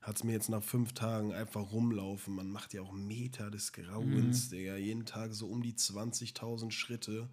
[0.00, 2.34] hat es mir jetzt nach fünf Tagen einfach rumlaufen.
[2.34, 4.76] Man macht ja auch Meter des Grauens, Digga.
[4.76, 7.28] Jeden Tag so um die 20.000 Schritte.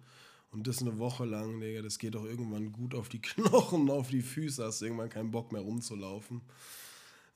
[0.52, 4.08] Und das eine Woche lang, Digga, das geht doch irgendwann gut auf die Knochen, auf
[4.08, 6.40] die Füße, hast irgendwann keinen Bock mehr rumzulaufen.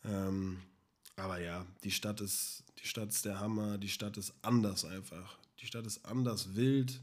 [0.05, 0.61] Ähm,
[1.17, 5.39] aber ja, die Stadt ist, die Stadt ist der Hammer, die Stadt ist anders einfach.
[5.61, 7.01] Die Stadt ist anders wild,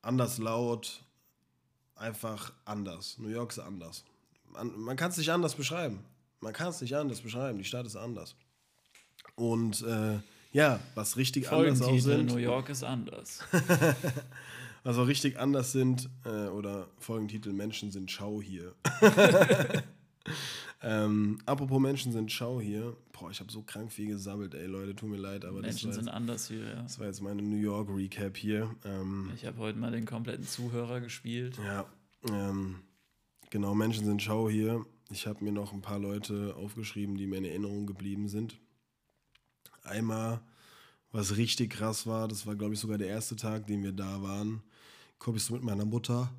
[0.00, 1.04] anders laut,
[1.94, 3.18] einfach anders.
[3.18, 4.04] New York ist anders.
[4.50, 6.00] Man, man kann es nicht anders beschreiben.
[6.40, 7.58] Man kann es nicht anders beschreiben.
[7.58, 8.34] Die Stadt ist anders.
[9.36, 10.20] Und äh,
[10.52, 12.26] ja, was richtig anders auch Folgentitel, sind.
[12.26, 13.40] New York ist anders.
[14.84, 18.74] Also richtig anders sind, äh, oder Folgentitel Menschen sind Schau hier.
[20.82, 22.96] ähm, apropos Menschen sind Schau hier.
[23.12, 25.88] Boah, ich habe so krank viel gesammelt, ey Leute, tut mir leid, aber das Menschen
[25.90, 26.82] war, sind jetzt, anders hier, ja.
[26.82, 28.74] das war jetzt meine New York Recap hier.
[28.84, 31.58] Ähm, Ich habe heute mal den kompletten Zuhörer gespielt.
[31.64, 31.86] ja,
[32.28, 32.80] ähm,
[33.50, 34.84] genau, Menschen sind Schau hier.
[35.10, 38.58] Ich habe mir noch ein paar Leute aufgeschrieben, die mir in Erinnerung geblieben sind.
[39.84, 40.40] Einmal,
[41.12, 44.22] was richtig krass war, das war, glaube ich, sogar der erste Tag, den wir da
[44.22, 44.62] waren.
[45.22, 46.32] Komme ich so mit meiner Mutter.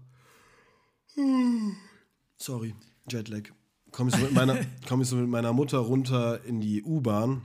[2.38, 2.76] Sorry,
[3.10, 3.44] Jetlag.
[3.92, 7.44] Komme ich, so mit meiner- komm ich so mit meiner Mutter runter in die U-Bahn.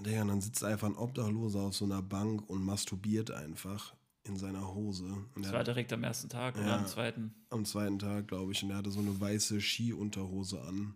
[0.00, 3.94] Digga, und dann sitzt einfach ein Obdachloser auf so einer Bank und masturbiert einfach
[4.24, 5.04] in seiner Hose.
[5.06, 6.76] Und Das der war direkt am ersten Tag oder Ja.
[6.78, 7.34] am zweiten.
[7.48, 10.94] am zweiten Tag, glaube ich, und er hatte so eine weiße Skiunterhose an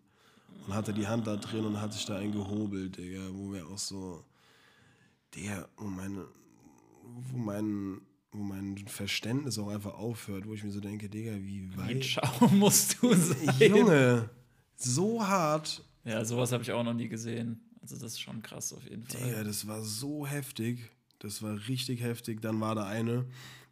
[0.67, 3.79] und hatte die Hand da drin und hat sich da eingehobelt, Digga, wo wir auch
[3.79, 4.23] so,
[5.35, 6.27] Digga, wo meine,
[7.31, 8.01] wo mein,
[8.33, 12.05] wo mein Verständnis auch einfach aufhört, wo ich mir so denke, Digga, wie Wie weit,
[12.05, 13.59] schau musst du sein.
[13.59, 14.29] Junge,
[14.77, 17.61] so hart, Ja, sowas habe ich auch noch nie gesehen.
[17.81, 19.23] Also das ist schon krass auf jeden Fall.
[19.23, 20.91] Digga, das war so heftig,
[21.21, 23.25] das war richtig heftig, dann war da eine,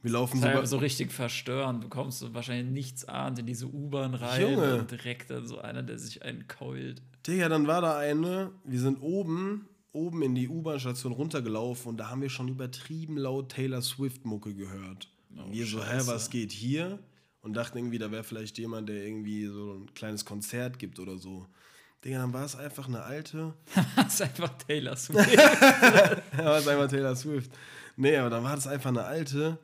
[0.02, 1.82] wir laufen so, so richtig verstörend.
[1.84, 4.78] Du kommst so wahrscheinlich nichts ahnt in diese U-Bahn rein Junge.
[4.80, 7.02] und direkt dann so einer, der sich einen keult.
[7.26, 12.10] Digga, dann war da eine, wir sind oben, oben in die U-Bahn-Station runtergelaufen und da
[12.10, 15.08] haben wir schon übertrieben laut Taylor Swift-Mucke gehört.
[15.30, 16.98] Und wir so, hä, was geht hier?
[17.40, 21.16] Und dachten irgendwie, da wäre vielleicht jemand, der irgendwie so ein kleines Konzert gibt oder
[21.18, 21.46] so.
[22.04, 23.54] Digga, dann war es einfach eine alte,
[23.96, 25.32] Das ist einfach Taylor Swift.
[25.36, 27.50] ja, war es einfach Taylor Swift.
[27.96, 29.58] Nee, aber dann war das einfach eine alte,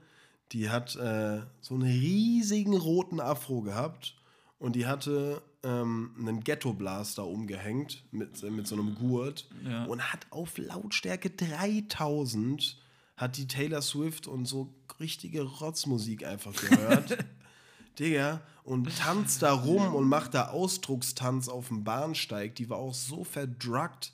[0.53, 4.17] die hat äh, so einen riesigen roten Afro gehabt
[4.63, 9.85] und die hatte ähm, einen Ghetto-Blaster umgehängt mit, äh, mit so einem Gurt Ja.
[9.87, 12.79] und hat auf Lautstärke 3000
[13.17, 17.19] hat die Taylor Swift und so richtige Rotzmusik einfach gehört.
[17.99, 22.55] Digga, und tanzt da rum und macht da Ausdruckstanz auf dem Bahnsteig.
[22.55, 24.13] Die war auch so verdruckt.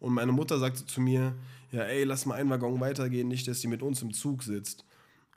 [0.00, 1.34] Und meine Mutter sagte zu mir,
[1.72, 4.84] ja, ey, lass mal einen Waggon weitergehen, nicht, dass die mit uns im Zug sitzt.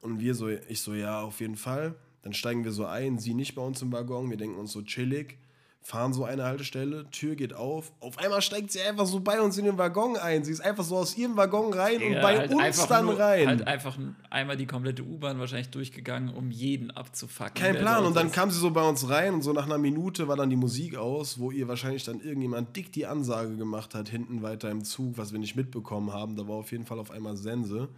[0.01, 1.95] Und wir so, ich so, ja, auf jeden Fall.
[2.23, 4.81] Dann steigen wir so ein, sie nicht bei uns im Waggon, wir denken uns so
[4.81, 5.38] chillig,
[5.84, 9.57] fahren so eine Haltestelle, Tür geht auf, auf einmal steigt sie einfach so bei uns
[9.57, 10.43] in den Waggon ein.
[10.43, 13.18] Sie ist einfach so aus ihrem Waggon rein und Ja, bei halt uns dann nur,
[13.18, 13.48] rein.
[13.48, 13.98] Halt einfach
[14.30, 17.56] einmal die komplette U-Bahn wahrscheinlich durchgegangen, um jeden abzufacken.
[17.56, 18.06] Kein Plan.
[18.06, 18.34] Und dann ist.
[18.34, 20.95] kam sie so bei uns rein und so nach einer Minute war dann die Musik
[20.95, 25.18] aus, wo ihr wahrscheinlich dann irgendjemand dick die Ansage gemacht hat, hinten weiter im Zug,
[25.18, 26.35] was wir nicht mitbekommen haben.
[26.35, 27.89] Da war auf jeden Fall auf einmal Sense.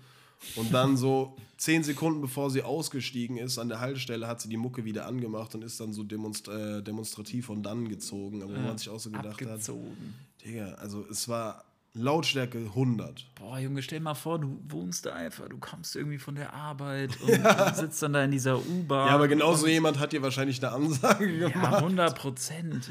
[0.56, 4.58] Und dann so zehn Sekunden bevor sie ausgestiegen ist, an der Haltestelle hat sie die
[4.58, 8.44] Mucke wieder angemacht und ist dann so demonst äh, demonstrativ von dann gezogen.
[8.44, 10.16] Aber wo man sich auch so gedacht abgezogen.
[10.38, 11.64] hat, Digga, also es war
[11.96, 13.28] Lautstärke 100.
[13.36, 17.12] Boah, Junge, stell mal vor, du wohnst da einfach, du kommst irgendwie von der Arbeit
[17.22, 19.08] und sitzt dann da in dieser U-Bahn.
[19.08, 21.56] Ja, aber genauso jemand hat dir wahrscheinlich eine Ansage gemacht.
[21.56, 22.90] Ja, 100 Prozent.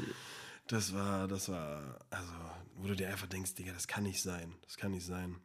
[0.67, 2.31] Das war, das war, also,
[2.75, 4.53] wo du dir einfach denkst, Digga, das kann nicht sein.
[4.63, 5.35] Das kann nicht sein.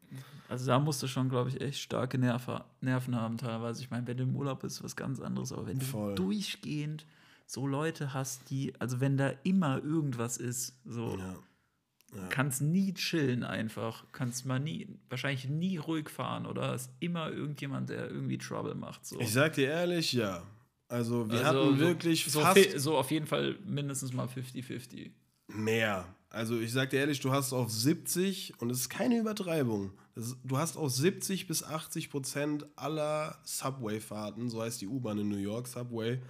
[0.48, 3.82] Also da musst du schon, glaube ich, echt starke Nerven, Nerven haben teilweise.
[3.82, 5.52] Ich meine, wenn du im Urlaub bist, ist was ganz anderes.
[5.52, 6.14] Aber wenn du Voll.
[6.14, 7.06] durchgehend
[7.46, 12.26] so Leute hast, die, also wenn da immer irgendwas ist, so Ja.
[12.30, 17.90] kannst nie chillen einfach, kannst mal nie, wahrscheinlich nie ruhig fahren oder ist immer irgendjemand,
[17.90, 19.05] der irgendwie Trouble macht.
[19.06, 19.20] So.
[19.20, 20.42] Ich sag dir ehrlich, ja.
[20.88, 25.10] Also, wir Also hatten so- wirklich so, fast so auf jeden Fall mindestens mal 50-50.
[25.48, 26.06] mehr.
[26.30, 30.36] Also, ich sag dir ehrlich, du hast auf 70, und es ist keine Übertreibung, ist,
[30.44, 35.36] du hast auf 70 bis 80 Prozent aller Subway-Fahrten, so heißt die U-Bahn in New
[35.38, 36.20] York, Subway,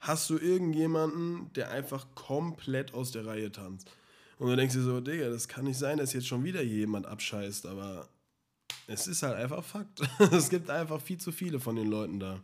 [0.00, 3.90] hast du irgendjemanden, der einfach komplett aus der Reihe tanzt.
[4.38, 7.06] Und du denkst dir so, Digga, das kann nicht sein, dass jetzt schon wieder jemand
[7.06, 8.08] abscheißt, aber
[8.88, 10.00] es ist halt einfach Fakt.
[10.32, 12.40] es gibt einfach viel zu viele von den Leuten da.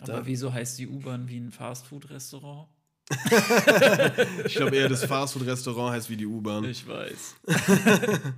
[0.00, 2.68] Aber Da- wieso heißt die U-Bahn wie ein Fastfood-Restaurant?
[4.44, 6.64] Ich glaube eher, das Fastfood-Restaurant heißt wie die U-Bahn.
[6.64, 7.36] Ich weiß.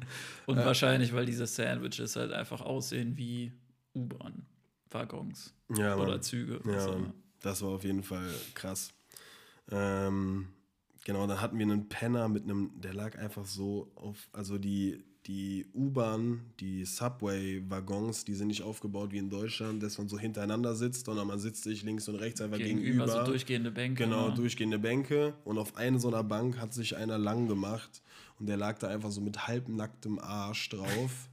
[0.47, 3.53] Und wahrscheinlich, weil diese Sandwiches halt einfach aussehen wie
[3.95, 6.07] U-Bahn-Waggons Ja, Mann.
[6.09, 6.61] oder Züge.
[6.65, 6.97] Ja,
[7.41, 8.93] das war auf jeden Fall krass.
[9.71, 10.49] Ähm,
[11.05, 15.05] genau, dann hatten wir einen Penner mit einem, der lag einfach so auf, also die,
[15.27, 20.75] die U-Bahn, die Subway-Waggons, die sind nicht aufgebaut wie in Deutschland, dass man so hintereinander
[20.75, 23.25] sitzt, sondern man sitzt sich links und rechts einfach Gegenüber, gegenüber.
[23.25, 24.05] so durchgehende Bänke.
[24.05, 24.35] Genau, ne?
[24.35, 25.35] durchgehende Bänke.
[25.45, 28.03] Und auf eine so einer Bank hat sich einer lang gemacht.
[28.39, 31.29] Und der lag da einfach so mit halbnacktem Arsch drauf.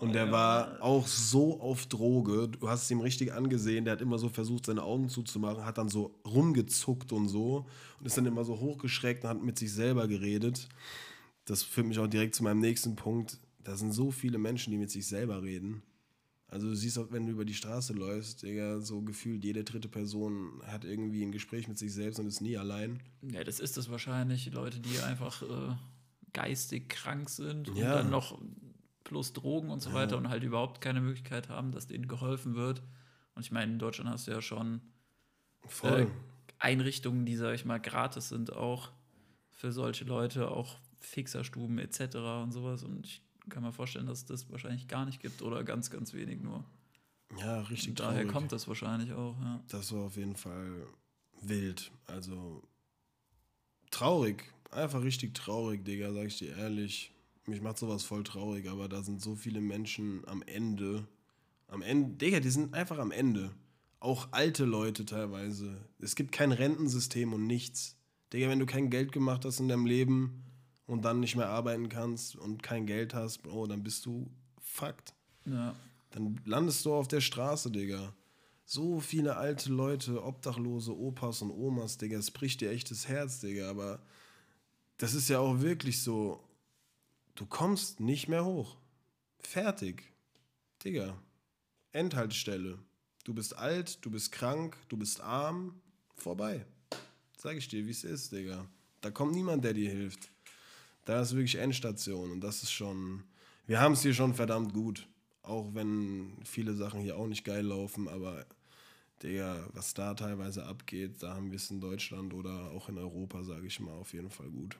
[0.00, 2.48] Und der war auch so auf Droge.
[2.48, 3.84] Du hast es ihm richtig angesehen.
[3.84, 7.66] Der hat immer so versucht, seine Augen zuzumachen, hat dann so rumgezuckt und so.
[7.98, 10.68] Und ist dann immer so hochgeschreckt und hat mit sich selber geredet.
[11.44, 13.38] Das führt mich auch direkt zu meinem nächsten Punkt.
[13.62, 15.82] Da sind so viele Menschen, die mit sich selber reden.
[16.48, 19.88] Also du siehst auch, wenn du über die Straße läufst, Digga, so gefühlt jede dritte
[19.88, 23.02] Person hat irgendwie ein Gespräch mit sich selbst und ist nie allein.
[23.22, 24.52] Ja, das ist es wahrscheinlich.
[24.52, 25.74] Leute, die einfach äh,
[26.32, 27.94] geistig krank sind und Ja.
[27.94, 28.38] dann noch
[29.02, 32.82] plus Drogen und so weiter und halt überhaupt keine Möglichkeit haben, dass denen geholfen wird.
[33.34, 34.80] Und ich meine, in Deutschland hast du ja schon
[35.82, 36.06] äh,
[36.58, 38.92] Einrichtungen, die, sag ich mal, gratis sind auch
[39.50, 42.16] für solche Leute, auch Fixerstuben etc.
[42.42, 42.82] und sowas.
[42.82, 46.12] Und ich kann mir vorstellen, dass es das wahrscheinlich gar nicht gibt oder ganz, ganz
[46.14, 46.64] wenig nur.
[47.38, 48.32] ja, richtig Und daher traurig.
[48.32, 49.62] kommt das wahrscheinlich auch, ja.
[49.68, 50.86] Das war auf jeden Fall
[51.42, 51.90] wild.
[52.06, 52.62] Also
[53.90, 54.44] traurig.
[54.70, 57.12] Einfach richtig traurig, Digga, sag ich dir ehrlich.
[57.46, 61.06] Mich macht sowas voll traurig, aber da sind so viele Menschen am Ende.
[61.68, 63.52] Am Ende, Digga, die sind einfach am Ende.
[64.00, 65.76] Auch alte Leute teilweise.
[65.98, 67.96] Es gibt kein Rentensystem und nichts.
[68.32, 70.42] Digga, wenn du kein Geld gemacht hast in deinem Leben
[70.86, 74.30] und dann nicht mehr arbeiten kannst und kein Geld hast, Bro, dann bist du
[74.60, 75.14] fucked.
[75.46, 75.74] ja.
[76.10, 78.14] Dann landest du auf der Straße, Digga.
[78.64, 83.40] So viele alte Leute, Obdachlose, Opas und Omas, Digga, es bricht dir echt das Herz,
[83.40, 83.68] Digga.
[83.68, 84.00] Aber
[84.96, 86.40] das ist ja auch wirklich so,
[87.34, 88.76] du kommst nicht mehr hoch.
[89.40, 90.12] Fertig.
[90.84, 91.18] Digga.
[91.90, 92.78] Endhaltestelle.
[93.24, 95.80] Du bist alt, du bist krank, du bist arm.
[96.14, 96.64] Vorbei.
[97.36, 98.66] Sag ich dir, wie es ist, Digga.
[99.00, 100.30] Da kommt niemand, der dir hilft.
[101.04, 103.24] Da ist wirklich Endstation und das ist schon.
[103.66, 105.08] Wir haben es hier schon verdammt gut.
[105.42, 108.46] Auch wenn viele Sachen hier auch nicht geil laufen, aber
[109.22, 113.42] Digga, was da teilweise abgeht, da haben wir es in Deutschland oder auch in Europa,
[113.44, 114.78] sage ich mal, auf jeden Fall gut.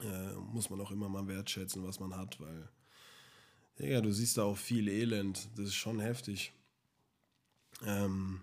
[0.00, 2.68] Äh, muss man auch immer mal wertschätzen, was man hat, weil,
[3.78, 5.48] Digga, du siehst da auch viel Elend.
[5.56, 6.52] Das ist schon heftig.
[7.84, 8.40] Ähm,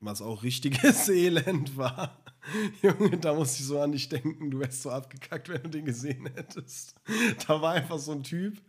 [0.00, 2.19] was auch richtiges Elend war.
[2.82, 5.84] Junge, da muss ich so an dich denken, du wärst so abgekackt, wenn du den
[5.84, 6.94] gesehen hättest.
[7.46, 8.60] Da war einfach so ein Typ,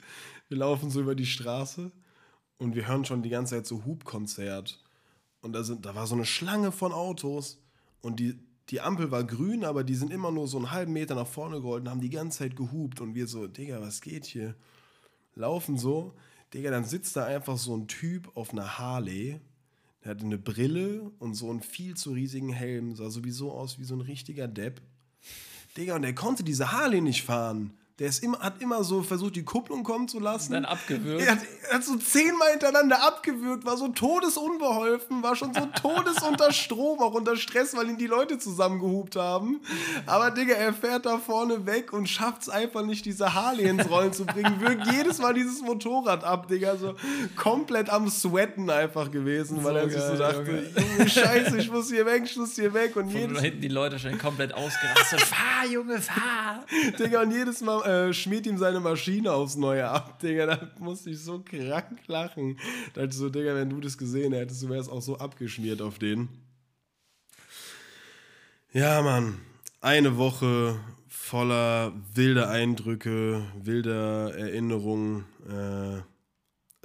[0.50, 1.92] wir laufen so über die Straße
[2.58, 4.84] und wir hören schon die ganze Zeit so Hubkonzert.
[5.42, 7.60] Und da, sind, da war so eine Schlange von Autos
[8.02, 8.38] und die,
[8.70, 11.60] die Ampel war grün, aber die sind immer nur so einen halben Meter nach vorne
[11.62, 13.02] gerollt und haben die ganze Zeit gehupt.
[13.02, 14.56] Und wir so, Digga, was geht hier?
[15.36, 16.14] Laufen so.
[16.54, 19.42] Digga, dann sitzt da einfach so ein Typ auf einer Harley
[20.04, 22.96] der hatte eine Brille und so einen viel zu riesigen Helm.
[22.96, 24.82] Sah sowieso aus wie so ein richtiger Depp.
[25.78, 27.78] Digga, und der konnte diese Harley nicht fahren.
[28.02, 30.54] Der ist immer, hat immer so versucht, die Kupplung kommen zu lassen.
[30.54, 31.24] Dann abgewürgt.
[31.24, 36.52] Er hat, er hat so zehnmal hintereinander abgewürgt, war so todesunbeholfen, war schon so todesunter
[36.52, 39.62] Strom, auch unter Stress, weil ihn die Leute zusammengehupt haben.
[40.08, 43.88] Aber Digga, er fährt da vorne weg und schafft es einfach nicht, diese Harley ins
[43.88, 44.60] Rollen zu bringen.
[44.62, 46.78] Wirkt jedes Mal dieses Motorrad ab, Digga.
[46.78, 46.96] So
[47.36, 51.92] komplett am Sweaten einfach gewesen, so weil er sich so dachte, Junge, Scheiße, ich muss
[51.92, 52.96] hier weg, ich muss hier weg.
[52.96, 55.22] Und Von jedes hinten die Leute schon komplett ausgerastet.
[55.62, 56.66] fahr, Junge, fahr!
[56.98, 60.46] Digga, und jedes Mal äh, schmiert ihm seine Maschine aufs Neue ab, Digga.
[60.46, 62.58] Da musste ich so krank lachen.
[62.94, 65.82] Da dachte ich so, Digga, wenn du das gesehen hättest, du wärst auch so abgeschmiert
[65.82, 66.30] auf den.
[68.74, 69.40] Ja, Mann.
[69.82, 75.26] Eine Woche voller wilder Eindrücke, wilder Erinnerungen.
[75.50, 76.02] Äh,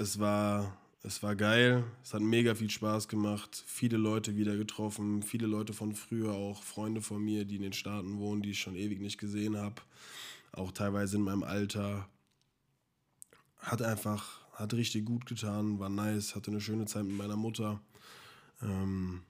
[0.01, 0.77] es war
[1.07, 5.73] es war geil, es hat mega viel Spaß gemacht, viele Leute wieder getroffen, viele Leute
[5.73, 9.01] von früher, auch Freunde von mir, die in den Staaten wohnen, die ich schon ewig
[9.01, 9.81] nicht gesehen habe
[10.57, 12.09] auch teilweise in meinem Alter.
[13.59, 17.81] Hat einfach, hat richtig gut getan, war nice, hatte eine schöne Zeit mit meiner Mutter.
[18.63, 19.23] Ähm,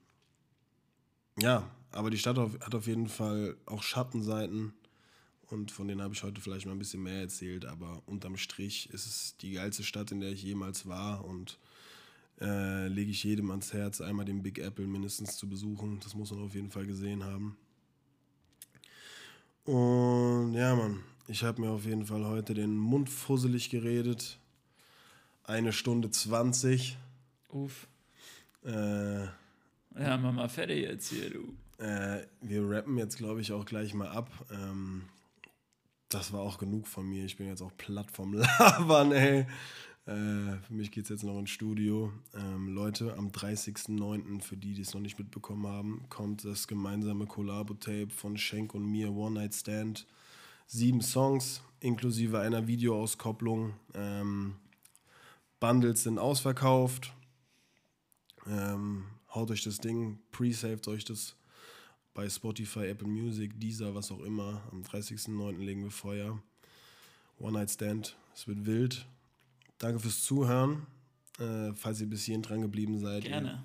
[1.39, 4.73] ja, aber die Stadt hat auf jeden Fall auch Schattenseiten
[5.49, 8.89] und von denen habe ich heute vielleicht mal ein bisschen mehr erzählt, aber unterm Strich
[8.89, 11.57] ist es die geilste Stadt, in der ich jemals war und
[12.41, 15.99] äh, lege ich jedem ans Herz, einmal den Big Apple mindestens zu besuchen.
[16.03, 17.57] Das muss man auf jeden Fall gesehen haben.
[19.63, 24.39] Und ja, Mann, ich habe mir auf jeden Fall heute den Mund fusselig geredet.
[25.43, 26.97] Eine Stunde 20.
[27.49, 27.87] Uff.
[28.63, 31.83] Äh, ja, mach mal fertig jetzt hier, du.
[31.83, 34.29] Äh, wir rappen jetzt, glaube ich, auch gleich mal ab.
[34.51, 35.03] Ähm,
[36.09, 37.25] das war auch genug von mir.
[37.25, 39.45] Ich bin jetzt auch platt vom Labern, ey.
[40.05, 42.13] Äh, für mich geht es jetzt noch ins Studio.
[42.33, 47.25] Ähm, Leute, am 30.09., für die, die es noch nicht mitbekommen haben, kommt das gemeinsame
[47.25, 50.07] Collabo-Tape von Schenk und mir, One Night Stand.
[50.69, 53.73] Sieben Songs, inklusive einer Videoauskopplung.
[53.93, 54.55] Ähm,
[55.61, 57.13] Bundles sind ausverkauft.
[58.45, 61.37] Ähm, haut euch das Ding, pre-saved euch das
[62.13, 64.61] bei Spotify, Apple Music, Deezer, was auch immer.
[64.71, 65.57] Am 30.09.
[65.57, 66.37] legen wir Feuer.
[67.39, 69.05] One Night Stand, es wird wild.
[69.77, 70.85] Danke fürs Zuhören.
[71.39, 73.23] Äh, falls ihr bis hierhin dran geblieben seid.
[73.23, 73.63] Gerne.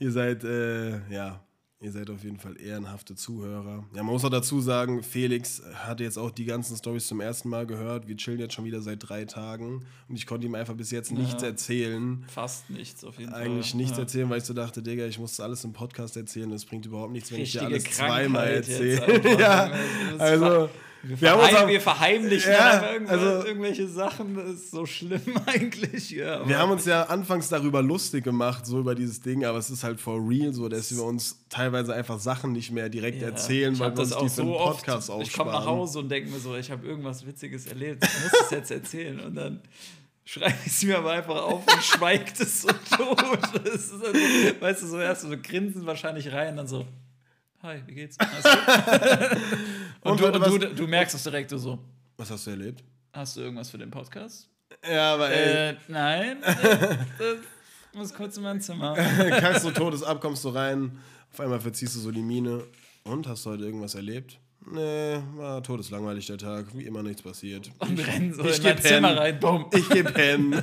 [0.00, 1.45] ihr seid, äh, ja,
[1.80, 3.84] ihr seid auf jeden Fall ehrenhafte Zuhörer.
[3.94, 7.48] Ja, man muss auch dazu sagen, Felix hatte jetzt auch die ganzen Stories zum ersten
[7.48, 8.08] Mal gehört.
[8.08, 11.12] Wir chillen jetzt schon wieder seit drei Tagen und ich konnte ihm einfach bis jetzt
[11.12, 12.24] nichts ja, erzählen.
[12.28, 13.52] Fast nichts auf jeden Eigentlich Fall.
[13.52, 14.02] Eigentlich nichts ja.
[14.02, 16.50] erzählen, weil ich so dachte, Digga, ich muss alles im Podcast erzählen.
[16.50, 19.38] Das bringt überhaupt nichts, wenn Richtige ich dir alles Krankheit zweimal erzähle.
[19.38, 19.72] ja,
[20.18, 20.70] also
[21.08, 26.10] wir, wir, verheim, auch, wir verheimlichen ja, also, irgendwelche Sachen, das ist so schlimm eigentlich.
[26.10, 29.70] Ja, wir haben uns ja anfangs darüber lustig gemacht, so über dieses Ding, aber es
[29.70, 33.28] ist halt for real so, dass wir uns teilweise einfach Sachen nicht mehr direkt ja,
[33.28, 36.30] erzählen, weil wir uns die für einen Podcast oft, Ich komme nach Hause und denke
[36.30, 39.60] mir so, ich habe irgendwas Witziges erlebt, ich muss es jetzt erzählen und dann
[40.24, 43.22] schreibe ich es mir aber einfach auf und schweigt es so tot.
[43.64, 44.02] Also,
[44.60, 46.86] weißt du, so erst so grinsen wahrscheinlich rein und dann so
[47.66, 48.16] hi, wie geht's?
[50.10, 51.78] und, und, du, du, du, merkst es direkt so.
[52.16, 52.82] Was hast du erlebt?
[53.12, 54.48] Hast du irgendwas für den Podcast?
[54.88, 55.70] Ja, aber ey.
[55.70, 56.38] Äh, nein.
[57.96, 58.92] Ich muss kurz in mein Zimmer.
[59.40, 60.98] Kackst du todes ab, kommst du rein,
[61.32, 62.62] auf einmal verziehst du so die Miene.
[63.04, 64.38] Und, hast du heute irgendwas erlebt?
[64.70, 67.70] Nee, war todeslangweilig der Tag, wie immer nichts passiert.
[67.78, 69.64] Und ich, rennen so ich in mein Zimmer rein, bumm.
[69.72, 70.62] Ich geh pennen.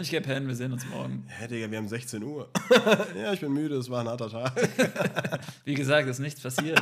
[0.00, 1.24] ich geh pennen, wir sehen uns morgen.
[1.26, 2.48] Hä, Digga, wir haben 16 Uhr.
[3.20, 4.52] ja, ich bin müde, es war ein harter Tag.
[5.64, 6.80] wie gesagt, ist nichts passiert.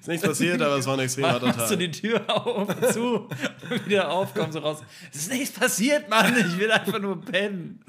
[0.00, 1.56] Ist nichts passiert, aber es war ein extrem harter Tag.
[1.56, 3.28] Machst du die Tür auf und zu
[3.70, 4.82] und wieder auf, kommst so raus.
[5.12, 7.80] Es ist nichts passiert, Mann, ich will einfach nur pennen.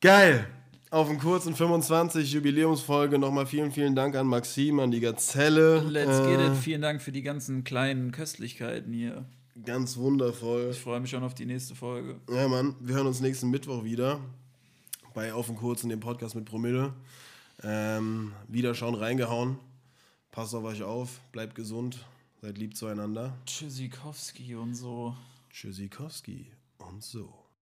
[0.00, 0.46] Geil
[0.90, 5.80] auf einen kurzen 25 Jubiläumsfolge nochmal vielen, vielen Dank an Maxim, an die Gazelle.
[5.80, 6.56] Let's äh, get it.
[6.56, 9.24] Vielen Dank für die ganzen kleinen Köstlichkeiten hier.
[9.64, 10.68] Ganz wundervoll.
[10.70, 12.16] Ich freue mich schon auf die nächste Folge.
[12.30, 12.74] Ja, Mann.
[12.80, 14.20] Wir hören uns nächsten Mittwoch wieder
[15.14, 16.94] bei Auf und Kurz in dem Podcast mit Promille.
[17.62, 19.58] Ähm, wieder schauen, reingehauen.
[20.30, 22.04] Passt auf euch auf, bleibt gesund,
[22.40, 23.36] seid lieb zueinander.
[23.46, 25.16] Tschüssikowski und so.
[25.50, 27.37] Tschüssikowski und so.